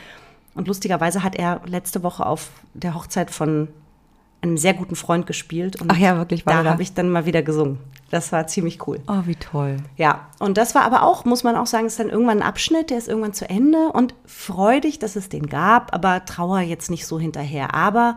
Und 0.55 0.69
lustigerweise 0.69 1.23
hat 1.23 1.35
er 1.37 1.61
letzte 1.67 2.03
Woche 2.03 2.27
auf 2.27 2.51
der 2.75 2.95
Hochzeit 2.95 3.31
von 3.31 3.69
einem 4.43 4.59
sehr 4.59 4.75
guten 4.75 4.97
Freund 4.97 5.27
gespielt. 5.27 5.81
Und 5.81 5.91
Ach 5.91 5.97
ja, 5.97 6.17
wirklich, 6.17 6.45
war 6.45 6.55
Da 6.55 6.63
da? 6.65 6.71
habe 6.71 6.83
ich 6.83 6.93
dann 6.95 7.09
mal 7.11 7.27
wieder 7.27 7.43
gesungen. 7.43 7.79
Das 8.11 8.33
war 8.33 8.47
ziemlich 8.47 8.87
cool. 8.87 9.01
Oh, 9.07 9.23
wie 9.25 9.37
toll. 9.37 9.79
Ja, 9.97 10.27
und 10.39 10.59
das 10.59 10.75
war 10.75 10.83
aber 10.83 11.05
auch, 11.05 11.25
muss 11.25 11.45
man 11.45 11.57
auch 11.57 11.67
sagen, 11.67 11.87
ist 11.87 11.99
dann 11.99 12.11
irgendwann 12.11 12.43
ein 12.43 12.47
Abschnitt, 12.47 12.91
der 12.91 12.99
ist 12.99 13.09
irgendwann 13.09 13.33
zu 13.33 13.49
Ende 13.49 13.89
und 13.93 14.15
freudig, 14.27 14.99
dass 14.99 15.17
es 15.17 15.31
den 15.31 15.47
gab, 15.47 15.95
aber 15.95 16.25
Trauer 16.27 16.61
jetzt 16.61 16.91
nicht 16.91 17.07
so 17.07 17.19
hinterher. 17.19 17.75
Aber 17.75 18.17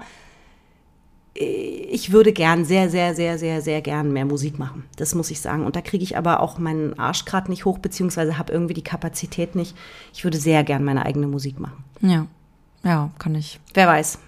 ich 1.38 2.11
würde 2.13 2.31
gern, 2.31 2.63
sehr, 2.63 2.89
sehr, 2.89 3.13
sehr, 3.13 3.38
sehr, 3.38 3.61
sehr 3.61 3.81
gern 3.81 4.13
mehr 4.13 4.25
Musik 4.25 4.57
machen. 4.57 4.86
Das 4.95 5.13
muss 5.15 5.31
ich 5.31 5.41
sagen. 5.41 5.65
Und 5.65 5.75
da 5.75 5.81
kriege 5.81 6.03
ich 6.03 6.17
aber 6.17 6.39
auch 6.39 6.57
meinen 6.59 6.97
Arsch 6.97 7.25
gerade 7.25 7.49
nicht 7.51 7.65
hoch, 7.65 7.77
beziehungsweise 7.77 8.38
habe 8.38 8.53
irgendwie 8.53 8.73
die 8.73 8.83
Kapazität 8.83 9.53
nicht. 9.55 9.75
Ich 10.13 10.23
würde 10.23 10.38
sehr 10.38 10.63
gern 10.63 10.83
meine 10.86 11.05
eigene 11.05 11.27
Musik 11.27 11.59
machen. 11.59 11.83
Ja. 12.01 12.27
Ja, 12.83 13.09
kann 13.19 13.36
ich. 13.36 13.59
Wer 13.73 13.88
weiß. 13.88 14.19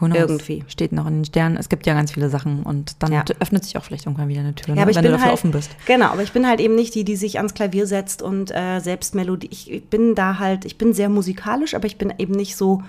Irgendwie. 0.00 0.64
Steht 0.66 0.90
noch 0.90 1.06
in 1.06 1.18
den 1.18 1.24
Sternen. 1.24 1.56
Es 1.56 1.68
gibt 1.68 1.86
ja 1.86 1.94
ganz 1.94 2.10
viele 2.10 2.28
Sachen 2.28 2.64
und 2.64 3.00
dann 3.04 3.12
Ja. 3.12 3.24
öffnet 3.38 3.62
sich 3.62 3.76
auch 3.76 3.84
vielleicht 3.84 4.06
irgendwann 4.06 4.28
wieder 4.28 4.40
eine 4.40 4.52
Tür, 4.52 4.70
Ja, 4.70 4.74
ne? 4.74 4.82
aber 4.82 4.90
ich 4.90 4.96
wenn 4.96 5.04
du 5.04 5.10
dafür 5.12 5.26
halt, 5.26 5.34
offen 5.34 5.52
bist. 5.52 5.70
Genau, 5.86 6.06
aber 6.06 6.24
ich 6.24 6.32
bin 6.32 6.44
halt 6.46 6.58
eben 6.58 6.74
nicht 6.74 6.94
die, 6.96 7.04
die 7.04 7.14
sich 7.14 7.36
ans 7.36 7.54
Klavier 7.54 7.86
setzt 7.86 8.20
und 8.20 8.50
äh, 8.50 8.80
selbst 8.80 9.14
Melodie. 9.14 9.46
Ich, 9.52 9.70
ich 9.70 9.84
bin 9.84 10.16
da 10.16 10.40
halt, 10.40 10.64
ich 10.64 10.76
bin 10.76 10.92
sehr 10.92 11.08
musikalisch, 11.08 11.74
aber 11.74 11.86
ich 11.86 11.98
bin 11.98 12.12
eben 12.18 12.34
nicht 12.34 12.56
so, 12.56 12.82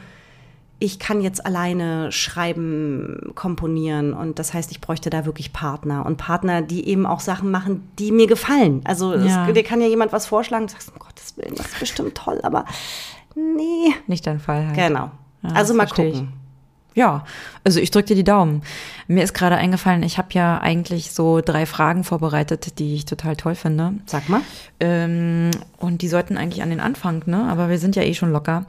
ich 0.79 0.99
kann 0.99 1.21
jetzt 1.21 1.45
alleine 1.45 2.11
schreiben, 2.11 3.31
komponieren 3.35 4.13
und 4.13 4.37
das 4.39 4.53
heißt, 4.53 4.71
ich 4.71 4.81
bräuchte 4.81 5.09
da 5.09 5.25
wirklich 5.25 5.53
Partner 5.53 6.05
und 6.05 6.17
Partner, 6.17 6.61
die 6.61 6.87
eben 6.87 7.05
auch 7.05 7.19
Sachen 7.21 7.51
machen, 7.51 7.87
die 7.99 8.11
mir 8.11 8.27
gefallen. 8.27 8.81
Also 8.83 9.13
Ja. 9.15 9.47
es, 9.47 9.53
dir 9.53 9.63
kann 9.63 9.79
ja 9.81 9.87
jemand 9.87 10.11
was 10.11 10.25
vorschlagen, 10.25 10.67
du 10.67 10.73
sagst, 10.73 10.91
um 10.91 10.99
Gottes 10.99 11.37
Willen, 11.37 11.55
das 11.55 11.67
ist 11.67 11.79
bestimmt 11.79 12.15
toll, 12.15 12.39
aber 12.43 12.65
nee. 13.35 13.93
Nicht 14.07 14.27
dein 14.27 14.39
Fall 14.39 14.65
halt. 14.67 14.75
Genau. 14.75 15.11
Ja, 15.43 15.49
also 15.53 15.73
mal 15.73 15.87
versteh 15.87 16.07
ich. 16.09 16.13
gucken. 16.15 16.33
Ja, 16.95 17.23
also 17.63 17.79
ich 17.79 17.89
drücke 17.89 18.09
dir 18.09 18.15
die 18.15 18.23
Daumen. 18.23 18.61
Mir 19.07 19.23
ist 19.23 19.33
gerade 19.33 19.55
eingefallen, 19.55 20.03
ich 20.03 20.19
habe 20.19 20.27
ja 20.33 20.59
eigentlich 20.59 21.11
so 21.11 21.41
drei 21.41 21.65
Fragen 21.65 22.03
vorbereitet, 22.03 22.77
die 22.77 22.93
ich 22.93 23.05
total 23.05 23.35
toll 23.35 23.55
finde. 23.55 23.93
Sag 24.05 24.29
mal. 24.29 24.41
Ähm, 24.79 25.49
und 25.77 26.03
die 26.03 26.07
sollten 26.07 26.37
eigentlich 26.37 26.61
an 26.61 26.69
den 26.69 26.79
Anfang, 26.79 27.23
ne? 27.25 27.47
Aber 27.49 27.69
wir 27.69 27.79
sind 27.79 27.95
ja 27.95 28.03
eh 28.03 28.13
schon 28.13 28.31
locker. 28.31 28.65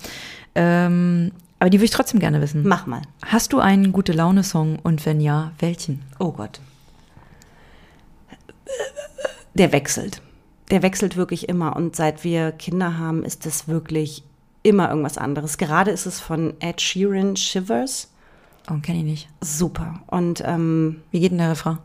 Ähm, 0.55 1.33
aber 1.59 1.71
die 1.71 1.79
würde 1.79 1.87
ich 1.87 1.91
trotzdem 1.91 2.21
gerne 2.21 2.41
wissen. 2.41 2.63
Mach 2.67 2.87
mal. 2.87 3.03
Hast 3.25 3.53
du 3.53 3.59
einen 3.59 3.93
gute 3.93 4.13
Laune-Song 4.13 4.79
und 4.83 5.05
wenn 5.07 5.21
ja, 5.21 5.53
welchen? 5.59 6.03
Oh 6.19 6.33
Gott. 6.33 6.61
Der 9.55 9.73
wechselt. 9.73 10.21
Der 10.71 10.83
wechselt 10.83 11.17
wirklich 11.17 11.49
immer. 11.49 11.77
Und 11.77 11.97
seit 11.97 12.25
wir 12.25 12.53
Kinder 12.53 12.99
haben, 12.99 13.25
ist 13.25 13.47
es 13.47 13.69
wirklich 13.69 14.25
immer 14.63 14.89
irgendwas 14.89 15.19
anderes. 15.19 15.59
Gerade 15.59 15.91
ist 15.91 16.07
es 16.07 16.21
von 16.21 16.55
Ed 16.61 16.81
Sheeran 16.81 17.37
Shivers. 17.37 18.11
Oh, 18.71 18.79
kenne 18.81 18.99
ich 18.99 19.05
nicht. 19.05 19.29
Super. 19.41 20.01
Und 20.07 20.43
ähm, 20.45 21.03
Wie 21.11 21.21
geht 21.21 21.31
denn 21.31 21.39
der 21.39 21.51
Refrain? 21.51 21.79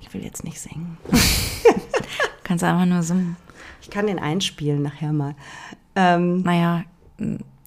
ich 0.00 0.12
will 0.14 0.24
jetzt 0.24 0.44
nicht 0.44 0.60
singen. 0.60 0.96
Kannst 2.44 2.62
du 2.62 2.66
einfach 2.66 2.86
nur 2.86 3.02
so, 3.02 3.14
Ich 3.82 3.90
kann 3.90 4.06
den 4.06 4.18
einspielen 4.18 4.82
nachher 4.82 5.12
mal. 5.12 5.34
Ähm, 5.94 6.42
naja, 6.42 6.84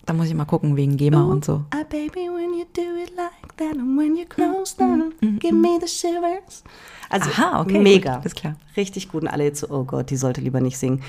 da 0.05 0.13
muss 0.13 0.27
ich 0.27 0.33
mal 0.33 0.45
gucken 0.45 0.75
wegen 0.75 0.97
GEMA 0.97 1.23
und 1.23 1.45
so. 1.45 1.63
Ah, 1.71 1.83
baby, 1.89 2.29
when 2.29 2.53
you 2.53 2.65
do 2.75 2.81
it 3.01 3.15
like 3.15 3.55
that 3.57 3.77
and 3.77 3.97
when 3.97 4.15
you 4.17 4.25
close 4.25 4.75
down, 4.75 5.13
give 5.39 5.53
me 5.53 5.79
the 5.79 5.87
shivers. 5.87 6.63
Also 7.09 7.29
Aha, 7.29 7.61
okay, 7.61 7.79
mega. 7.79 8.15
gut, 8.15 8.25
ist 8.25 8.35
klar. 8.35 8.55
Richtig 8.75 9.09
gut 9.09 9.21
und 9.21 9.27
alle 9.27 9.45
jetzt 9.45 9.59
so, 9.61 9.69
oh 9.69 9.83
Gott, 9.83 10.09
die 10.09 10.17
sollte 10.17 10.41
lieber 10.41 10.59
nicht 10.59 10.77
singen. 10.77 11.01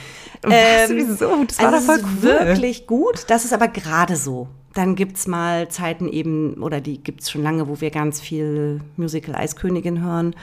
Was? 0.42 0.90
Wieso? 0.90 1.44
Das 1.44 1.58
war 1.58 1.72
also 1.72 1.76
doch 1.76 1.76
es 1.76 1.86
voll 1.86 1.96
ist 1.96 2.04
cool. 2.04 2.22
wirklich 2.22 2.86
gut. 2.86 3.24
Das 3.28 3.44
ist 3.44 3.52
aber 3.52 3.68
gerade 3.68 4.16
so. 4.16 4.48
Dann 4.74 4.96
gibt's 4.96 5.26
mal 5.26 5.68
Zeiten 5.68 6.08
eben, 6.08 6.62
oder 6.62 6.80
die 6.80 7.02
gibt's 7.02 7.30
schon 7.30 7.42
lange, 7.42 7.68
wo 7.68 7.80
wir 7.80 7.90
ganz 7.90 8.20
viel 8.20 8.80
Musical 8.96 9.34
Eiskönigin 9.34 10.02
hören. 10.02 10.36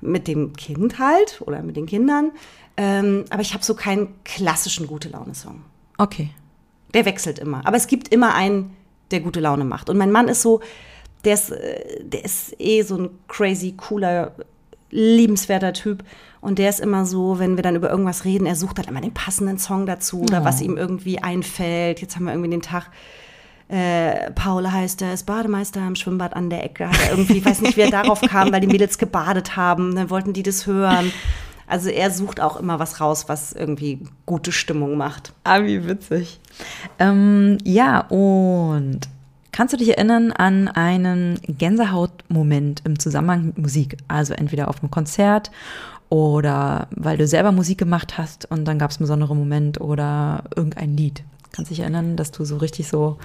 Mit 0.00 0.28
dem 0.28 0.52
Kind 0.52 0.98
halt 0.98 1.42
oder 1.46 1.62
mit 1.62 1.76
den 1.76 1.86
Kindern. 1.86 2.32
Ähm, 2.76 3.24
aber 3.30 3.42
ich 3.42 3.54
habe 3.54 3.64
so 3.64 3.74
keinen 3.74 4.22
klassischen 4.24 4.86
Gute-Laune-Song. 4.86 5.62
Okay. 5.96 6.30
Der 6.94 7.04
wechselt 7.04 7.38
immer. 7.38 7.66
Aber 7.66 7.76
es 7.76 7.86
gibt 7.86 8.08
immer 8.08 8.34
einen, 8.34 8.76
der 9.10 9.20
gute 9.20 9.40
Laune 9.40 9.64
macht. 9.64 9.90
Und 9.90 9.96
mein 9.96 10.12
Mann 10.12 10.28
ist 10.28 10.42
so, 10.42 10.60
der 11.24 11.34
ist, 11.34 11.50
äh, 11.50 12.02
der 12.02 12.24
ist 12.24 12.54
eh 12.58 12.82
so 12.82 12.96
ein 12.96 13.10
crazy, 13.28 13.74
cooler, 13.76 14.32
liebenswerter 14.90 15.72
Typ. 15.72 16.04
Und 16.40 16.58
der 16.58 16.70
ist 16.70 16.80
immer 16.80 17.04
so, 17.04 17.38
wenn 17.38 17.56
wir 17.56 17.62
dann 17.62 17.76
über 17.76 17.90
irgendwas 17.90 18.24
reden, 18.24 18.46
er 18.46 18.54
sucht 18.54 18.78
dann 18.78 18.86
immer 18.86 19.00
den 19.00 19.12
passenden 19.12 19.58
Song 19.58 19.86
dazu 19.86 20.22
oder 20.22 20.44
was 20.44 20.60
ihm 20.60 20.76
irgendwie 20.76 21.18
einfällt. 21.18 22.00
Jetzt 22.00 22.14
haben 22.14 22.26
wir 22.26 22.32
irgendwie 22.32 22.50
den 22.50 22.62
Tag, 22.62 22.90
äh, 23.68 24.30
Paul 24.30 24.70
heißt 24.70 25.02
er, 25.02 25.12
ist 25.12 25.26
Bademeister 25.26 25.84
im 25.86 25.96
Schwimmbad 25.96 26.34
an 26.34 26.48
der 26.48 26.64
Ecke. 26.64 26.88
Hat 26.88 27.00
er 27.02 27.10
irgendwie, 27.10 27.44
weiß 27.44 27.60
nicht, 27.60 27.76
wie 27.76 27.82
er 27.82 27.90
darauf 27.90 28.20
kam, 28.20 28.52
weil 28.52 28.60
die 28.60 28.68
Mädels 28.68 28.98
gebadet 28.98 29.56
haben. 29.56 29.96
Dann 29.96 30.10
wollten 30.10 30.32
die 30.32 30.44
das 30.44 30.66
hören. 30.66 31.12
Also 31.68 31.90
er 31.90 32.10
sucht 32.10 32.40
auch 32.40 32.56
immer 32.56 32.78
was 32.78 33.00
raus, 33.00 33.28
was 33.28 33.52
irgendwie 33.52 34.00
gute 34.26 34.52
Stimmung 34.52 34.96
macht. 34.96 35.32
Ah, 35.44 35.62
wie 35.62 35.86
witzig. 35.86 36.40
Ähm, 36.98 37.58
ja, 37.64 38.00
und 38.08 39.08
Kannst 39.58 39.74
du 39.74 39.76
dich 39.76 39.88
erinnern 39.88 40.30
an 40.30 40.68
einen 40.68 41.40
Gänsehautmoment 41.48 42.82
im 42.84 42.96
Zusammenhang 42.96 43.46
mit 43.46 43.58
Musik? 43.58 43.96
Also 44.06 44.32
entweder 44.34 44.68
auf 44.68 44.80
einem 44.80 44.92
Konzert 44.92 45.50
oder 46.10 46.86
weil 46.92 47.16
du 47.16 47.26
selber 47.26 47.50
Musik 47.50 47.76
gemacht 47.76 48.18
hast 48.18 48.48
und 48.52 48.66
dann 48.66 48.78
gab 48.78 48.92
es 48.92 48.98
einen 48.98 49.06
besonderen 49.06 49.36
Moment 49.36 49.80
oder 49.80 50.44
irgendein 50.54 50.96
Lied. 50.96 51.24
Kannst 51.50 51.72
du 51.72 51.74
dich 51.74 51.80
erinnern, 51.80 52.14
dass 52.14 52.30
du 52.30 52.44
so 52.44 52.58
richtig 52.58 52.86
so 52.86 53.18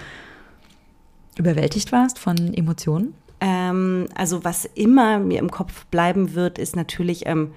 überwältigt 1.37 1.91
warst 1.91 2.17
von 2.17 2.35
Emotionen? 2.53 3.13
Ähm, 3.39 4.07
also 4.15 4.43
was 4.43 4.65
immer 4.65 5.19
mir 5.19 5.37
im 5.37 5.51
Kopf 5.51 5.85
bleiben 5.85 6.33
wird, 6.33 6.57
ist 6.57 6.75
natürlich 6.75 7.27
ähm, 7.27 7.51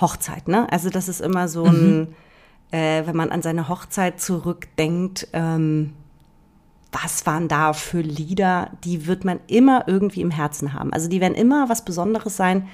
Hochzeit. 0.00 0.48
Ne? 0.48 0.70
Also 0.70 0.90
das 0.90 1.08
ist 1.08 1.20
immer 1.20 1.48
so 1.48 1.64
ein, 1.64 1.98
mhm. 1.98 2.06
äh, 2.70 3.06
wenn 3.06 3.16
man 3.16 3.30
an 3.30 3.42
seine 3.42 3.68
Hochzeit 3.68 4.20
zurückdenkt, 4.20 5.28
ähm, 5.32 5.92
was 6.92 7.26
waren 7.26 7.48
da 7.48 7.72
für 7.72 8.00
Lieder, 8.00 8.70
die 8.84 9.06
wird 9.06 9.24
man 9.24 9.40
immer 9.46 9.84
irgendwie 9.86 10.22
im 10.22 10.30
Herzen 10.30 10.72
haben. 10.72 10.92
Also 10.92 11.08
die 11.08 11.20
werden 11.20 11.34
immer 11.34 11.68
was 11.68 11.84
Besonderes 11.84 12.36
sein. 12.36 12.68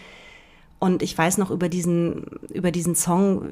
Und 0.79 1.03
ich 1.03 1.17
weiß 1.17 1.39
noch 1.39 1.51
über 1.51 1.69
diesen, 1.69 2.25
über 2.53 2.71
diesen 2.71 2.95
Song, 2.95 3.47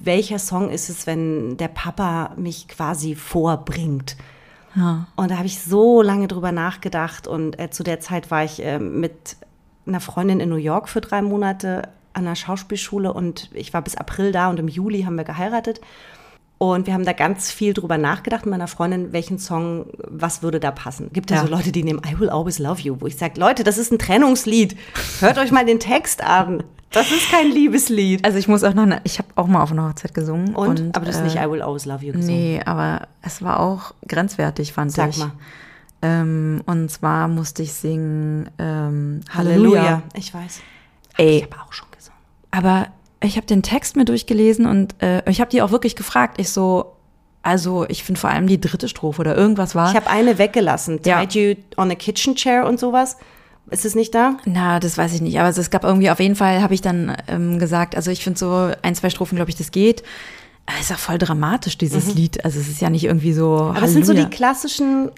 welcher 0.00 0.38
Song 0.38 0.70
ist 0.70 0.88
es, 0.88 1.06
wenn 1.06 1.56
der 1.58 1.68
Papa 1.68 2.32
mich 2.36 2.68
quasi 2.68 3.14
vorbringt. 3.14 4.16
Ja. 4.74 5.06
Und 5.16 5.30
da 5.30 5.36
habe 5.36 5.46
ich 5.46 5.60
so 5.60 6.02
lange 6.02 6.26
drüber 6.26 6.52
nachgedacht. 6.52 7.26
Und 7.26 7.58
äh, 7.58 7.70
zu 7.70 7.82
der 7.82 8.00
Zeit 8.00 8.30
war 8.30 8.44
ich 8.44 8.64
äh, 8.64 8.78
mit 8.78 9.36
einer 9.86 10.00
Freundin 10.00 10.40
in 10.40 10.48
New 10.48 10.56
York 10.56 10.88
für 10.88 11.00
drei 11.00 11.22
Monate 11.22 11.88
an 12.18 12.24
der 12.24 12.34
Schauspielschule 12.34 13.12
und 13.12 13.50
ich 13.54 13.72
war 13.72 13.82
bis 13.82 13.96
April 13.96 14.32
da 14.32 14.50
und 14.50 14.58
im 14.58 14.68
Juli 14.68 15.02
haben 15.02 15.16
wir 15.16 15.24
geheiratet. 15.24 15.80
Und 16.58 16.88
wir 16.88 16.94
haben 16.94 17.04
da 17.04 17.12
ganz 17.12 17.52
viel 17.52 17.72
drüber 17.72 17.98
nachgedacht 17.98 18.44
mit 18.44 18.50
meiner 18.50 18.66
Freundin, 18.66 19.12
welchen 19.12 19.38
Song, 19.38 19.86
was 20.08 20.42
würde 20.42 20.58
da 20.58 20.72
passen. 20.72 21.10
Gibt 21.12 21.30
ja, 21.30 21.36
ja 21.36 21.42
so 21.44 21.48
Leute, 21.48 21.70
die 21.70 21.84
nehmen 21.84 22.02
I 22.04 22.18
Will 22.18 22.30
Always 22.30 22.58
Love 22.58 22.82
You, 22.82 22.96
wo 22.98 23.06
ich 23.06 23.16
sage, 23.16 23.38
Leute, 23.38 23.62
das 23.62 23.78
ist 23.78 23.92
ein 23.92 23.98
Trennungslied. 24.00 24.76
Hört 25.20 25.38
euch 25.38 25.52
mal 25.52 25.64
den 25.64 25.78
Text 25.78 26.22
an. 26.22 26.64
Das 26.90 27.12
ist 27.12 27.30
kein 27.30 27.52
Liebeslied. 27.52 28.24
Also 28.24 28.38
ich 28.38 28.48
muss 28.48 28.64
auch 28.64 28.74
noch, 28.74 28.82
eine, 28.82 29.00
ich 29.04 29.18
habe 29.18 29.28
auch 29.36 29.46
mal 29.46 29.62
auf 29.62 29.70
einer 29.70 29.88
Hochzeit 29.88 30.14
gesungen. 30.14 30.56
Und? 30.56 30.80
und 30.80 30.96
aber 30.96 31.06
das 31.06 31.16
ist 31.16 31.24
nicht 31.24 31.36
äh, 31.36 31.46
I 31.46 31.50
Will 31.50 31.62
Always 31.62 31.84
Love 31.84 32.04
You 32.04 32.12
gesungen. 32.14 32.36
Nee, 32.36 32.60
aber 32.64 33.06
es 33.22 33.40
war 33.40 33.60
auch 33.60 33.94
grenzwertig, 34.08 34.72
fand 34.72 34.90
Sag 34.90 35.10
ich. 35.10 35.16
Sag 35.16 35.28
mal. 35.28 35.34
Ähm, 36.00 36.62
und 36.66 36.90
zwar 36.90 37.28
musste 37.28 37.62
ich 37.62 37.72
singen 37.72 38.50
ähm, 38.58 39.20
Halleluja. 39.32 39.82
Halleluja. 39.82 40.02
Ich 40.14 40.32
weiß. 40.32 40.60
Ey, 41.18 41.38
ich 41.38 41.42
habe 41.44 41.56
auch 41.62 41.72
schon. 41.72 41.87
Aber 42.50 42.88
ich 43.22 43.36
habe 43.36 43.46
den 43.46 43.62
Text 43.62 43.96
mir 43.96 44.04
durchgelesen 44.04 44.66
und 44.66 45.00
äh, 45.02 45.28
ich 45.28 45.40
habe 45.40 45.50
die 45.50 45.62
auch 45.62 45.70
wirklich 45.70 45.96
gefragt. 45.96 46.40
Ich 46.40 46.50
so, 46.50 46.96
also 47.42 47.86
ich 47.88 48.04
finde 48.04 48.20
vor 48.20 48.30
allem 48.30 48.46
die 48.46 48.60
dritte 48.60 48.88
Strophe 48.88 49.20
oder 49.20 49.36
irgendwas 49.36 49.74
war. 49.74 49.90
Ich 49.90 49.96
habe 49.96 50.08
eine 50.08 50.38
weggelassen. 50.38 51.00
Ja. 51.04 51.24
Tied 51.24 51.34
you 51.34 51.54
on 51.76 51.90
a 51.90 51.94
kitchen 51.94 52.34
chair 52.36 52.66
und 52.66 52.78
sowas. 52.78 53.16
Ist 53.70 53.84
es 53.84 53.94
nicht 53.94 54.14
da? 54.14 54.36
Na, 54.46 54.80
das 54.80 54.96
weiß 54.96 55.12
ich 55.14 55.20
nicht. 55.20 55.38
Aber 55.38 55.48
es 55.48 55.70
gab 55.70 55.84
irgendwie, 55.84 56.10
auf 56.10 56.20
jeden 56.20 56.36
Fall 56.36 56.62
habe 56.62 56.74
ich 56.74 56.80
dann 56.80 57.16
ähm, 57.26 57.58
gesagt, 57.58 57.96
also 57.96 58.10
ich 58.10 58.24
finde 58.24 58.38
so 58.38 58.70
ein, 58.82 58.94
zwei 58.94 59.10
Strophen, 59.10 59.36
glaube 59.36 59.50
ich, 59.50 59.56
das 59.56 59.70
geht. 59.72 60.02
Aber 60.64 60.78
ist 60.80 60.92
auch 60.92 60.98
voll 60.98 61.18
dramatisch, 61.18 61.76
dieses 61.76 62.06
mhm. 62.06 62.14
Lied. 62.14 62.44
Also 62.44 62.60
es 62.60 62.68
ist 62.68 62.80
ja 62.80 62.90
nicht 62.90 63.04
irgendwie 63.04 63.32
so. 63.32 63.72
Aber 63.74 63.82
es 63.82 63.92
sind 63.92 64.06
so 64.06 64.14
die 64.14 64.26
klassischen 64.26 65.10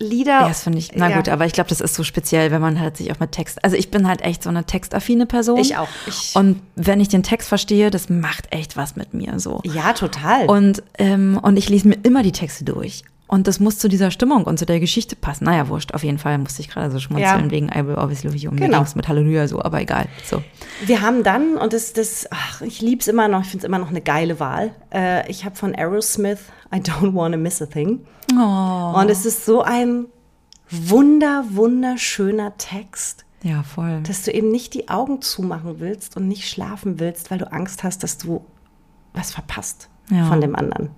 Lieder. 0.00 0.40
Ja, 0.40 0.48
das 0.48 0.62
finde 0.62 0.78
ich, 0.78 0.92
na 0.94 1.10
ja. 1.10 1.16
gut, 1.16 1.28
aber 1.28 1.44
ich 1.44 1.52
glaube, 1.52 1.68
das 1.70 1.80
ist 1.80 1.94
so 1.94 2.04
speziell, 2.04 2.52
wenn 2.52 2.60
man 2.60 2.78
halt 2.78 2.96
sich 2.96 3.10
auch 3.10 3.18
mit 3.18 3.32
Text, 3.32 3.64
also 3.64 3.76
ich 3.76 3.90
bin 3.90 4.06
halt 4.06 4.22
echt 4.22 4.44
so 4.44 4.48
eine 4.48 4.64
textaffine 4.64 5.26
Person. 5.26 5.58
Ich 5.58 5.76
auch. 5.76 5.88
Ich 6.06 6.36
und 6.36 6.60
wenn 6.76 7.00
ich 7.00 7.08
den 7.08 7.24
Text 7.24 7.48
verstehe, 7.48 7.90
das 7.90 8.08
macht 8.08 8.52
echt 8.52 8.76
was 8.76 8.94
mit 8.94 9.12
mir 9.12 9.40
so. 9.40 9.60
Ja, 9.64 9.92
total. 9.94 10.46
Und, 10.46 10.84
ähm, 10.98 11.40
und 11.42 11.56
ich 11.56 11.68
lese 11.68 11.88
mir 11.88 11.98
immer 12.04 12.22
die 12.22 12.32
Texte 12.32 12.64
durch. 12.64 13.02
Und 13.28 13.46
das 13.46 13.60
muss 13.60 13.78
zu 13.78 13.88
dieser 13.88 14.10
Stimmung 14.10 14.44
und 14.44 14.58
zu 14.58 14.64
der 14.64 14.80
Geschichte 14.80 15.14
passen. 15.14 15.44
Naja, 15.44 15.68
wurscht. 15.68 15.92
Auf 15.92 16.02
jeden 16.02 16.16
Fall 16.16 16.38
musste 16.38 16.62
ich 16.62 16.70
gerade 16.70 16.90
so 16.90 16.98
schmunzeln 16.98 17.44
ja. 17.44 17.50
wegen 17.50 17.68
I 17.68 17.86
Will 17.86 17.96
Always 17.96 18.24
Love 18.24 18.36
You. 18.36 18.50
Und 18.50 18.56
genau. 18.56 18.80
mir 18.80 18.88
mit 18.94 19.06
Halleluja 19.06 19.46
so, 19.48 19.60
aber 19.62 19.82
egal. 19.82 20.06
So. 20.24 20.42
Wir 20.86 21.02
haben 21.02 21.22
dann, 21.22 21.58
und 21.58 21.74
das, 21.74 21.92
das 21.92 22.26
ach, 22.30 22.62
ich 22.62 22.80
liebe 22.80 23.00
es 23.02 23.08
immer 23.08 23.28
noch, 23.28 23.42
ich 23.42 23.48
finde 23.48 23.64
es 23.64 23.68
immer 23.68 23.78
noch 23.78 23.90
eine 23.90 24.00
geile 24.00 24.40
Wahl. 24.40 24.70
Äh, 24.94 25.30
ich 25.30 25.44
habe 25.44 25.56
von 25.56 25.74
Aerosmith 25.74 26.38
I 26.74 26.78
Don't 26.78 27.14
Wanna 27.14 27.36
Miss 27.36 27.60
a 27.60 27.66
Thing. 27.66 28.00
Oh. 28.32 28.98
Und 28.98 29.10
es 29.10 29.26
ist 29.26 29.44
so 29.44 29.62
ein 29.62 30.06
wunder, 30.70 31.44
wunderschöner 31.50 32.56
Text. 32.58 33.24
Ja, 33.42 33.62
voll. 33.62 34.02
Dass 34.02 34.24
du 34.24 34.32
eben 34.32 34.50
nicht 34.50 34.74
die 34.74 34.88
Augen 34.88 35.22
zumachen 35.22 35.80
willst 35.80 36.16
und 36.16 36.28
nicht 36.28 36.48
schlafen 36.48 36.98
willst, 36.98 37.30
weil 37.30 37.38
du 37.38 37.50
Angst 37.52 37.84
hast, 37.84 38.02
dass 38.02 38.18
du 38.18 38.44
was 39.14 39.30
verpasst 39.30 39.88
ja. 40.10 40.26
von 40.26 40.40
dem 40.40 40.56
anderen 40.56 40.90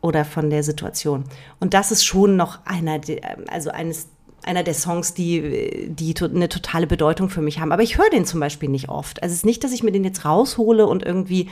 oder 0.00 0.24
von 0.24 0.50
der 0.50 0.62
Situation. 0.62 1.24
Und 1.60 1.74
das 1.74 1.92
ist 1.92 2.04
schon 2.04 2.36
noch 2.36 2.64
einer, 2.64 3.00
also 3.48 3.70
eines, 3.70 4.08
einer 4.42 4.62
der 4.62 4.74
Songs, 4.74 5.14
die, 5.14 5.88
die 5.90 6.14
eine 6.22 6.48
totale 6.48 6.86
Bedeutung 6.86 7.30
für 7.30 7.42
mich 7.42 7.60
haben. 7.60 7.72
Aber 7.72 7.82
ich 7.82 7.98
höre 7.98 8.10
den 8.10 8.24
zum 8.24 8.40
Beispiel 8.40 8.68
nicht 8.68 8.88
oft. 8.88 9.22
Also 9.22 9.32
es 9.32 9.38
ist 9.40 9.46
nicht, 9.46 9.64
dass 9.64 9.72
ich 9.72 9.82
mir 9.82 9.92
den 9.92 10.04
jetzt 10.04 10.24
raushole 10.24 10.86
und 10.86 11.04
irgendwie 11.04 11.48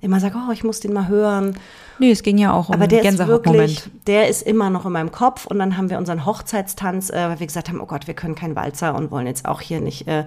immer 0.00 0.20
sage, 0.20 0.36
oh, 0.36 0.52
ich 0.52 0.64
muss 0.64 0.80
den 0.80 0.92
mal 0.92 1.08
hören. 1.08 1.58
Nee, 1.98 2.10
es 2.10 2.22
ging 2.22 2.38
ja 2.38 2.52
auch 2.52 2.70
um 2.70 2.74
Aber 2.74 2.86
der 2.86 3.04
ist 3.04 3.18
wirklich, 3.18 3.82
der 4.06 4.28
ist 4.28 4.42
immer 4.42 4.70
noch 4.70 4.86
in 4.86 4.92
meinem 4.92 5.12
Kopf. 5.12 5.46
Und 5.46 5.58
dann 5.58 5.76
haben 5.76 5.90
wir 5.90 5.98
unseren 5.98 6.24
Hochzeitstanz, 6.24 7.10
äh, 7.10 7.28
weil 7.28 7.40
wir 7.40 7.46
gesagt 7.46 7.68
haben, 7.68 7.80
oh 7.80 7.86
Gott, 7.86 8.06
wir 8.06 8.14
können 8.14 8.34
keinen 8.34 8.56
Walzer 8.56 8.94
und 8.94 9.10
wollen 9.10 9.26
jetzt 9.26 9.46
auch 9.46 9.60
hier 9.60 9.80
nicht, 9.80 10.08
äh, 10.08 10.24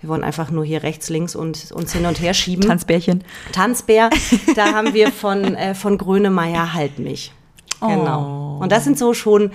wir 0.00 0.08
wollen 0.08 0.22
einfach 0.22 0.50
nur 0.50 0.64
hier 0.64 0.84
rechts, 0.84 1.08
links 1.08 1.34
und 1.34 1.72
uns 1.72 1.92
hin 1.92 2.06
und 2.06 2.20
her 2.20 2.34
schieben. 2.34 2.64
Tanzbärchen. 2.68 3.24
Tanzbär. 3.52 4.10
Da 4.54 4.72
haben 4.72 4.94
wir 4.94 5.10
von, 5.10 5.54
äh, 5.54 5.74
von 5.74 5.98
Grönemeyer 5.98 6.72
Halt 6.72 6.98
mich. 6.98 7.32
Genau. 7.80 8.56
Oh. 8.58 8.62
Und 8.62 8.72
das 8.72 8.84
sind 8.84 8.96
so 8.96 9.12
schon, 9.12 9.50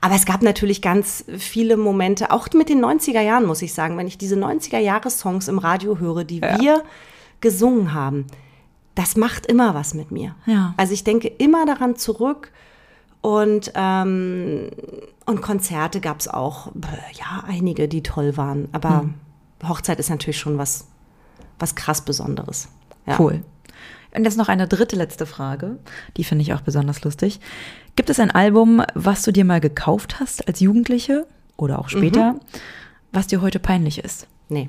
aber 0.00 0.14
es 0.14 0.24
gab 0.24 0.42
natürlich 0.42 0.80
ganz 0.80 1.24
viele 1.38 1.76
Momente, 1.76 2.30
auch 2.30 2.48
mit 2.54 2.68
den 2.68 2.82
90er 2.82 3.20
Jahren, 3.20 3.44
muss 3.44 3.62
ich 3.62 3.74
sagen, 3.74 3.98
wenn 3.98 4.06
ich 4.06 4.16
diese 4.16 4.36
90er 4.36 4.78
Jahre-Songs 4.78 5.48
im 5.48 5.58
Radio 5.58 5.98
höre, 5.98 6.24
die 6.24 6.38
ja. 6.38 6.58
wir 6.58 6.82
gesungen 7.40 7.92
haben 7.92 8.26
das 8.98 9.14
macht 9.14 9.46
immer 9.46 9.74
was 9.74 9.94
mit 9.94 10.10
mir. 10.10 10.34
Ja. 10.44 10.74
Also 10.76 10.92
ich 10.92 11.04
denke 11.04 11.28
immer 11.28 11.64
daran 11.66 11.94
zurück 11.94 12.50
und, 13.20 13.70
ähm, 13.76 14.70
und 15.24 15.40
Konzerte 15.40 16.00
gab 16.00 16.18
es 16.18 16.26
auch, 16.26 16.72
ja, 17.12 17.44
einige, 17.46 17.86
die 17.86 18.02
toll 18.02 18.36
waren. 18.36 18.66
Aber 18.72 19.02
hm. 19.02 19.14
Hochzeit 19.68 20.00
ist 20.00 20.10
natürlich 20.10 20.40
schon 20.40 20.58
was, 20.58 20.88
was 21.60 21.76
krass 21.76 22.00
Besonderes. 22.00 22.70
Ja. 23.06 23.20
Cool. 23.20 23.44
Und 24.16 24.24
jetzt 24.24 24.36
noch 24.36 24.48
eine 24.48 24.66
dritte 24.66 24.96
letzte 24.96 25.26
Frage, 25.26 25.78
die 26.16 26.24
finde 26.24 26.42
ich 26.42 26.52
auch 26.52 26.62
besonders 26.62 27.04
lustig. 27.04 27.38
Gibt 27.94 28.10
es 28.10 28.18
ein 28.18 28.32
Album, 28.32 28.82
was 28.94 29.22
du 29.22 29.32
dir 29.32 29.44
mal 29.44 29.60
gekauft 29.60 30.18
hast 30.18 30.48
als 30.48 30.58
Jugendliche 30.58 31.24
oder 31.56 31.78
auch 31.78 31.88
später, 31.88 32.32
mhm. 32.32 32.40
was 33.12 33.28
dir 33.28 33.42
heute 33.42 33.60
peinlich 33.60 34.02
ist? 34.02 34.26
Nee. 34.48 34.68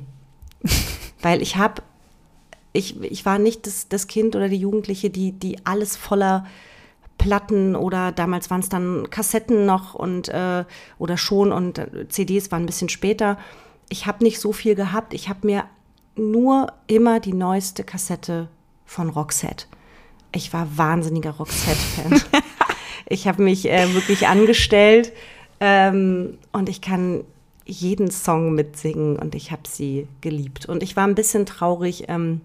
Weil 1.23 1.41
ich 1.41 1.55
habe 1.55 1.81
ich, 2.73 3.01
ich 3.01 3.25
war 3.25 3.39
nicht 3.39 3.65
das, 3.65 3.87
das 3.87 4.07
Kind 4.07 4.35
oder 4.35 4.49
die 4.49 4.57
Jugendliche, 4.57 5.09
die, 5.09 5.31
die 5.31 5.65
alles 5.65 5.97
voller 5.97 6.45
Platten 7.17 7.75
oder 7.75 8.11
damals 8.11 8.49
waren 8.49 8.61
es 8.61 8.69
dann 8.69 9.09
Kassetten 9.09 9.65
noch 9.65 9.93
und 9.93 10.29
äh, 10.29 10.63
oder 10.97 11.17
schon 11.17 11.51
und 11.51 11.77
äh, 11.77 12.07
CDs 12.07 12.51
waren 12.51 12.63
ein 12.63 12.67
bisschen 12.67 12.89
später. 12.89 13.37
Ich 13.89 14.05
habe 14.05 14.23
nicht 14.23 14.39
so 14.39 14.53
viel 14.53 14.75
gehabt. 14.75 15.13
Ich 15.13 15.29
habe 15.29 15.45
mir 15.45 15.65
nur 16.15 16.73
immer 16.87 17.19
die 17.19 17.33
neueste 17.33 17.83
Kassette 17.83 18.47
von 18.85 19.09
Roxette. 19.09 19.65
Ich 20.33 20.53
war 20.53 20.77
wahnsinniger 20.77 21.31
Roxette-Fan. 21.31 22.21
ich 23.07 23.27
habe 23.27 23.43
mich 23.43 23.69
äh, 23.69 23.93
wirklich 23.93 24.27
angestellt 24.27 25.11
ähm, 25.59 26.37
und 26.51 26.69
ich 26.69 26.81
kann 26.81 27.23
jeden 27.65 28.11
Song 28.11 28.53
mitsingen 28.53 29.17
und 29.17 29.35
ich 29.35 29.51
habe 29.51 29.63
sie 29.67 30.07
geliebt. 30.21 30.67
Und 30.67 30.83
ich 30.83 30.95
war 30.95 31.05
ein 31.05 31.15
bisschen 31.15 31.45
traurig, 31.45 32.05
ähm, 32.07 32.41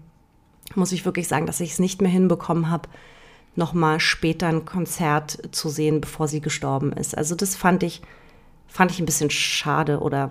muss 0.75 0.91
ich 0.91 1.05
wirklich 1.05 1.27
sagen, 1.27 1.45
dass 1.45 1.59
ich 1.59 1.71
es 1.71 1.79
nicht 1.79 2.01
mehr 2.01 2.11
hinbekommen 2.11 2.69
habe, 2.69 2.89
noch 3.55 3.73
mal 3.73 3.99
später 3.99 4.47
ein 4.47 4.65
Konzert 4.65 5.37
zu 5.51 5.69
sehen, 5.69 6.01
bevor 6.01 6.27
sie 6.27 6.41
gestorben 6.41 6.91
ist. 6.91 7.17
Also 7.17 7.35
das 7.35 7.55
fand 7.55 7.83
ich, 7.83 8.01
fand 8.67 8.91
ich 8.91 8.99
ein 8.99 9.05
bisschen 9.05 9.29
schade 9.29 9.99
oder 9.99 10.29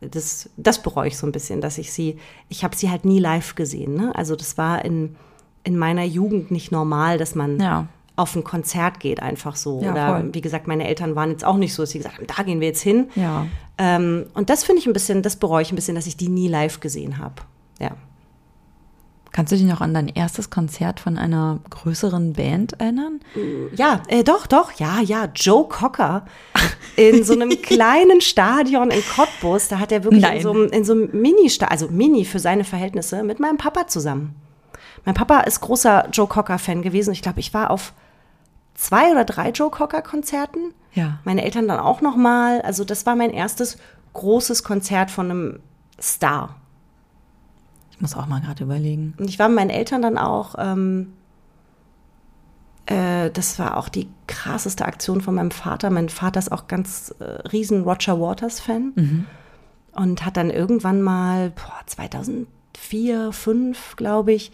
das, 0.00 0.50
das 0.56 0.82
bereue 0.82 1.08
ich 1.08 1.16
so 1.16 1.26
ein 1.26 1.32
bisschen, 1.32 1.60
dass 1.60 1.78
ich 1.78 1.92
sie, 1.92 2.18
ich 2.48 2.64
habe 2.64 2.76
sie 2.76 2.90
halt 2.90 3.04
nie 3.04 3.20
live 3.20 3.54
gesehen. 3.54 3.94
Ne? 3.94 4.14
Also 4.14 4.36
das 4.36 4.58
war 4.58 4.84
in, 4.84 5.16
in 5.62 5.78
meiner 5.78 6.04
Jugend 6.04 6.50
nicht 6.50 6.72
normal, 6.72 7.16
dass 7.16 7.34
man 7.34 7.60
ja. 7.60 7.86
auf 8.16 8.34
ein 8.36 8.44
Konzert 8.44 9.00
geht, 9.00 9.22
einfach 9.22 9.56
so. 9.56 9.80
Ja, 9.80 9.92
Oder 9.92 10.08
voll. 10.08 10.34
wie 10.34 10.40
gesagt, 10.40 10.66
meine 10.66 10.86
Eltern 10.86 11.14
waren 11.14 11.30
jetzt 11.30 11.44
auch 11.44 11.56
nicht 11.56 11.74
so, 11.74 11.82
dass 11.82 11.90
sie 11.90 11.98
gesagt 11.98 12.18
haben, 12.18 12.26
da 12.26 12.42
gehen 12.42 12.60
wir 12.60 12.68
jetzt 12.68 12.82
hin. 12.82 13.08
Ja. 13.14 13.46
Ähm, 13.78 14.26
und 14.34 14.50
das 14.50 14.64
finde 14.64 14.80
ich 14.80 14.86
ein 14.86 14.92
bisschen, 14.92 15.22
das 15.22 15.36
bereue 15.36 15.62
ich 15.62 15.72
ein 15.72 15.76
bisschen, 15.76 15.94
dass 15.94 16.06
ich 16.06 16.16
die 16.16 16.28
nie 16.28 16.48
live 16.48 16.80
gesehen 16.80 17.18
habe. 17.18 17.34
Ja. 17.80 17.92
Kannst 19.34 19.50
du 19.50 19.56
dich 19.56 19.66
noch 19.66 19.80
an 19.80 19.92
dein 19.92 20.06
erstes 20.06 20.48
Konzert 20.48 21.00
von 21.00 21.18
einer 21.18 21.58
größeren 21.68 22.34
Band 22.34 22.74
erinnern? 22.74 23.18
Ja, 23.74 24.00
äh, 24.06 24.22
doch, 24.22 24.46
doch, 24.46 24.70
ja, 24.74 25.00
ja. 25.00 25.28
Joe 25.34 25.66
Cocker 25.66 26.24
in 26.94 27.24
so 27.24 27.32
einem 27.32 27.48
kleinen 27.62 28.20
Stadion 28.20 28.92
in 28.92 29.02
Cottbus. 29.16 29.66
Da 29.66 29.80
hat 29.80 29.90
er 29.90 30.04
wirklich 30.04 30.22
Nein. 30.22 30.36
in 30.36 30.42
so, 30.44 30.52
einem, 30.52 30.68
in 30.68 30.84
so 30.84 30.92
einem 30.92 31.20
Mini, 31.20 31.50
also 31.68 31.88
Mini 31.88 32.24
für 32.24 32.38
seine 32.38 32.62
Verhältnisse, 32.62 33.24
mit 33.24 33.40
meinem 33.40 33.56
Papa 33.56 33.88
zusammen. 33.88 34.36
Mein 35.04 35.16
Papa 35.16 35.40
ist 35.40 35.60
großer 35.60 36.10
Joe 36.12 36.28
Cocker-Fan 36.28 36.82
gewesen. 36.82 37.12
Ich 37.12 37.20
glaube, 37.20 37.40
ich 37.40 37.52
war 37.52 37.72
auf 37.72 37.92
zwei 38.74 39.10
oder 39.10 39.24
drei 39.24 39.50
Joe 39.50 39.68
Cocker 39.68 40.02
Konzerten. 40.02 40.72
Ja. 40.92 41.18
Meine 41.24 41.42
Eltern 41.42 41.66
dann 41.66 41.80
auch 41.80 42.02
noch 42.02 42.14
mal. 42.14 42.62
Also 42.62 42.84
das 42.84 43.04
war 43.04 43.16
mein 43.16 43.30
erstes 43.30 43.78
großes 44.12 44.62
Konzert 44.62 45.10
von 45.10 45.28
einem 45.28 45.58
Star. 46.00 46.54
Ich 47.94 48.00
muss 48.00 48.16
auch 48.16 48.26
mal 48.26 48.40
gerade 48.40 48.64
überlegen. 48.64 49.14
Und 49.18 49.28
ich 49.28 49.38
war 49.38 49.48
mit 49.48 49.56
meinen 49.56 49.70
Eltern 49.70 50.02
dann 50.02 50.18
auch. 50.18 50.56
Ähm, 50.58 51.12
äh, 52.86 53.30
das 53.30 53.58
war 53.60 53.76
auch 53.76 53.88
die 53.88 54.08
krasseste 54.26 54.84
Aktion 54.84 55.20
von 55.20 55.36
meinem 55.36 55.52
Vater. 55.52 55.90
Mein 55.90 56.08
Vater 56.08 56.40
ist 56.40 56.50
auch 56.50 56.66
ganz 56.66 57.14
äh, 57.20 57.24
riesen 57.48 57.84
Roger 57.84 58.20
Waters 58.20 58.58
Fan 58.58 59.26
und 59.92 60.26
hat 60.26 60.36
dann 60.36 60.50
irgendwann 60.50 61.02
mal 61.02 61.50
boah, 61.50 61.80
2004, 61.86 62.46
2005, 63.30 63.96
glaube 63.96 64.32
ich, 64.32 64.50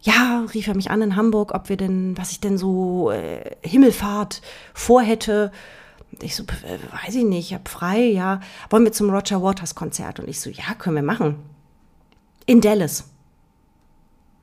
ja, 0.00 0.46
rief 0.54 0.68
er 0.68 0.76
mich 0.76 0.92
an 0.92 1.02
in 1.02 1.16
Hamburg, 1.16 1.52
ob 1.54 1.68
wir 1.68 1.76
denn, 1.76 2.16
was 2.16 2.30
ich 2.30 2.40
denn 2.40 2.56
so 2.56 3.10
äh, 3.10 3.56
Himmelfahrt 3.62 4.42
vorhätte. 4.72 5.50
Ich 6.22 6.36
so, 6.36 6.44
äh, 6.44 6.78
weiß 7.04 7.16
ich 7.16 7.24
nicht, 7.24 7.50
ich 7.50 7.54
hab 7.54 7.68
frei, 7.68 8.04
ja. 8.04 8.40
Wollen 8.70 8.84
wir 8.84 8.92
zum 8.92 9.10
Roger 9.10 9.42
Waters 9.42 9.74
Konzert? 9.74 10.20
Und 10.20 10.28
ich 10.28 10.40
so, 10.40 10.50
ja, 10.50 10.74
können 10.78 10.94
wir 10.94 11.02
machen. 11.02 11.36
In 12.48 12.62
Dallas. 12.62 13.04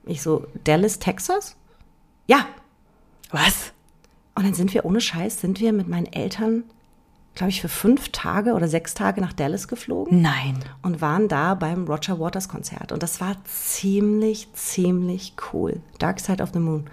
Ich 0.05 0.21
so, 0.21 0.45
Dallas, 0.63 0.99
Texas? 0.99 1.55
Ja. 2.27 2.45
Was? 3.31 3.73
Und 4.35 4.45
dann 4.45 4.53
sind 4.53 4.75
wir, 4.75 4.85
ohne 4.85 5.01
Scheiß, 5.01 5.41
sind 5.41 5.59
wir 5.59 5.73
mit 5.73 5.87
meinen 5.87 6.05
Eltern, 6.05 6.65
glaube 7.33 7.49
ich, 7.49 7.61
für 7.61 7.67
fünf 7.67 8.09
Tage 8.09 8.53
oder 8.53 8.67
sechs 8.67 8.93
Tage 8.93 9.21
nach 9.21 9.33
Dallas 9.33 9.67
geflogen 9.67 10.21
Nein. 10.21 10.59
und 10.83 11.01
waren 11.01 11.27
da 11.27 11.55
beim 11.55 11.87
Roger 11.87 12.19
Waters 12.19 12.47
Konzert. 12.47 12.91
Und 12.91 13.01
das 13.01 13.21
war 13.21 13.37
ziemlich, 13.45 14.53
ziemlich 14.53 15.33
cool. 15.51 15.81
Dark 15.97 16.19
Side 16.19 16.43
of 16.43 16.51
the 16.53 16.59
Moon. 16.59 16.87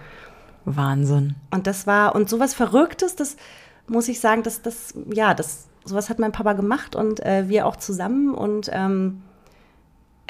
Wahnsinn. 0.65 1.35
Und 1.51 1.67
das 1.67 1.87
war, 1.87 2.15
und 2.15 2.31
sowas 2.31 2.55
Verrücktes, 2.55 3.17
das 3.17 3.37
muss 3.87 4.09
ich 4.09 4.19
sagen, 4.19 4.45
das, 4.45 4.63
das, 4.63 4.95
ja, 5.13 5.35
das, 5.35 5.67
sowas 5.85 6.09
hat 6.09 6.19
mein 6.19 6.33
Papa 6.33 6.55
gemacht 6.55 6.97
und 6.97 7.21
äh, 7.21 7.51
wir 7.51 7.67
auch 7.67 7.77
zusammen. 7.77 8.33
Und 8.33 8.71
ähm, 8.73 9.21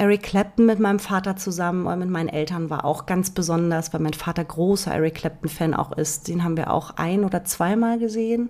Eric 0.02 0.24
Clapton 0.24 0.66
mit 0.66 0.80
meinem 0.80 0.98
Vater 0.98 1.36
zusammen 1.36 1.86
und 1.86 2.00
mit 2.00 2.10
meinen 2.10 2.28
Eltern 2.28 2.70
war 2.70 2.84
auch 2.84 3.06
ganz 3.06 3.30
besonders, 3.30 3.92
weil 3.92 4.00
mein 4.00 4.14
Vater 4.14 4.44
großer 4.44 4.92
Eric 4.92 5.14
Clapton-Fan 5.14 5.74
auch 5.74 5.92
ist. 5.92 6.26
Den 6.26 6.42
haben 6.42 6.56
wir 6.56 6.72
auch 6.72 6.96
ein- 6.96 7.24
oder 7.24 7.44
zweimal 7.44 8.00
gesehen. 8.00 8.48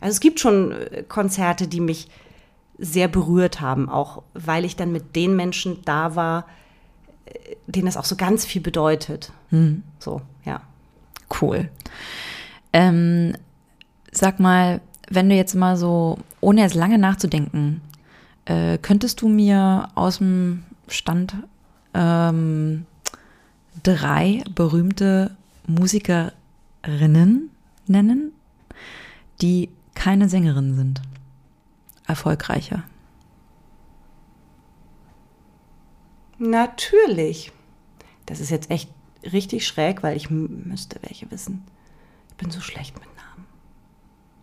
Also 0.00 0.12
es 0.12 0.20
gibt 0.20 0.38
schon 0.38 0.72
äh, 0.72 1.02
Konzerte, 1.08 1.66
die 1.66 1.80
mich 1.80 2.08
sehr 2.76 3.08
berührt 3.08 3.62
haben, 3.62 3.88
auch 3.88 4.22
weil 4.34 4.66
ich 4.66 4.76
dann 4.76 4.92
mit 4.92 5.16
den 5.16 5.34
Menschen 5.34 5.78
da 5.86 6.14
war, 6.14 6.46
äh, 7.24 7.56
denen 7.66 7.86
das 7.86 7.96
auch 7.96 8.04
so 8.04 8.16
ganz 8.16 8.44
viel 8.44 8.60
bedeutet. 8.60 9.32
So, 9.98 10.20
ja. 10.44 10.60
Cool. 11.40 11.70
Ähm, 12.74 13.32
sag 14.10 14.40
mal, 14.40 14.82
wenn 15.08 15.30
du 15.30 15.34
jetzt 15.34 15.54
mal 15.54 15.78
so, 15.78 16.18
ohne 16.42 16.60
jetzt 16.60 16.74
lange 16.74 16.98
nachzudenken, 16.98 17.80
äh, 18.44 18.76
könntest 18.76 19.22
du 19.22 19.28
mir 19.28 19.88
aus 19.94 20.18
dem 20.18 20.64
Stand 20.88 21.36
ähm, 21.94 22.86
drei 23.82 24.42
berühmte 24.54 25.36
Musikerinnen 25.66 27.50
nennen, 27.86 28.32
die 29.40 29.70
keine 29.94 30.28
Sängerin 30.28 30.74
sind? 30.74 31.02
Erfolgreiche. 32.06 32.82
Natürlich. 36.38 37.52
Das 38.26 38.40
ist 38.40 38.50
jetzt 38.50 38.70
echt 38.70 38.90
richtig 39.22 39.66
schräg, 39.66 40.02
weil 40.02 40.16
ich 40.16 40.30
müsste 40.30 40.98
welche 41.02 41.30
wissen. 41.30 41.64
Ich 42.30 42.36
bin 42.36 42.50
so 42.50 42.60
schlecht 42.60 42.94
mit 42.94 43.04
Namen. 43.16 43.46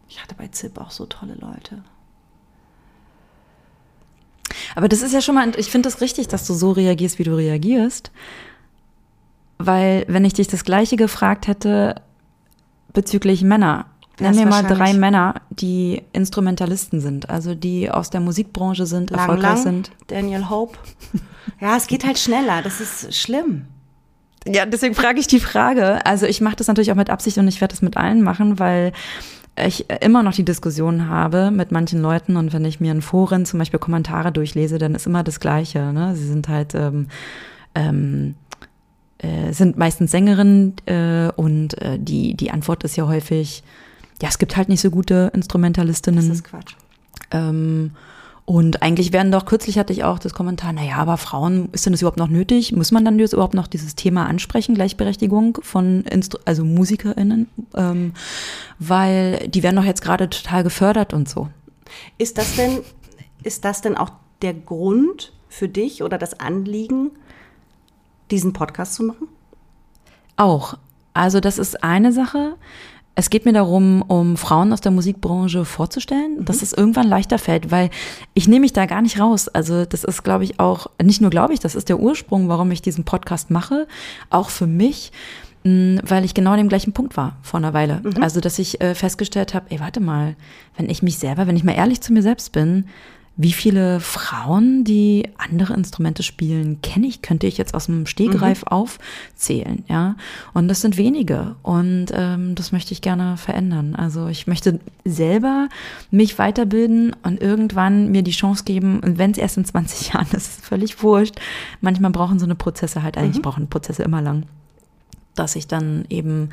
Ich 0.07 0.21
hatte 0.21 0.35
bei 0.35 0.47
ZIP 0.47 0.79
auch 0.79 0.91
so 0.91 1.05
tolle 1.05 1.35
Leute. 1.35 1.83
Aber 4.75 4.87
das 4.87 5.01
ist 5.01 5.13
ja 5.13 5.21
schon 5.21 5.35
mal, 5.35 5.51
ich 5.57 5.71
finde 5.71 5.89
es 5.89 5.95
das 5.95 6.01
richtig, 6.01 6.27
dass 6.27 6.45
du 6.45 6.53
so 6.53 6.71
reagierst, 6.71 7.19
wie 7.19 7.23
du 7.23 7.35
reagierst. 7.35 8.11
Weil, 9.57 10.05
wenn 10.07 10.25
ich 10.25 10.33
dich 10.33 10.47
das 10.47 10.63
Gleiche 10.63 10.95
gefragt 10.95 11.47
hätte 11.47 11.95
bezüglich 12.93 13.43
Männer, 13.43 13.87
nenn 14.19 14.35
mir 14.35 14.45
mal 14.45 14.63
drei 14.63 14.93
Männer, 14.93 15.41
die 15.49 16.01
Instrumentalisten 16.13 17.01
sind, 17.01 17.29
also 17.29 17.55
die 17.55 17.91
aus 17.91 18.09
der 18.09 18.21
Musikbranche 18.21 18.85
sind, 18.85 19.09
Lang, 19.09 19.19
erfolgreich 19.19 19.55
lang, 19.55 19.63
sind. 19.63 19.91
Daniel 20.07 20.49
Hope. 20.49 20.77
Ja, 21.59 21.75
es 21.75 21.87
geht 21.87 22.05
halt 22.05 22.17
schneller. 22.17 22.61
Das 22.61 22.79
ist 22.79 23.13
schlimm. 23.15 23.65
Ja, 24.47 24.65
deswegen 24.65 24.95
frage 24.95 25.19
ich 25.19 25.27
die 25.27 25.39
Frage. 25.39 26.05
Also 26.05 26.25
ich 26.25 26.41
mache 26.41 26.55
das 26.55 26.67
natürlich 26.67 26.91
auch 26.91 26.95
mit 26.95 27.09
Absicht 27.09 27.37
und 27.37 27.47
ich 27.47 27.59
werde 27.59 27.73
das 27.73 27.81
mit 27.81 27.97
allen 27.97 28.21
machen, 28.21 28.59
weil 28.59 28.93
ich 29.65 29.89
immer 30.01 30.23
noch 30.23 30.33
die 30.33 30.45
Diskussion 30.45 31.07
habe 31.07 31.51
mit 31.51 31.71
manchen 31.71 32.01
Leuten 32.01 32.37
und 32.37 32.53
wenn 32.53 32.65
ich 32.65 32.79
mir 32.79 32.91
in 32.91 33.01
Foren 33.01 33.45
zum 33.45 33.59
Beispiel 33.59 33.79
Kommentare 33.79 34.31
durchlese, 34.31 34.77
dann 34.77 34.95
ist 34.95 35.07
immer 35.07 35.23
das 35.23 35.39
Gleiche. 35.39 35.93
Ne? 35.93 36.15
Sie 36.15 36.27
sind 36.27 36.47
halt 36.47 36.75
ähm, 36.75 37.07
ähm, 37.75 38.35
äh, 39.19 39.51
sind 39.51 39.77
meistens 39.77 40.11
Sängerinnen 40.11 40.75
äh, 40.85 41.31
und 41.35 41.81
äh, 41.81 41.99
die 41.99 42.35
die 42.35 42.51
Antwort 42.51 42.83
ist 42.83 42.95
ja 42.95 43.07
häufig, 43.07 43.63
ja, 44.21 44.29
es 44.29 44.37
gibt 44.37 44.55
halt 44.55 44.69
nicht 44.69 44.81
so 44.81 44.89
gute 44.89 45.31
Instrumentalistinnen. 45.33 46.27
Das 46.27 46.37
ist 46.37 46.43
Quatsch. 46.43 46.75
Ähm, 47.31 47.91
und 48.49 48.81
eigentlich 48.81 49.13
werden 49.13 49.31
doch, 49.31 49.45
kürzlich 49.45 49.77
hatte 49.77 49.93
ich 49.93 50.03
auch 50.03 50.17
das 50.17 50.33
Kommentar, 50.33 50.73
naja, 50.73 50.95
aber 50.95 51.17
Frauen, 51.17 51.69
ist 51.71 51.85
denn 51.85 51.93
das 51.93 52.01
überhaupt 52.01 52.17
noch 52.17 52.29
nötig? 52.29 52.71
Muss 52.71 52.91
man 52.91 53.05
dann 53.05 53.19
jetzt 53.19 53.33
überhaupt 53.33 53.53
noch 53.53 53.67
dieses 53.67 53.93
Thema 53.93 54.25
ansprechen, 54.25 54.73
Gleichberechtigung 54.73 55.59
von 55.61 56.01
Instru 56.05 56.39
also 56.45 56.65
MusikerInnen? 56.65 57.47
Ähm, 57.75 58.13
weil 58.79 59.47
die 59.49 59.61
werden 59.61 59.75
doch 59.75 59.83
jetzt 59.83 60.01
gerade 60.01 60.31
total 60.31 60.63
gefördert 60.63 61.13
und 61.13 61.29
so. 61.29 61.49
Ist 62.17 62.39
das 62.39 62.55
denn, 62.55 62.79
ist 63.43 63.65
das 63.65 63.81
denn 63.81 63.95
auch 63.95 64.09
der 64.41 64.55
Grund 64.55 65.31
für 65.47 65.69
dich 65.69 66.01
oder 66.01 66.17
das 66.17 66.39
Anliegen, 66.39 67.11
diesen 68.31 68.53
Podcast 68.53 68.95
zu 68.95 69.03
machen? 69.03 69.27
Auch. 70.37 70.75
Also 71.13 71.39
das 71.39 71.59
ist 71.59 71.83
eine 71.83 72.11
Sache. 72.11 72.55
Es 73.15 73.29
geht 73.29 73.45
mir 73.45 73.51
darum, 73.51 74.01
um 74.01 74.37
Frauen 74.37 74.71
aus 74.71 74.79
der 74.81 74.93
Musikbranche 74.93 75.65
vorzustellen, 75.65 76.45
dass 76.45 76.61
es 76.61 76.71
irgendwann 76.71 77.07
leichter 77.07 77.37
fällt, 77.37 77.69
weil 77.69 77.89
ich 78.33 78.47
nehme 78.47 78.61
mich 78.61 78.73
da 78.73 78.85
gar 78.85 79.01
nicht 79.01 79.19
raus. 79.19 79.49
Also 79.49 79.83
das 79.83 80.05
ist, 80.05 80.23
glaube 80.23 80.45
ich, 80.45 80.59
auch, 80.59 80.87
nicht 81.03 81.19
nur 81.19 81.29
glaube 81.29 81.53
ich, 81.53 81.59
das 81.59 81.75
ist 81.75 81.89
der 81.89 81.99
Ursprung, 81.99 82.47
warum 82.47 82.71
ich 82.71 82.81
diesen 82.81 83.03
Podcast 83.03 83.51
mache, 83.51 83.87
auch 84.29 84.49
für 84.49 84.67
mich, 84.67 85.11
mh, 85.65 86.01
weil 86.05 86.23
ich 86.23 86.33
genau 86.33 86.51
an 86.51 86.59
dem 86.59 86.69
gleichen 86.69 86.93
Punkt 86.93 87.17
war 87.17 87.37
vor 87.41 87.57
einer 87.57 87.73
Weile. 87.73 88.01
Also 88.21 88.39
dass 88.39 88.57
ich 88.57 88.79
äh, 88.79 88.95
festgestellt 88.95 89.53
habe, 89.53 89.65
ey, 89.69 89.81
warte 89.81 89.99
mal, 89.99 90.35
wenn 90.77 90.89
ich 90.89 91.03
mich 91.03 91.17
selber, 91.17 91.45
wenn 91.45 91.57
ich 91.57 91.65
mal 91.65 91.75
ehrlich 91.75 91.99
zu 91.99 92.13
mir 92.13 92.21
selbst 92.21 92.53
bin, 92.53 92.85
wie 93.41 93.53
viele 93.53 94.01
Frauen, 94.01 94.83
die 94.83 95.29
andere 95.37 95.73
Instrumente 95.73 96.23
spielen, 96.23 96.81
kenne 96.81 97.07
ich, 97.07 97.21
könnte 97.21 97.47
ich 97.47 97.57
jetzt 97.57 97.73
aus 97.73 97.85
dem 97.85 98.05
Stegreif 98.05 98.63
aufzählen, 98.63 99.85
ja. 99.87 100.17
Und 100.53 100.67
das 100.67 100.81
sind 100.81 100.97
wenige. 100.97 101.55
Und 101.63 102.07
ähm, 102.11 102.55
das 102.55 102.73
möchte 102.73 102.91
ich 102.91 103.01
gerne 103.01 103.37
verändern. 103.37 103.95
Also 103.95 104.27
ich 104.27 104.45
möchte 104.45 104.81
selber 105.05 105.69
mich 106.11 106.37
weiterbilden 106.37 107.15
und 107.23 107.41
irgendwann 107.41 108.11
mir 108.11 108.23
die 108.23 108.31
Chance 108.31 108.65
geben, 108.65 108.99
und 108.99 109.17
wenn 109.17 109.31
es 109.31 109.37
erst 109.37 109.55
in 109.55 109.63
20 109.63 110.09
Jahren 110.13 110.27
ist, 110.33 110.57
ist 110.57 110.65
völlig 110.65 111.01
wurscht. 111.01 111.35
Manchmal 111.79 112.11
brauchen 112.11 112.39
so 112.39 112.45
eine 112.45 112.55
Prozesse 112.55 113.03
halt, 113.03 113.17
eigentlich 113.17 113.41
brauchen 113.41 113.69
Prozesse 113.69 114.03
immer 114.03 114.21
lang 114.21 114.43
dass 115.35 115.55
ich 115.55 115.67
dann 115.67 116.03
eben 116.09 116.49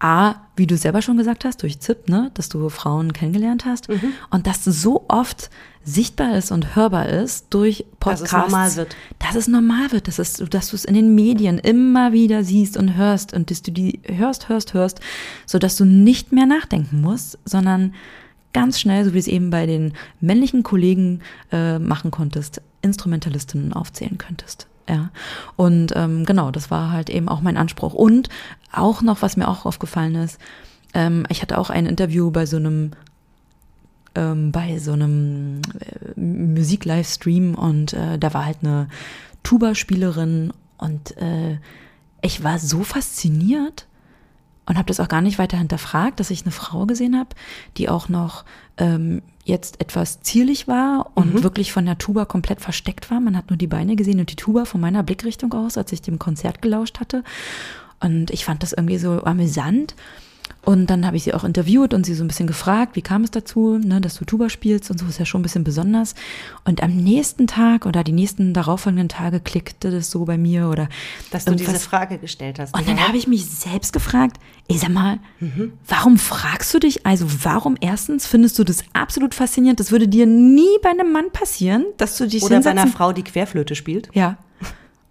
A, 0.00 0.36
wie 0.56 0.66
du 0.66 0.76
selber 0.76 1.02
schon 1.02 1.16
gesagt 1.16 1.44
hast, 1.44 1.62
durch 1.62 1.80
ZIP, 1.80 2.08
ne, 2.08 2.30
dass 2.34 2.48
du 2.48 2.68
Frauen 2.68 3.12
kennengelernt 3.12 3.64
hast 3.64 3.88
und 4.30 4.46
dass 4.46 4.64
so 4.64 5.04
oft 5.08 5.50
sichtbar 5.84 6.36
ist 6.36 6.50
und 6.50 6.76
hörbar 6.76 7.08
ist 7.08 7.46
durch 7.50 7.78
Dass 8.00 8.20
Podcasts. 8.20 8.22
es 8.22 8.32
normal 8.32 8.76
wird. 8.76 8.96
Dass 9.18 9.34
es 9.34 9.48
normal 9.48 9.92
wird, 9.92 10.06
dass, 10.06 10.18
es, 10.18 10.34
dass 10.34 10.70
du 10.70 10.76
es 10.76 10.84
in 10.84 10.94
den 10.94 11.14
Medien 11.14 11.58
immer 11.58 12.12
wieder 12.12 12.44
siehst 12.44 12.76
und 12.76 12.96
hörst 12.96 13.32
und 13.32 13.50
dass 13.50 13.62
du 13.62 13.72
die 13.72 14.00
hörst, 14.04 14.48
hörst, 14.48 14.74
hörst, 14.74 15.00
so 15.46 15.58
dass 15.58 15.76
du 15.76 15.84
nicht 15.84 16.32
mehr 16.32 16.46
nachdenken 16.46 17.00
musst, 17.00 17.38
sondern 17.44 17.94
ganz 18.52 18.78
schnell, 18.78 19.04
so 19.04 19.14
wie 19.14 19.18
es 19.18 19.28
eben 19.28 19.50
bei 19.50 19.66
den 19.66 19.94
männlichen 20.20 20.62
Kollegen 20.62 21.20
äh, 21.52 21.78
machen 21.78 22.10
konntest, 22.10 22.60
Instrumentalistinnen 22.82 23.72
aufzählen 23.72 24.18
könntest. 24.18 24.66
Ja, 24.88 25.10
und 25.56 25.92
ähm, 25.96 26.24
genau, 26.24 26.50
das 26.50 26.70
war 26.70 26.92
halt 26.92 27.10
eben 27.10 27.28
auch 27.28 27.42
mein 27.42 27.58
Anspruch. 27.58 27.92
Und 27.92 28.30
auch 28.72 29.02
noch, 29.02 29.20
was 29.20 29.36
mir 29.36 29.48
auch 29.48 29.66
aufgefallen 29.66 30.14
ist, 30.14 30.40
ähm, 30.94 31.26
ich 31.28 31.42
hatte 31.42 31.58
auch 31.58 31.68
ein 31.68 31.84
Interview 31.84 32.30
bei 32.30 32.46
so 32.46 32.56
einem 32.56 32.92
ähm, 34.14 34.50
bei 34.50 34.78
so 34.78 34.92
einem 34.92 35.60
äh, 35.78 36.18
Musik-Livestream 36.20 37.54
und 37.54 37.92
äh, 37.92 38.18
da 38.18 38.32
war 38.32 38.46
halt 38.46 38.58
eine 38.62 38.88
Tuba-Spielerin 39.42 40.52
und 40.78 41.16
äh, 41.18 41.58
ich 42.22 42.42
war 42.42 42.58
so 42.58 42.82
fasziniert 42.82 43.86
und 44.68 44.76
habe 44.76 44.86
das 44.86 45.00
auch 45.00 45.08
gar 45.08 45.22
nicht 45.22 45.38
weiter 45.38 45.56
hinterfragt, 45.56 46.20
dass 46.20 46.30
ich 46.30 46.42
eine 46.42 46.52
Frau 46.52 46.84
gesehen 46.84 47.18
habe, 47.18 47.30
die 47.78 47.88
auch 47.88 48.10
noch 48.10 48.44
ähm, 48.76 49.22
jetzt 49.44 49.80
etwas 49.80 50.20
zierlich 50.20 50.68
war 50.68 51.10
und 51.14 51.42
wirklich 51.42 51.72
von 51.72 51.86
der 51.86 51.96
Tuba 51.96 52.26
komplett 52.26 52.60
versteckt 52.60 53.10
war. 53.10 53.18
Man 53.18 53.34
hat 53.34 53.48
nur 53.48 53.56
die 53.56 53.66
Beine 53.66 53.96
gesehen 53.96 54.20
und 54.20 54.30
die 54.30 54.36
Tuba 54.36 54.66
von 54.66 54.80
meiner 54.80 55.02
Blickrichtung 55.02 55.54
aus, 55.54 55.78
als 55.78 55.90
ich 55.92 56.02
dem 56.02 56.18
Konzert 56.18 56.60
gelauscht 56.60 57.00
hatte. 57.00 57.24
Und 58.00 58.30
ich 58.30 58.44
fand 58.44 58.62
das 58.62 58.74
irgendwie 58.74 58.98
so 58.98 59.22
amüsant. 59.24 59.94
Und 60.68 60.88
dann 60.88 61.06
habe 61.06 61.16
ich 61.16 61.22
sie 61.24 61.32
auch 61.32 61.44
interviewt 61.44 61.94
und 61.94 62.04
sie 62.04 62.12
so 62.12 62.22
ein 62.22 62.28
bisschen 62.28 62.46
gefragt, 62.46 62.94
wie 62.94 63.00
kam 63.00 63.24
es 63.24 63.30
dazu, 63.30 63.78
ne, 63.78 64.02
dass 64.02 64.16
du 64.16 64.26
Tuba 64.26 64.50
spielst 64.50 64.90
und 64.90 64.98
so 64.98 65.06
ist 65.06 65.18
ja 65.18 65.24
schon 65.24 65.40
ein 65.40 65.42
bisschen 65.42 65.64
besonders. 65.64 66.14
Und 66.66 66.82
am 66.82 66.94
nächsten 66.94 67.46
Tag 67.46 67.86
oder 67.86 68.04
die 68.04 68.12
nächsten 68.12 68.52
darauffolgenden 68.52 69.08
Tage 69.08 69.40
klickte 69.40 69.90
das 69.90 70.10
so 70.10 70.26
bei 70.26 70.36
mir 70.36 70.68
oder 70.68 70.90
Dass 71.30 71.46
du 71.46 71.54
diese. 71.54 71.78
Frage 71.78 72.18
gestellt 72.18 72.58
hast. 72.58 72.76
Und 72.76 72.86
dann 72.86 73.00
habe 73.00 73.16
ich 73.16 73.26
mich 73.26 73.46
selbst 73.46 73.94
gefragt, 73.94 74.36
ich 74.66 74.80
sag 74.80 74.90
mal, 74.90 75.20
warum 75.86 76.18
fragst 76.18 76.74
du 76.74 76.80
dich, 76.80 77.06
also 77.06 77.24
warum 77.44 77.78
erstens 77.80 78.26
findest 78.26 78.58
du 78.58 78.64
das 78.64 78.84
absolut 78.92 79.34
faszinierend, 79.34 79.80
das 79.80 79.90
würde 79.90 80.06
dir 80.06 80.26
nie 80.26 80.76
bei 80.82 80.90
einem 80.90 81.12
Mann 81.12 81.30
passieren, 81.32 81.86
dass 81.96 82.18
du 82.18 82.26
dich 82.26 82.42
Oder 82.42 82.60
bei 82.60 82.72
einer 82.72 82.88
Frau, 82.88 83.14
die 83.14 83.24
Querflöte 83.24 83.74
spielt. 83.74 84.10
ja. 84.12 84.36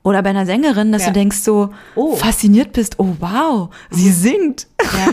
Oder 0.08 0.24
bei 0.24 0.30
einer 0.30 0.46
Sängerin, 0.46 0.94
dass 0.94 1.02
Ja. 1.02 1.10
du 1.10 1.16
denkst 1.16 1.40
so, 1.40 1.72
Oh. 1.96 2.16
fasziniert 2.16 2.72
bist, 2.72 2.98
oh 2.98 3.18
wow, 3.20 3.68
sie 3.90 4.10
singt. 4.10 4.68
Ja. 4.82 5.10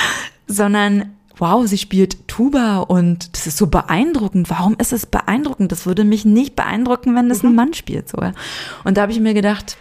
Sondern, 0.46 1.10
wow, 1.36 1.66
sie 1.66 1.76
spielt 1.76 2.26
Tuba 2.28 2.78
und 2.78 3.36
das 3.36 3.46
ist 3.46 3.58
so 3.58 3.66
beeindruckend. 3.66 4.48
Warum 4.48 4.74
ist 4.78 4.94
es 4.94 5.04
beeindruckend? 5.04 5.70
Das 5.70 5.84
würde 5.84 6.02
mich 6.02 6.24
nicht 6.24 6.56
beeindrucken, 6.56 7.14
wenn 7.14 7.28
das 7.28 7.44
ein 7.44 7.54
Mann 7.54 7.74
spielt. 7.74 8.08
So. 8.08 8.16
ja. 8.22 8.32
Und 8.84 8.96
da 8.96 9.02
habe 9.02 9.12
ich 9.12 9.20
mir 9.20 9.34
gedacht, 9.34 9.76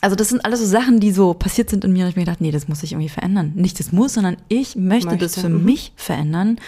also 0.00 0.16
das 0.16 0.30
sind 0.30 0.46
alles 0.46 0.60
so 0.60 0.66
Sachen, 0.66 0.98
die 0.98 1.12
so 1.12 1.34
passiert 1.34 1.68
sind 1.68 1.84
in 1.84 1.92
mir. 1.92 2.04
Und 2.04 2.08
ich 2.08 2.16
mir 2.16 2.24
gedacht, 2.24 2.40
nee, 2.40 2.52
das 2.52 2.68
muss 2.68 2.82
ich 2.82 2.92
irgendwie 2.92 3.10
verändern. 3.10 3.52
Nicht 3.54 3.78
das 3.80 3.92
muss, 3.92 4.14
sondern 4.14 4.38
ich 4.48 4.76
möchte, 4.76 5.18
das 5.18 5.36
Möchte, 5.36 5.40
für 5.42 5.48
mhm. 5.50 5.62
mich 5.62 5.92
verändern. 5.96 6.58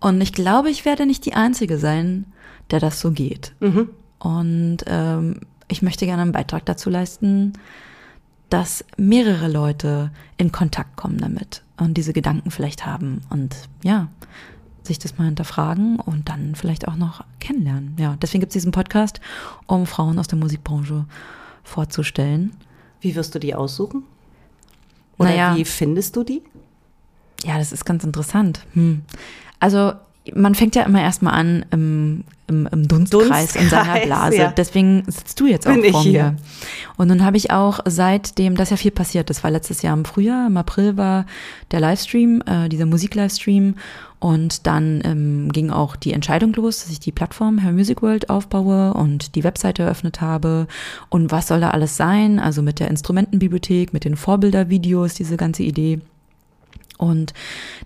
Und 0.00 0.22
ich 0.22 0.32
glaube, 0.32 0.70
ich 0.70 0.86
werde 0.86 1.04
nicht 1.04 1.26
die 1.26 1.34
Einzige 1.34 1.76
sein, 1.76 2.24
der 2.70 2.80
das 2.80 2.98
so 2.98 3.10
geht. 3.10 3.52
Und 4.20 4.78
ähm, 4.86 5.40
ich 5.70 5.82
möchte 5.82 6.04
gerne 6.04 6.22
einen 6.22 6.32
Beitrag 6.32 6.66
dazu 6.66 6.90
leisten, 6.90 7.52
dass 8.48 8.84
mehrere 8.96 9.48
Leute 9.48 10.10
in 10.36 10.50
Kontakt 10.50 10.96
kommen 10.96 11.18
damit 11.18 11.62
und 11.78 11.94
diese 11.96 12.12
Gedanken 12.12 12.50
vielleicht 12.50 12.84
haben 12.84 13.20
und 13.30 13.54
ja, 13.82 14.08
sich 14.82 14.98
das 14.98 15.18
mal 15.18 15.26
hinterfragen 15.26 16.00
und 16.00 16.28
dann 16.28 16.56
vielleicht 16.56 16.88
auch 16.88 16.96
noch 16.96 17.24
kennenlernen. 17.38 17.94
Ja, 17.98 18.16
deswegen 18.20 18.40
gibt 18.40 18.50
es 18.50 18.54
diesen 18.54 18.72
Podcast, 18.72 19.20
um 19.66 19.86
Frauen 19.86 20.18
aus 20.18 20.26
der 20.26 20.38
Musikbranche 20.38 21.06
vorzustellen. 21.62 22.52
Wie 23.00 23.14
wirst 23.14 23.34
du 23.34 23.38
die 23.38 23.54
aussuchen? 23.54 24.02
Oder 25.18 25.30
Naja. 25.30 25.56
wie 25.56 25.64
findest 25.64 26.16
du 26.16 26.24
die? 26.24 26.42
Ja, 27.44 27.58
das 27.58 27.72
ist 27.72 27.84
ganz 27.84 28.02
interessant. 28.04 28.66
Hm. 28.72 29.02
Also 29.60 29.92
man 30.34 30.54
fängt 30.54 30.76
ja 30.76 30.82
immer 30.82 31.02
erstmal 31.02 31.34
an 31.34 31.64
im, 31.70 32.24
im, 32.46 32.68
im 32.70 32.88
Dunstkreis, 32.88 33.56
in 33.56 33.68
seiner 33.68 33.84
Dunstkreis, 33.84 34.06
Blase. 34.06 34.36
ja. 34.36 34.52
Deswegen 34.56 35.04
sitzt 35.06 35.38
du 35.40 35.46
jetzt 35.46 35.66
auch 35.66 35.74
Bin 35.74 35.92
vor 35.92 36.02
hier. 36.02 36.22
mir. 36.22 36.36
Und 36.96 37.08
nun 37.08 37.24
habe 37.24 37.36
ich 37.36 37.50
auch 37.50 37.80
seitdem, 37.86 38.56
das 38.56 38.68
ist 38.68 38.70
ja 38.72 38.76
viel 38.76 38.90
passiert, 38.90 39.30
das 39.30 39.42
war 39.44 39.50
letztes 39.50 39.82
Jahr 39.82 39.96
im 39.96 40.04
Frühjahr, 40.04 40.46
im 40.46 40.56
April 40.56 40.96
war 40.96 41.26
der 41.70 41.80
Livestream, 41.80 42.42
äh, 42.46 42.68
dieser 42.68 42.86
Musik-Livestream. 42.86 43.74
Und 44.18 44.66
dann 44.66 45.00
ähm, 45.04 45.50
ging 45.50 45.70
auch 45.70 45.96
die 45.96 46.12
Entscheidung 46.12 46.52
los, 46.52 46.82
dass 46.82 46.90
ich 46.90 47.00
die 47.00 47.10
Plattform 47.10 47.56
Her 47.56 47.72
Music 47.72 48.02
World 48.02 48.28
aufbaue 48.28 48.92
und 48.92 49.34
die 49.34 49.44
Webseite 49.44 49.84
eröffnet 49.84 50.20
habe. 50.20 50.66
Und 51.08 51.32
was 51.32 51.48
soll 51.48 51.60
da 51.60 51.70
alles 51.70 51.96
sein? 51.96 52.38
Also 52.38 52.60
mit 52.60 52.80
der 52.80 52.88
Instrumentenbibliothek, 52.88 53.94
mit 53.94 54.04
den 54.04 54.16
Vorbildervideos, 54.16 55.14
diese 55.14 55.38
ganze 55.38 55.62
Idee. 55.62 56.00
Und 57.00 57.32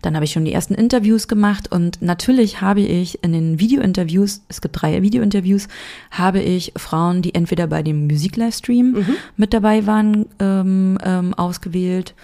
dann 0.02 0.16
habe 0.16 0.24
ich 0.24 0.32
schon 0.32 0.44
die 0.44 0.52
ersten 0.52 0.74
Interviews 0.74 1.28
gemacht 1.28 1.70
und 1.70 2.02
natürlich 2.02 2.60
habe 2.60 2.80
ich 2.80 3.22
in 3.22 3.32
den 3.32 3.60
Videointerviews, 3.60 4.42
es 4.48 4.60
gibt 4.60 4.82
drei 4.82 5.02
Videointerviews, 5.02 5.68
habe 6.10 6.40
ich 6.40 6.72
Frauen, 6.76 7.22
die 7.22 7.32
entweder 7.32 7.68
bei 7.68 7.84
dem 7.84 8.08
Musik-Livestream 8.08 9.06
mit 9.36 9.54
dabei 9.54 9.86
waren, 9.86 10.26
ähm, 10.40 10.98
ähm, 11.04 11.32
ausgewählt. 11.34 12.14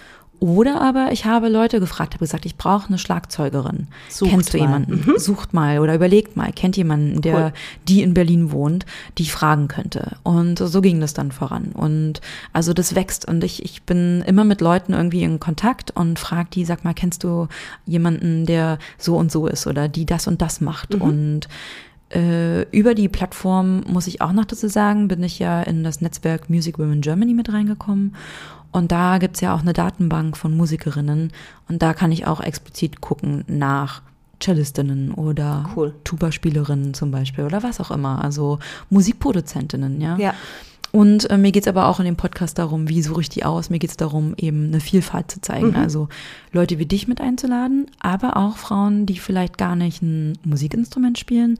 Oder 0.41 0.81
aber 0.81 1.11
ich 1.11 1.25
habe 1.25 1.49
Leute 1.49 1.79
gefragt, 1.79 2.15
habe 2.15 2.25
gesagt, 2.25 2.47
ich 2.47 2.57
brauche 2.57 2.87
eine 2.87 2.97
Schlagzeugerin. 2.97 3.87
Sucht 4.09 4.31
Kennst 4.31 4.53
du 4.53 4.57
mal. 4.57 4.63
jemanden? 4.63 5.19
Sucht 5.19 5.53
mal 5.53 5.77
oder 5.77 5.93
überlegt 5.93 6.35
mal, 6.35 6.51
kennt 6.51 6.75
jemanden, 6.77 7.21
der 7.21 7.35
Cool. 7.35 7.53
die 7.87 8.01
in 8.01 8.15
Berlin 8.15 8.51
wohnt, 8.51 8.87
die 9.19 9.21
ich 9.23 9.31
fragen 9.33 9.67
könnte. 9.67 10.17
Und 10.23 10.57
so 10.57 10.81
ging 10.81 10.99
das 10.99 11.13
dann 11.13 11.31
voran. 11.31 11.73
Und 11.73 12.21
also 12.53 12.73
das 12.73 12.95
wächst. 12.95 13.27
Und 13.27 13.43
ich, 13.43 13.63
ich 13.63 13.83
bin 13.83 14.23
immer 14.25 14.43
mit 14.43 14.61
Leuten 14.61 14.93
irgendwie 14.93 15.21
in 15.21 15.39
Kontakt 15.39 15.91
und 15.91 16.17
frage 16.17 16.49
die, 16.51 16.65
sag 16.65 16.83
mal, 16.83 16.95
kennst 16.95 17.23
du 17.23 17.47
jemanden, 17.85 18.47
der 18.47 18.79
so 18.97 19.17
und 19.17 19.31
so 19.31 19.45
ist 19.45 19.67
oder 19.67 19.87
die 19.89 20.07
das 20.07 20.25
und 20.25 20.41
das 20.41 20.59
macht? 20.59 20.95
Und 20.95 21.49
äh, 22.15 22.63
über 22.71 22.95
die 22.95 23.09
Plattform, 23.09 23.83
muss 23.87 24.07
ich 24.07 24.21
auch 24.21 24.33
noch 24.33 24.45
dazu 24.45 24.67
sagen, 24.67 25.07
bin 25.07 25.21
ich 25.21 25.37
ja 25.37 25.61
in 25.61 25.83
das 25.83 26.01
Netzwerk 26.01 26.49
Music 26.49 26.79
Women 26.79 27.01
Germany 27.01 27.35
mit 27.35 27.53
reingekommen. 27.53 28.15
Und 28.71 28.91
da 28.91 29.17
gibt's 29.17 29.41
ja 29.41 29.53
auch 29.53 29.61
eine 29.61 29.73
Datenbank 29.73 30.37
von 30.37 30.55
Musikerinnen. 30.55 31.31
Und 31.67 31.81
da 31.81 31.93
kann 31.93 32.11
ich 32.11 32.25
auch 32.25 32.41
explizit 32.41 33.01
gucken 33.01 33.43
nach 33.47 34.01
Cellistinnen 34.41 35.11
oder 35.11 35.69
Cool. 35.75 35.93
Tuba-Spielerinnen 36.03 36.93
zum 36.93 37.11
Beispiel 37.11 37.43
oder 37.43 37.63
was 37.63 37.79
auch 37.79 37.91
immer. 37.91 38.23
Also 38.23 38.59
Musikproduzentinnen, 38.89 40.01
ja. 40.01 40.17
Ja. 40.17 40.33
Und 40.91 41.29
äh, 41.29 41.37
mir 41.37 41.51
geht's 41.53 41.67
aber 41.67 41.87
auch 41.87 41.99
in 41.99 42.05
dem 42.05 42.17
Podcast 42.17 42.59
darum, 42.59 42.89
wie 42.89 43.01
suche 43.01 43.21
ich 43.21 43.29
die 43.29 43.45
aus. 43.45 43.69
Mir 43.69 43.79
geht's 43.79 43.95
darum, 43.95 44.33
eben 44.35 44.67
eine 44.67 44.81
Vielfalt 44.81 45.31
zu 45.31 45.39
zeigen. 45.39 45.75
Also 45.75 46.09
Leute 46.51 46.79
wie 46.79 46.85
dich 46.85 47.07
mit 47.07 47.21
einzuladen, 47.21 47.89
aber 47.99 48.35
auch 48.35 48.57
Frauen, 48.57 49.05
die 49.05 49.17
vielleicht 49.17 49.57
gar 49.57 49.77
nicht 49.77 50.01
ein 50.01 50.37
Musikinstrument 50.43 51.17
spielen, 51.17 51.57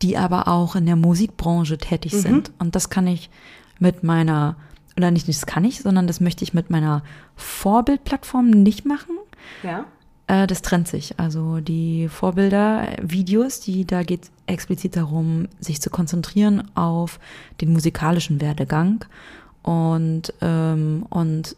die 0.00 0.16
aber 0.16 0.48
auch 0.48 0.76
in 0.76 0.86
der 0.86 0.96
Musikbranche 0.96 1.76
tätig 1.76 2.12
sind. 2.12 2.52
Und 2.58 2.74
das 2.74 2.88
kann 2.88 3.06
ich 3.06 3.28
mit 3.78 4.02
meiner, 4.02 4.56
oder 4.96 5.10
nicht, 5.10 5.28
das 5.28 5.46
kann 5.46 5.64
ich, 5.64 5.80
sondern 5.80 6.06
das 6.06 6.20
möchte 6.20 6.44
ich 6.44 6.54
mit 6.54 6.70
meiner 6.70 7.02
Vorbildplattform 7.36 8.50
nicht 8.50 8.84
machen. 8.84 9.16
Ja. 9.62 9.84
Äh, 10.26 10.46
das 10.46 10.62
trennt 10.62 10.88
sich. 10.88 11.18
Also 11.18 11.60
die 11.60 12.08
Vorbilder, 12.08 12.88
Videos, 13.02 13.60
die 13.60 13.84
da 13.84 14.02
geht 14.02 14.24
es 14.24 14.30
explizit 14.46 14.96
darum, 14.96 15.48
sich 15.58 15.80
zu 15.80 15.90
konzentrieren 15.90 16.70
auf 16.76 17.18
den 17.60 17.72
musikalischen 17.72 18.40
Werdegang 18.40 19.04
und 19.62 20.32
ähm, 20.40 21.04
und 21.10 21.56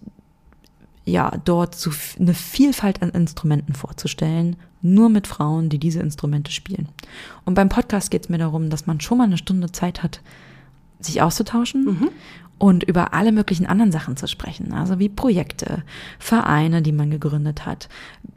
ja 1.04 1.32
dort 1.44 1.74
so 1.74 1.90
eine 2.18 2.34
Vielfalt 2.34 3.02
an 3.02 3.10
Instrumenten 3.10 3.74
vorzustellen, 3.74 4.56
nur 4.82 5.08
mit 5.08 5.26
Frauen, 5.26 5.68
die 5.68 5.78
diese 5.78 6.00
Instrumente 6.00 6.52
spielen. 6.52 6.88
Und 7.44 7.54
beim 7.54 7.68
Podcast 7.68 8.10
geht 8.10 8.24
es 8.24 8.28
mir 8.28 8.38
darum, 8.38 8.70
dass 8.70 8.86
man 8.86 9.00
schon 9.00 9.18
mal 9.18 9.24
eine 9.24 9.38
Stunde 9.38 9.72
Zeit 9.72 10.02
hat, 10.02 10.20
sich 11.00 11.20
auszutauschen 11.20 12.10
und 12.62 12.84
über 12.84 13.12
alle 13.12 13.32
möglichen 13.32 13.66
anderen 13.66 13.90
Sachen 13.90 14.16
zu 14.16 14.28
sprechen. 14.28 14.72
Also 14.72 15.00
wie 15.00 15.08
Projekte, 15.08 15.82
Vereine, 16.20 16.80
die 16.80 16.92
man 16.92 17.10
gegründet 17.10 17.66
hat, 17.66 17.88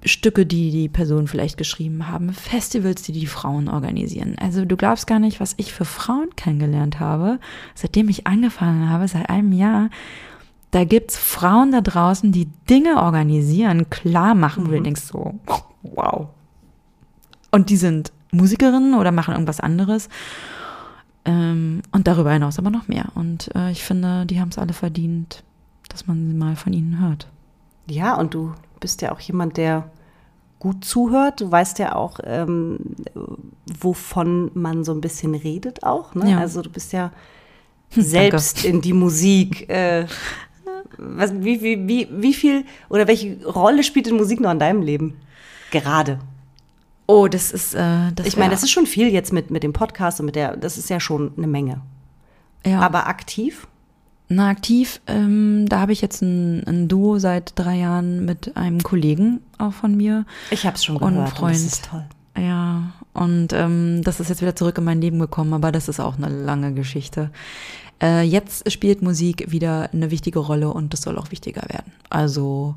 Stücke, 0.04 0.48
die 0.48 0.72
die 0.72 0.90
Personen 0.90 1.28
vielleicht 1.28 1.60
geschrieben 1.60 2.08
haben, 2.08 2.34
Festivals, 2.34 3.04
die 3.04 3.12
die 3.12 3.28
Frauen 3.28 3.70
organisieren. 3.70 4.36
Also 4.42 4.66
du 4.66 4.78
glaubst 4.78 5.06
gar 5.06 5.20
nicht, 5.20 5.40
was 5.40 5.54
ich 5.58 5.74
für 5.74 5.86
Frauen 5.86 6.36
kennengelernt 6.36 7.00
habe, 7.00 7.38
seitdem 7.76 8.10
ich 8.10 8.26
angefangen 8.26 8.90
habe, 8.90 9.08
seit 9.08 9.30
einem 9.30 9.52
Jahr. 9.52 9.92
Da 10.72 10.86
gibt's 10.86 11.20
Frauen 11.20 11.72
da 11.72 11.82
draußen, 11.82 12.32
die 12.32 12.50
Dinge 12.68 13.04
organisieren, 13.04 13.92
klar 13.92 14.34
machen, 14.34 14.66
wo 14.66 14.72
du 14.72 14.82
denkst 14.82 15.04
so, 15.04 15.36
wow. 15.84 16.30
Und 17.52 17.70
die 17.70 17.78
sind 17.78 18.12
Musikerinnen 18.32 18.96
oder 18.96 19.12
machen 19.12 19.36
irgendwas 19.36 19.60
anderes. 19.60 20.10
Ähm, 21.26 21.82
und 21.92 22.08
darüber 22.08 22.32
hinaus 22.32 22.60
aber 22.60 22.70
noch 22.70 22.88
mehr. 22.88 23.08
Und 23.16 23.54
äh, 23.56 23.72
ich 23.72 23.84
finde, 23.84 24.26
die 24.26 24.40
haben 24.40 24.50
es 24.50 24.58
alle 24.58 24.74
verdient, 24.74 25.44
dass 25.90 26.08
man 26.08 26.38
mal 26.38 26.56
von 26.56 26.72
ihnen 26.74 27.00
hört. 27.00 27.28
Ja, 27.88 28.16
und 28.16 28.34
du 28.34 28.54
bist 28.80 29.02
ja 29.02 29.12
auch 29.12 29.20
jemand, 29.20 29.58
der 29.58 29.90
gut 30.60 30.86
zuhört. 30.86 31.42
Du 31.42 31.52
weißt 31.52 31.80
ja 31.80 31.96
auch, 31.96 32.20
ähm, 32.24 32.80
wovon 33.80 34.52
man 34.54 34.84
so 34.84 34.94
ein 34.94 35.02
bisschen 35.02 35.36
redet 35.36 35.84
auch. 35.84 36.16
Ne? 36.16 36.32
Ja. 36.32 36.40
Also 36.40 36.62
du 36.62 36.70
bist 36.70 36.94
ja 36.94 37.12
selbst 37.90 38.64
in 38.64 38.82
die 38.82 38.94
Musik. 38.94 39.70
Äh, 39.70 40.06
was, 40.98 41.34
wie, 41.34 41.62
wie, 41.62 41.88
wie, 41.88 42.08
wie 42.12 42.34
viel 42.34 42.66
oder 42.90 43.08
welche 43.08 43.46
Rolle 43.46 43.84
spielt 43.84 44.06
denn 44.06 44.16
Musik 44.16 44.40
noch 44.40 44.52
in 44.52 44.60
deinem 44.60 44.82
Leben? 44.82 45.16
Gerade. 45.72 46.20
Oh, 47.08 47.28
das 47.28 47.52
ist, 47.52 47.76
äh, 47.76 48.12
das 48.14 48.26
Ich 48.26 48.38
meine, 48.38 48.52
das 48.52 48.64
ist 48.64 48.72
schon 48.72 48.86
viel 48.86 49.10
jetzt 49.10 49.32
mit, 49.32 49.52
mit 49.52 49.64
dem 49.64 49.74
Podcast 49.74 50.20
und 50.20 50.26
mit 50.26 50.36
der, 50.36 50.58
das 50.58 50.78
ist 50.78 50.90
ja 50.90 51.00
schon 51.00 51.32
eine 51.38 51.48
Menge. 51.48 51.82
ja. 52.66 52.80
Aber 52.80 53.08
aktiv? 53.08 53.68
Na, 54.28 54.50
aktiv, 54.50 55.02
ähm, 55.06 55.68
da 55.70 55.80
habe 55.80 55.92
ich 55.92 56.02
jetzt 56.02 56.24
ein, 56.24 56.64
ein 56.66 56.88
Duo 56.88 57.20
seit 57.20 57.54
drei 57.56 57.78
Jahren 57.78 58.26
mit 58.26 58.58
einem 58.58 58.82
Kollegen 58.82 59.42
auch 59.60 59.74
von 59.74 59.96
mir. 59.96 60.26
Ich 60.50 60.66
habe 60.66 60.76
es 60.76 60.84
schon 60.84 60.98
Und 60.98 61.14
gehört. 61.14 61.30
Freund. 61.30 61.56
Und 61.56 61.64
das 61.66 61.74
ist 61.74 61.86
toll. 61.86 62.06
Ja, 62.38 62.92
und 63.14 63.54
ähm, 63.54 64.02
das 64.04 64.20
ist 64.20 64.30
jetzt 64.30 64.42
wieder 64.42 64.56
zurück 64.56 64.78
in 64.80 64.84
mein 64.84 65.00
Leben 65.00 65.20
gekommen, 65.20 65.54
aber 65.54 65.72
das 65.72 65.88
ist 65.88 66.00
auch 66.00 66.18
eine 66.18 66.28
lange 66.28 66.74
Geschichte. 66.74 67.30
Äh, 68.02 68.24
jetzt 68.24 68.70
spielt 68.72 69.02
Musik 69.02 69.52
wieder 69.52 69.90
eine 69.94 70.12
wichtige 70.12 70.40
Rolle 70.40 70.70
und 70.70 70.92
das 70.92 71.04
soll 71.04 71.18
auch 71.18 71.32
wichtiger 71.32 71.62
werden. 71.70 71.94
Also, 72.10 72.76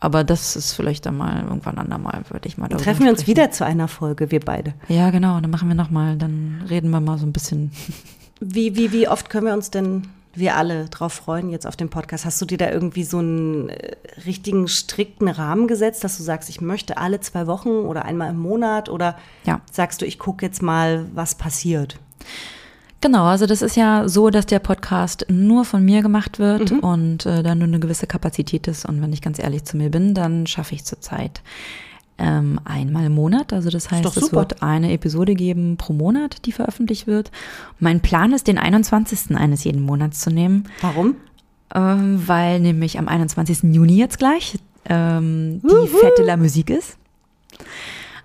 aber 0.00 0.24
das 0.24 0.56
ist 0.56 0.72
vielleicht 0.74 1.06
dann 1.06 1.16
mal 1.16 1.42
irgendwann 1.42 1.78
andermal, 1.78 2.22
würde 2.28 2.46
ich 2.48 2.56
mal 2.58 2.68
darüber 2.68 2.84
Treffen 2.84 3.04
wir 3.04 3.10
uns 3.10 3.22
sprechen. 3.22 3.36
wieder 3.38 3.50
zu 3.50 3.64
einer 3.64 3.88
Folge, 3.88 4.30
wir 4.30 4.40
beide. 4.40 4.74
Ja, 4.88 5.10
genau, 5.10 5.40
dann 5.40 5.50
machen 5.50 5.68
wir 5.68 5.74
nochmal, 5.74 6.16
dann 6.16 6.62
reden 6.68 6.90
wir 6.90 7.00
mal 7.00 7.18
so 7.18 7.26
ein 7.26 7.32
bisschen. 7.32 7.72
Wie, 8.40 8.76
wie, 8.76 8.92
wie 8.92 9.08
oft 9.08 9.30
können 9.30 9.46
wir 9.46 9.52
uns 9.54 9.70
denn 9.72 10.06
wir 10.32 10.54
alle 10.56 10.84
drauf 10.88 11.12
freuen 11.12 11.50
jetzt 11.50 11.66
auf 11.66 11.74
den 11.74 11.88
Podcast. 11.88 12.24
Hast 12.24 12.40
du 12.40 12.44
dir 12.46 12.56
da 12.58 12.70
irgendwie 12.70 13.02
so 13.02 13.18
einen 13.18 13.68
äh, 13.70 13.96
richtigen 14.24 14.68
strikten 14.68 15.26
Rahmen 15.26 15.66
gesetzt, 15.66 16.04
dass 16.04 16.16
du 16.18 16.22
sagst, 16.22 16.48
ich 16.48 16.60
möchte 16.60 16.98
alle 16.98 17.18
zwei 17.18 17.48
Wochen 17.48 17.70
oder 17.70 18.04
einmal 18.04 18.30
im 18.30 18.38
Monat 18.38 18.88
oder 18.88 19.16
Ja. 19.44 19.60
sagst 19.72 20.00
du, 20.02 20.06
ich 20.06 20.20
gucke 20.20 20.46
jetzt 20.46 20.62
mal, 20.62 21.06
was 21.14 21.34
passiert? 21.34 21.98
Genau, 23.00 23.26
also 23.26 23.46
das 23.46 23.62
ist 23.62 23.76
ja 23.76 24.08
so, 24.08 24.28
dass 24.30 24.46
der 24.46 24.58
Podcast 24.58 25.24
nur 25.28 25.64
von 25.64 25.84
mir 25.84 26.02
gemacht 26.02 26.40
wird 26.40 26.72
und 26.72 27.26
äh, 27.26 27.44
da 27.44 27.54
nur 27.54 27.68
eine 27.68 27.78
gewisse 27.78 28.08
Kapazität 28.08 28.66
ist. 28.66 28.86
Und 28.86 29.00
wenn 29.00 29.12
ich 29.12 29.22
ganz 29.22 29.38
ehrlich 29.38 29.64
zu 29.64 29.76
mir 29.76 29.88
bin, 29.90 30.14
dann 30.14 30.46
schaffe 30.48 30.74
ich 30.74 30.84
zurzeit 30.84 31.42
ähm, 32.18 32.58
einmal 32.64 33.06
im 33.06 33.14
Monat. 33.14 33.52
Also 33.52 33.70
das 33.70 33.90
heißt, 33.90 34.16
es 34.16 34.32
wird 34.32 34.62
eine 34.62 34.92
Episode 34.92 35.34
geben 35.34 35.76
pro 35.76 35.92
Monat, 35.92 36.44
die 36.44 36.52
veröffentlicht 36.52 37.06
wird. 37.06 37.30
Mein 37.78 38.00
Plan 38.00 38.32
ist, 38.32 38.48
den 38.48 38.58
21. 38.58 39.36
eines 39.36 39.62
jeden 39.62 39.82
Monats 39.82 40.20
zu 40.20 40.30
nehmen, 40.30 40.64
Warum? 40.80 41.14
ähm, 41.74 42.22
weil 42.26 42.58
nämlich 42.58 42.98
am 42.98 43.06
21. 43.06 43.74
Juni 43.74 43.96
jetzt 43.96 44.18
gleich 44.18 44.58
ähm, 44.86 45.60
die 45.62 45.88
Fête 45.88 46.16
de 46.16 46.26
la 46.26 46.36
Musique 46.36 46.70
ist. 46.70 46.98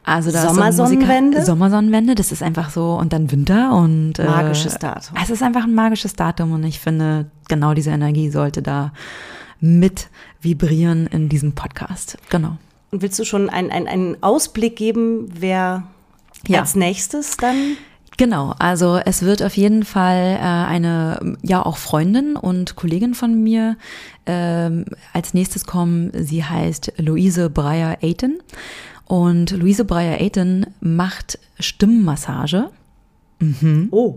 Also 0.05 0.31
da 0.31 0.41
so 0.41 0.47
Sommersonnenwende? 0.49 1.37
Musiker- 1.37 1.45
Sommersonnenwende, 1.45 2.15
das 2.15 2.31
ist 2.31 2.43
einfach 2.43 2.69
so 2.69 2.95
und 2.95 3.13
dann 3.13 3.31
Winter 3.31 3.73
und 3.75 4.19
äh, 4.19 4.25
Magisches 4.25 4.77
Datum. 4.77 5.15
Es 5.21 5.29
ist 5.29 5.41
einfach 5.41 5.63
ein 5.63 5.73
magisches 5.73 6.13
Datum 6.15 6.51
und 6.51 6.63
ich 6.65 6.79
finde, 6.79 7.27
genau 7.47 7.73
diese 7.73 7.91
Energie 7.91 8.29
sollte 8.29 8.61
da 8.61 8.91
mit 9.59 10.09
vibrieren 10.41 11.07
in 11.07 11.29
diesem 11.29 11.53
Podcast. 11.55 12.17
Genau. 12.29 12.57
Und 12.91 13.01
willst 13.01 13.17
du 13.17 13.23
schon 13.23 13.49
einen, 13.49 13.71
einen, 13.71 13.87
einen 13.87 14.17
Ausblick 14.21 14.75
geben, 14.75 15.29
wer 15.39 15.83
Ja. 16.47 16.59
als 16.59 16.75
nächstes 16.75 17.37
dann? 17.37 17.55
Genau, 18.17 18.53
also 18.59 18.97
es 19.03 19.23
wird 19.23 19.41
auf 19.41 19.57
jeden 19.57 19.83
Fall 19.85 20.37
äh, 20.39 20.39
eine, 20.39 21.37
ja 21.41 21.65
auch 21.65 21.77
Freundin 21.77 22.35
und 22.35 22.75
Kollegin 22.75 23.15
von 23.15 23.41
mir 23.41 23.75
ähm, 24.27 24.85
als 25.13 25.33
nächstes 25.33 25.65
kommen. 25.65 26.11
Sie 26.13 26.43
heißt 26.43 26.93
Luise 26.97 27.49
Breyer-Aiton 27.49 28.37
und 29.05 29.51
Luise 29.51 29.85
Breyer-Aiton 29.85 30.67
macht 30.79 31.39
Stimmmassage. 31.59 32.69
Oh, 33.91 34.15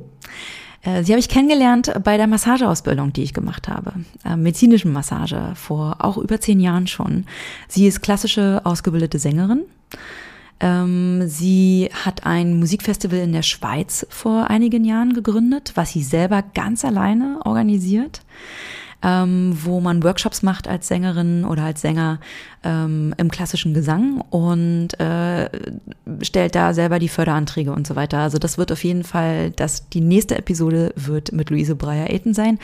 Äh, 0.83 1.03
Sie 1.03 1.13
habe 1.13 1.21
ich 1.21 1.29
kennengelernt 1.29 1.93
bei 2.05 2.17
der 2.17 2.27
Massageausbildung, 2.29 3.13
die 3.13 3.23
ich 3.25 3.35
gemacht 3.35 3.69
habe. 3.69 3.95
Äh, 4.25 4.37
medizinischen 4.37 4.93
Massage 4.93 5.53
vor 5.55 5.97
auch 5.99 6.17
über 6.17 6.41
zehn 6.41 6.61
Jahren 6.61 6.87
schon. 6.87 7.25
Sie 7.69 7.87
ist 7.87 8.03
klassische 8.03 8.61
ausgebildete 8.65 9.19
Sängerin. 9.19 9.63
Ähm, 10.61 11.27
sie 11.29 11.91
hat 12.05 12.25
ein 12.25 12.59
Musikfestival 12.59 13.19
in 13.19 13.33
der 13.33 13.43
Schweiz 13.43 14.07
vor 14.09 14.49
einigen 14.49 14.85
Jahren 14.85 15.13
gegründet, 15.13 15.73
was 15.75 15.91
sie 15.93 16.03
selber 16.03 16.43
ganz 16.55 16.85
alleine 16.85 17.41
organisiert, 17.45 18.23
ähm, 19.03 19.57
wo 19.63 19.81
man 19.81 20.03
Workshops 20.03 20.43
macht 20.43 20.69
als 20.69 20.89
Sängerin 20.89 21.45
oder 21.45 21.65
als 21.65 21.81
Sänger 21.81 22.19
ähm, 22.65 23.15
im 23.19 23.31
klassischen 23.31 23.75
Gesang 23.75 24.23
und 24.31 24.99
äh, 24.99 25.49
stellt 26.23 26.55
da 26.55 26.73
selber 26.75 26.99
die 26.99 27.09
Förderanträge 27.09 27.73
und 27.73 27.87
so 27.87 27.95
weiter. 27.97 28.19
Also 28.19 28.39
das 28.39 28.59
wird 28.59 28.73
auf 28.73 28.83
jeden 28.85 29.05
Fall, 29.05 29.51
das, 29.51 29.89
die 29.91 30.01
nächste 30.01 30.37
Episode 30.39 30.93
wird 30.97 31.33
mit 31.33 31.51
Luise 31.51 31.77
Breyer-Eten 31.77 32.35
sein. 32.35 32.59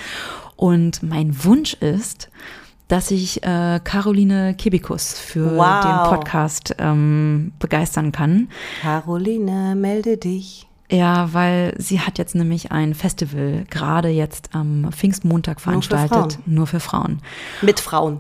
Und 0.56 1.02
mein 1.02 1.44
Wunsch 1.44 1.74
ist, 1.74 2.28
dass 2.88 3.10
ich 3.10 3.42
äh, 3.42 3.80
Caroline 3.82 4.54
Kebikus 4.56 5.18
für 5.18 5.56
Wow. 5.56 5.80
den 5.84 6.10
Podcast 6.10 6.74
ähm, 6.78 7.52
begeistern 7.58 8.12
kann. 8.12 8.48
Caroline, 8.82 9.74
melde 9.76 10.16
dich. 10.18 10.66
Ja, 10.90 11.32
weil 11.32 11.74
sie 11.78 12.00
hat 12.00 12.18
jetzt 12.18 12.34
nämlich 12.34 12.70
ein 12.70 12.94
Festival 12.94 13.64
gerade 13.70 14.08
jetzt 14.08 14.50
am 14.54 14.88
Pfingstmontag 14.92 15.56
Nur 15.56 15.60
für 15.60 15.62
veranstaltet, 15.62 16.10
Frauen. 16.34 16.42
nur 16.46 16.66
für 16.66 16.80
Frauen. 16.80 17.22
Mit 17.62 17.80
Frauen. 17.80 18.18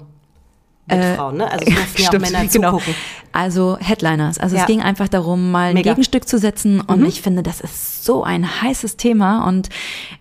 Mit 0.88 1.00
Frauen, 1.16 1.36
ne? 1.36 1.50
Also 1.50 1.64
es 1.68 1.74
durften 1.74 2.02
ja 2.02 2.08
auch 2.08 2.12
Männer 2.32 2.46
genau. 2.46 2.70
zugucken. 2.72 2.94
Also 3.30 3.78
Headliners. 3.80 4.38
Also 4.38 4.56
Ja. 4.56 4.62
es 4.62 4.66
ging 4.66 4.82
einfach 4.82 5.08
darum, 5.08 5.50
mal 5.52 5.68
ein 5.70 5.74
Mega. 5.74 5.92
Mhm. 5.92 5.94
Gegenstück 5.94 6.28
zu 6.28 6.38
setzen. 6.38 6.80
Und 6.80 7.06
ich 7.06 7.22
finde, 7.22 7.42
das 7.44 7.60
ist 7.60 8.04
so 8.04 8.24
ein 8.24 8.60
heißes 8.62 8.96
Thema. 8.96 9.46
Und 9.48 9.68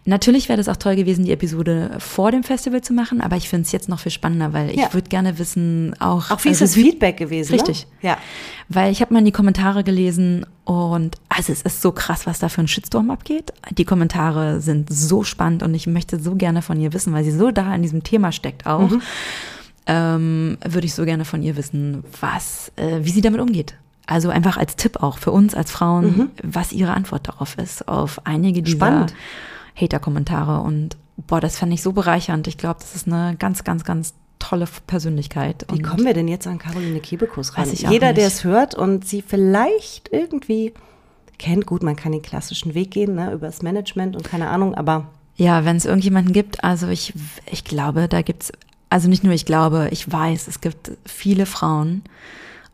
natürlich 0.05 0.47
wäre 0.49 0.57
das 0.57 0.69
auch 0.69 0.77
toll 0.77 0.95
gewesen, 0.95 1.25
die 1.25 1.31
Episode 1.31 1.95
vor 1.97 2.31
dem 2.31 2.43
Festival 2.43 2.81
zu 2.81 2.93
machen. 2.93 3.21
Aber 3.21 3.35
ich 3.37 3.49
finde 3.49 3.65
es 3.65 3.71
jetzt 3.71 3.89
noch 3.89 3.99
viel 3.99 4.11
spannender, 4.11 4.53
weil 4.53 4.69
ich 4.69 4.77
Ja. 4.77 4.93
würde 4.93 5.09
gerne 5.09 5.39
wissen, 5.39 5.95
auch. 5.99 6.29
Auch 6.29 6.43
wie 6.45 6.49
ist 6.49 6.61
also 6.61 6.65
das 6.65 6.75
wie- 6.75 6.83
Feedback 6.91 7.17
gewesen? 7.17 7.53
Richtig. 7.53 7.87
Ne? 8.01 8.09
Ja. 8.09 8.17
Weil 8.69 8.91
ich 8.91 9.01
habe 9.01 9.13
mal 9.13 9.19
in 9.19 9.25
die 9.25 9.31
Kommentare 9.33 9.83
gelesen 9.83 10.45
und 10.63 11.15
also 11.27 11.51
es 11.51 11.63
ist 11.63 11.81
so 11.81 11.91
krass, 11.91 12.27
was 12.27 12.37
da 12.39 12.47
für 12.49 12.61
ein 12.61 12.67
Shitstorm 12.67 13.09
abgeht. 13.09 13.51
Die 13.71 13.83
Kommentare 13.83 14.61
sind 14.61 14.87
so 14.93 15.23
spannend 15.23 15.63
und 15.63 15.73
ich 15.73 15.87
möchte 15.87 16.19
so 16.19 16.35
gerne 16.35 16.61
von 16.61 16.79
ihr 16.79 16.93
wissen, 16.93 17.11
weil 17.13 17.23
sie 17.25 17.31
so 17.31 17.49
da 17.51 17.73
in 17.75 17.81
diesem 17.81 18.03
Thema 18.03 18.31
steckt 18.31 18.67
auch. 18.67 18.89
Ähm, 19.87 20.57
würde 20.63 20.85
ich 20.85 20.93
so 20.93 21.05
gerne 21.05 21.25
von 21.25 21.41
ihr 21.41 21.57
wissen, 21.57 22.03
was, 22.19 22.71
äh, 22.75 22.99
wie 23.01 23.09
sie 23.09 23.21
damit 23.21 23.41
umgeht. 23.41 23.75
Also 24.05 24.29
einfach 24.29 24.57
als 24.57 24.75
Tipp 24.75 25.01
auch 25.01 25.17
für 25.17 25.31
uns 25.31 25.55
als 25.55 25.71
Frauen, 25.71 26.31
was 26.43 26.71
ihre 26.71 26.93
Antwort 26.93 27.27
darauf 27.27 27.57
ist, 27.57 27.87
auf 27.87 28.25
einige 28.25 28.61
dieser. 28.61 29.07
Hater-Kommentare. 29.75 30.61
Und 30.61 30.97
boah, 31.27 31.39
das 31.39 31.57
fand 31.57 31.73
ich 31.73 31.81
so 31.81 31.93
bereichernd. 31.93 32.47
Ich 32.47 32.57
glaube, 32.57 32.79
das 32.79 32.95
ist 32.95 33.07
eine 33.07 33.35
ganz, 33.37 33.63
ganz, 33.63 33.83
ganz 33.83 34.13
tolle 34.39 34.67
Persönlichkeit. 34.87 35.65
Wie 35.71 35.81
kommen 35.81 36.05
wir 36.05 36.13
denn 36.13 36.27
jetzt 36.27 36.47
an 36.47 36.57
Caroline 36.57 36.99
Kebekus 36.99 37.55
ran? 37.57 37.65
Weiß 37.65 37.73
ich 37.73 37.87
auch 37.87 37.91
Jeder, 37.91 38.13
der 38.13 38.27
es 38.27 38.43
hört 38.43 38.73
und 38.75 39.05
sie 39.05 39.21
vielleicht 39.21 40.09
irgendwie 40.11 40.73
kennt, 41.37 41.65
gut, 41.65 41.83
man 41.83 41.95
kann 41.95 42.11
den 42.11 42.21
klassischen 42.21 42.73
Weg 42.73 42.91
gehen, 42.91 43.15
ne, 43.15 43.31
über 43.33 43.47
das 43.47 43.61
Management 43.61 44.15
und 44.15 44.23
keine 44.23 44.49
Ahnung, 44.49 44.75
aber 44.75 45.07
Ja, 45.35 45.65
wenn 45.65 45.75
es 45.75 45.85
irgendjemanden 45.85 46.33
gibt, 46.33 46.63
also 46.63 46.87
ich, 46.87 47.13
ich 47.49 47.63
glaube, 47.63 48.07
da 48.07 48.21
gibt's, 48.21 48.51
also 48.91 49.07
nicht 49.09 49.23
nur 49.23 49.33
ich 49.33 49.45
glaube, 49.45 49.87
ich 49.91 50.11
weiß, 50.11 50.47
es 50.47 50.61
gibt 50.61 50.91
viele 51.05 51.47
Frauen 51.47 52.03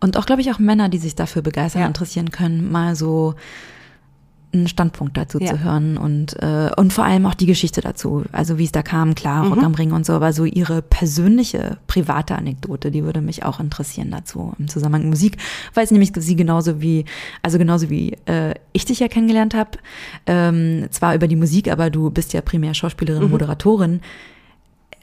und 0.01 0.18
auch, 0.18 0.26
glaube 0.26 0.41
ich, 0.41 0.51
auch 0.51 0.59
Männer, 0.59 0.89
die 0.89 0.97
sich 0.97 1.15
dafür 1.15 1.41
begeistern, 1.41 1.84
Ja. 1.84 1.88
interessieren 1.88 2.32
können, 2.32 2.70
mal 2.72 2.95
so 2.95 3.36
einen 4.53 4.68
Standpunkt 4.70 5.18
dazu 5.18 5.39
Ja. 5.39 5.51
zu 5.53 5.63
hören 5.63 5.97
und, 5.97 6.41
äh, 6.41 6.72
und 6.78 6.93
vor 6.93 7.03
allem 7.03 7.26
auch 7.26 7.34
die 7.34 7.45
Geschichte 7.45 7.82
dazu. 7.82 8.24
Also 8.32 8.57
wie 8.57 8.63
es 8.63 8.72
da 8.72 8.82
kam, 8.82 9.13
klar, 9.13 9.43
Mhm. 9.43 9.53
Rock 9.53 9.63
am 9.63 9.76
Ring 9.76 9.91
und 9.91 10.05
so, 10.05 10.13
aber 10.13 10.32
so 10.34 10.45
ihre 10.45 10.82
persönliche, 10.82 11.78
private 11.88 12.36
Anekdote, 12.36 12.89
die 12.89 13.03
würde 13.03 13.22
mich 13.22 13.43
auch 13.43 13.59
interessieren 13.59 14.09
dazu 14.09 14.53
im 14.57 14.68
Zusammenhang 14.70 15.01
mit 15.03 15.11
Musik, 15.11 15.38
weil 15.74 15.84
es 15.84 15.91
nämlich 15.91 16.11
sie 16.15 16.36
genauso 16.38 16.82
wie, 16.82 17.03
also 17.43 17.57
genauso 17.57 17.89
wie 17.89 18.13
äh, 18.26 18.53
ich 18.72 18.86
dich 18.86 18.99
ja 18.99 19.09
kennengelernt 19.09 19.53
habe, 19.53 19.72
ähm, 20.26 20.88
zwar 20.91 21.13
über 21.13 21.28
die 21.28 21.36
Musik, 21.36 21.70
aber 21.70 21.89
du 21.89 22.09
bist 22.09 22.32
ja 22.34 22.41
primär 22.41 22.74
Schauspielerin, 22.74 23.26
Mhm. 23.26 23.32
Moderatorin, 23.32 23.99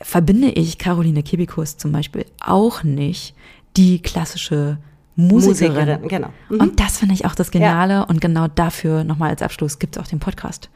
verbinde 0.01 0.51
ich 0.51 0.79
Caroline 0.79 1.23
Kebikus 1.23 1.77
zum 1.77 1.93
Beispiel 1.93 2.27
auch 2.41 2.83
nicht 2.83 3.35
die 3.77 4.01
klassische 4.01 4.79
Musikerin. 5.17 5.75
Musikerin, 5.75 6.09
genau. 6.09 6.29
Mhm. 6.49 6.61
Und 6.61 6.81
das 6.81 6.99
finde 6.99 7.15
ich 7.15 7.25
auch 7.25 7.35
das 7.35 7.51
Geniale. 7.51 8.07
Und 8.07 8.21
genau 8.21 8.49
dafür 8.49 9.05
nochmal 9.05 9.31
als 9.31 9.43
Abschluss 9.43 9.79
gibt 9.79 9.97
es 9.97 10.03
auch 10.03 10.09
den 10.09 10.21
Podcast. 10.21 10.71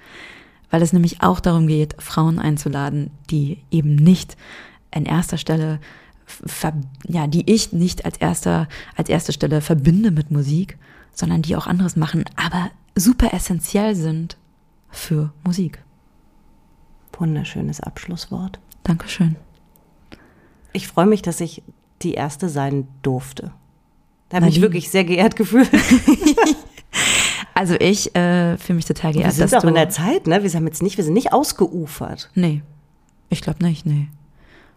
Weil 0.71 0.83
es 0.83 0.93
nämlich 0.93 1.23
auch 1.23 1.41
darum 1.41 1.67
geht, 1.67 1.97
Frauen 1.99 2.39
einzuladen, 2.39 3.11
die 3.31 3.59
eben 3.71 3.95
nicht 3.95 4.37
an 4.91 5.07
erster 5.07 5.39
Stelle, 5.39 5.81
ja, 7.07 7.27
die 7.27 7.51
ich 7.51 7.73
nicht 7.73 8.05
als 8.05 8.19
erster, 8.19 8.69
als 8.97 9.09
erste 9.09 9.33
Stelle 9.33 9.61
verbinde 9.61 10.11
mit 10.11 10.31
Musik, 10.31 10.79
sondern 11.13 11.43
die 11.43 11.57
auch 11.57 11.67
anderes 11.67 11.97
machen, 11.97 12.25
aber 12.37 12.71
super 12.95 13.33
essentiell 13.33 13.95
sind 13.95 14.37
für 14.91 15.33
Musik. 15.45 15.83
Wunderschönes 17.19 17.81
Abschlusswort. 17.81 18.61
Dankeschön. 18.85 19.37
Ich 20.73 20.89
freue 20.89 21.07
mich, 21.07 21.23
dass 21.23 21.41
ich 21.41 21.63
die 22.03 22.15
erste 22.15 22.49
sein 22.49 22.87
durfte. 23.03 23.53
Da 24.29 24.37
habe 24.37 24.49
ich 24.49 24.55
mich 24.57 24.63
wirklich 24.63 24.91
sehr 24.91 25.05
geehrt 25.05 25.37
gefühlt. 25.37 25.71
Also 27.55 27.75
ich 27.75 28.15
äh, 28.15 28.57
fühle 28.57 28.77
mich 28.77 28.85
total 28.85 29.15
Wir 29.15 29.23
geehrt, 29.23 29.35
sind 29.35 29.53
dass 29.53 29.65
auch 29.65 29.69
in 29.69 29.75
der 29.75 29.89
Zeit, 29.91 30.29
ne? 30.29 30.45
Wir 30.45 30.49
sind 30.49 30.65
jetzt 30.67 30.81
nicht, 30.81 30.97
wir 30.97 31.03
sind 31.03 31.15
nicht 31.15 31.33
ausgeufert. 31.33 32.31
nee, 32.37 32.63
ich 33.31 33.43
glaube 33.43 33.65
nicht, 33.65 33.85
nee. 33.85 34.07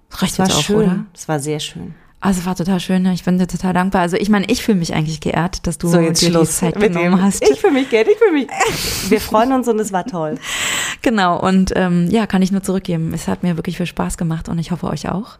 Das 0.09 0.23
reicht 0.23 0.33
Es 0.33 0.39
war 0.39 0.47
jetzt 0.47 0.57
auch, 0.57 0.61
schön. 0.63 0.75
oder? 0.77 1.05
Es 1.13 1.27
war 1.27 1.39
sehr 1.39 1.59
schön. 1.59 1.93
Also 2.23 2.45
war 2.45 2.55
total 2.55 2.79
schön, 2.79 3.01
ne? 3.01 3.13
ich 3.13 3.23
bin 3.23 3.39
dir 3.39 3.47
total 3.47 3.73
dankbar. 3.73 4.01
Also 4.01 4.15
ich 4.15 4.29
meine, 4.29 4.45
ich 4.45 4.61
fühle 4.63 4.77
mich 4.77 4.93
eigentlich 4.93 5.21
geehrt, 5.21 5.65
dass 5.65 5.79
du 5.79 5.87
So, 5.87 5.99
jetzt 5.99 6.21
dir 6.21 6.27
die 6.27 6.31
Schluss 6.33 6.57
Zeit 6.57 6.75
mit 6.77 6.89
genommen 6.93 7.15
dem. 7.17 7.21
hast. 7.21 7.41
Ich 7.41 7.59
für 7.59 7.71
mich 7.71 7.89
Geld, 7.89 8.07
ich 8.07 8.17
für 8.19 8.31
mich. 8.31 8.47
Wir 9.09 9.19
freuen 9.19 9.51
uns 9.51 9.67
und 9.67 9.79
es 9.79 9.91
war 9.91 10.05
toll. 10.05 10.35
Genau, 11.01 11.39
und 11.39 11.73
ähm, 11.75 12.09
ja, 12.11 12.27
kann 12.27 12.43
ich 12.43 12.51
nur 12.51 12.61
zurückgeben. 12.61 13.11
Es 13.15 13.27
hat 13.27 13.41
mir 13.41 13.57
wirklich 13.57 13.77
viel 13.77 13.87
Spaß 13.87 14.17
gemacht 14.17 14.49
und 14.49 14.59
ich 14.59 14.69
hoffe 14.69 14.85
euch 14.87 15.09
auch. 15.09 15.39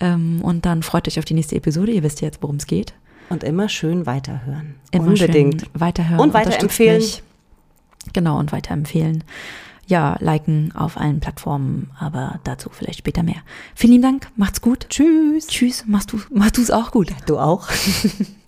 Ähm, 0.00 0.40
und 0.42 0.66
dann 0.66 0.82
freut 0.82 1.08
euch 1.08 1.18
auf 1.18 1.24
die 1.24 1.32
nächste 1.34 1.56
Episode. 1.56 1.92
Ihr 1.92 2.02
wisst 2.02 2.20
ja 2.20 2.26
jetzt, 2.26 2.42
worum 2.42 2.56
es 2.56 2.66
geht. 2.66 2.92
Und 3.30 3.42
immer 3.42 3.70
schön 3.70 4.04
weiterhören. 4.04 4.74
Immer 4.90 5.08
Unbedingt. 5.08 5.62
schön 5.62 5.70
weiterhören. 5.74 6.20
Und 6.20 6.34
weiterempfehlen. 6.34 7.02
Genau, 8.12 8.38
und 8.38 8.52
weiterempfehlen. 8.52 9.24
Ja, 9.88 10.18
liken 10.20 10.70
auf 10.76 10.98
allen 10.98 11.18
Plattformen, 11.18 11.88
aber 11.98 12.40
dazu 12.44 12.68
vielleicht 12.70 12.98
später 12.98 13.22
mehr. 13.22 13.40
Vielen 13.74 13.92
lieben 13.92 14.02
Dank, 14.02 14.28
macht's 14.36 14.60
gut. 14.60 14.86
Tschüss. 14.90 15.46
Tschüss, 15.46 15.84
machst 15.86 16.12
du 16.12 16.20
machst 16.30 16.58
du's 16.58 16.70
auch 16.70 16.90
gut. 16.90 17.08
Du 17.24 17.38
auch? 17.38 17.68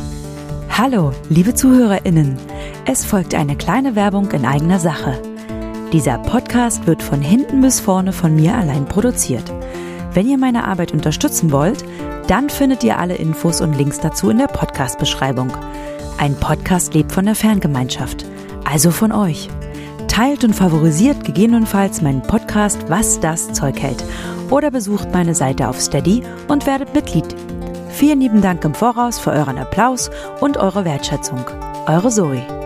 Hallo, 0.77 1.13
liebe 1.31 1.55
ZuhörerInnen. 1.55 2.37
Es 2.85 3.07
folgt 3.07 3.35
eine 3.35 3.57
kleine 3.57 3.97
Werbung 3.97 4.31
in 4.33 4.45
eigener 4.45 4.79
Sache. 4.79 5.21
Dieser 5.95 6.19
Podcast 6.19 6.87
wird 6.87 7.03
von 7.03 7.23
hinten 7.23 7.63
bis 7.63 7.81
vorne 7.81 8.13
von 8.13 8.35
mir 8.35 8.55
allein 8.55 8.85
produziert. 8.85 9.51
Wenn 10.13 10.29
ihr 10.29 10.37
meine 10.37 10.65
Arbeit 10.65 10.93
unterstützen 10.93 11.53
wollt, 11.53 11.87
dann 12.29 12.51
findet 12.51 12.85
ihr 12.85 12.99
alle 12.99 13.15
Infos 13.15 13.63
und 13.63 13.73
Links 13.73 13.99
dazu 13.99 14.29
in 14.29 14.37
der 14.37 14.49
Podcast-Beschreibung. 14.49 15.51
Ein 16.19 16.35
Podcast 16.35 16.93
lebt 16.93 17.13
von 17.13 17.25
der 17.25 17.35
Fangemeinschaft, 17.35 18.27
also 18.67 18.91
von 18.91 19.11
euch. 19.11 19.49
Teilt 20.11 20.43
und 20.43 20.55
favorisiert 20.55 21.25
gegebenenfalls 21.25 22.03
meinen 22.03 22.21
Podcast 22.21 22.91
Was 22.91 23.21
das 23.21 23.53
Zeug 23.53 23.81
hält 23.81 24.05
oder 24.51 24.73
besucht 24.73 25.13
meine 25.13 25.37
Seite 25.37 25.69
auf 25.69 25.81
Steady 25.81 26.25
und 26.49 26.67
werdet 26.67 26.93
Mitglied. 26.95 27.37
Vielen 27.91 28.21
lieben 28.21 28.43
Dank 28.43 28.65
im 28.65 28.75
Voraus 28.75 29.21
für 29.21 29.31
euren 29.31 29.57
Applaus 29.57 30.11
und 30.41 30.57
eure 30.57 30.85
Wertschätzung. 30.85 31.45
Eure 31.87 32.11
Zoe. 32.11 32.60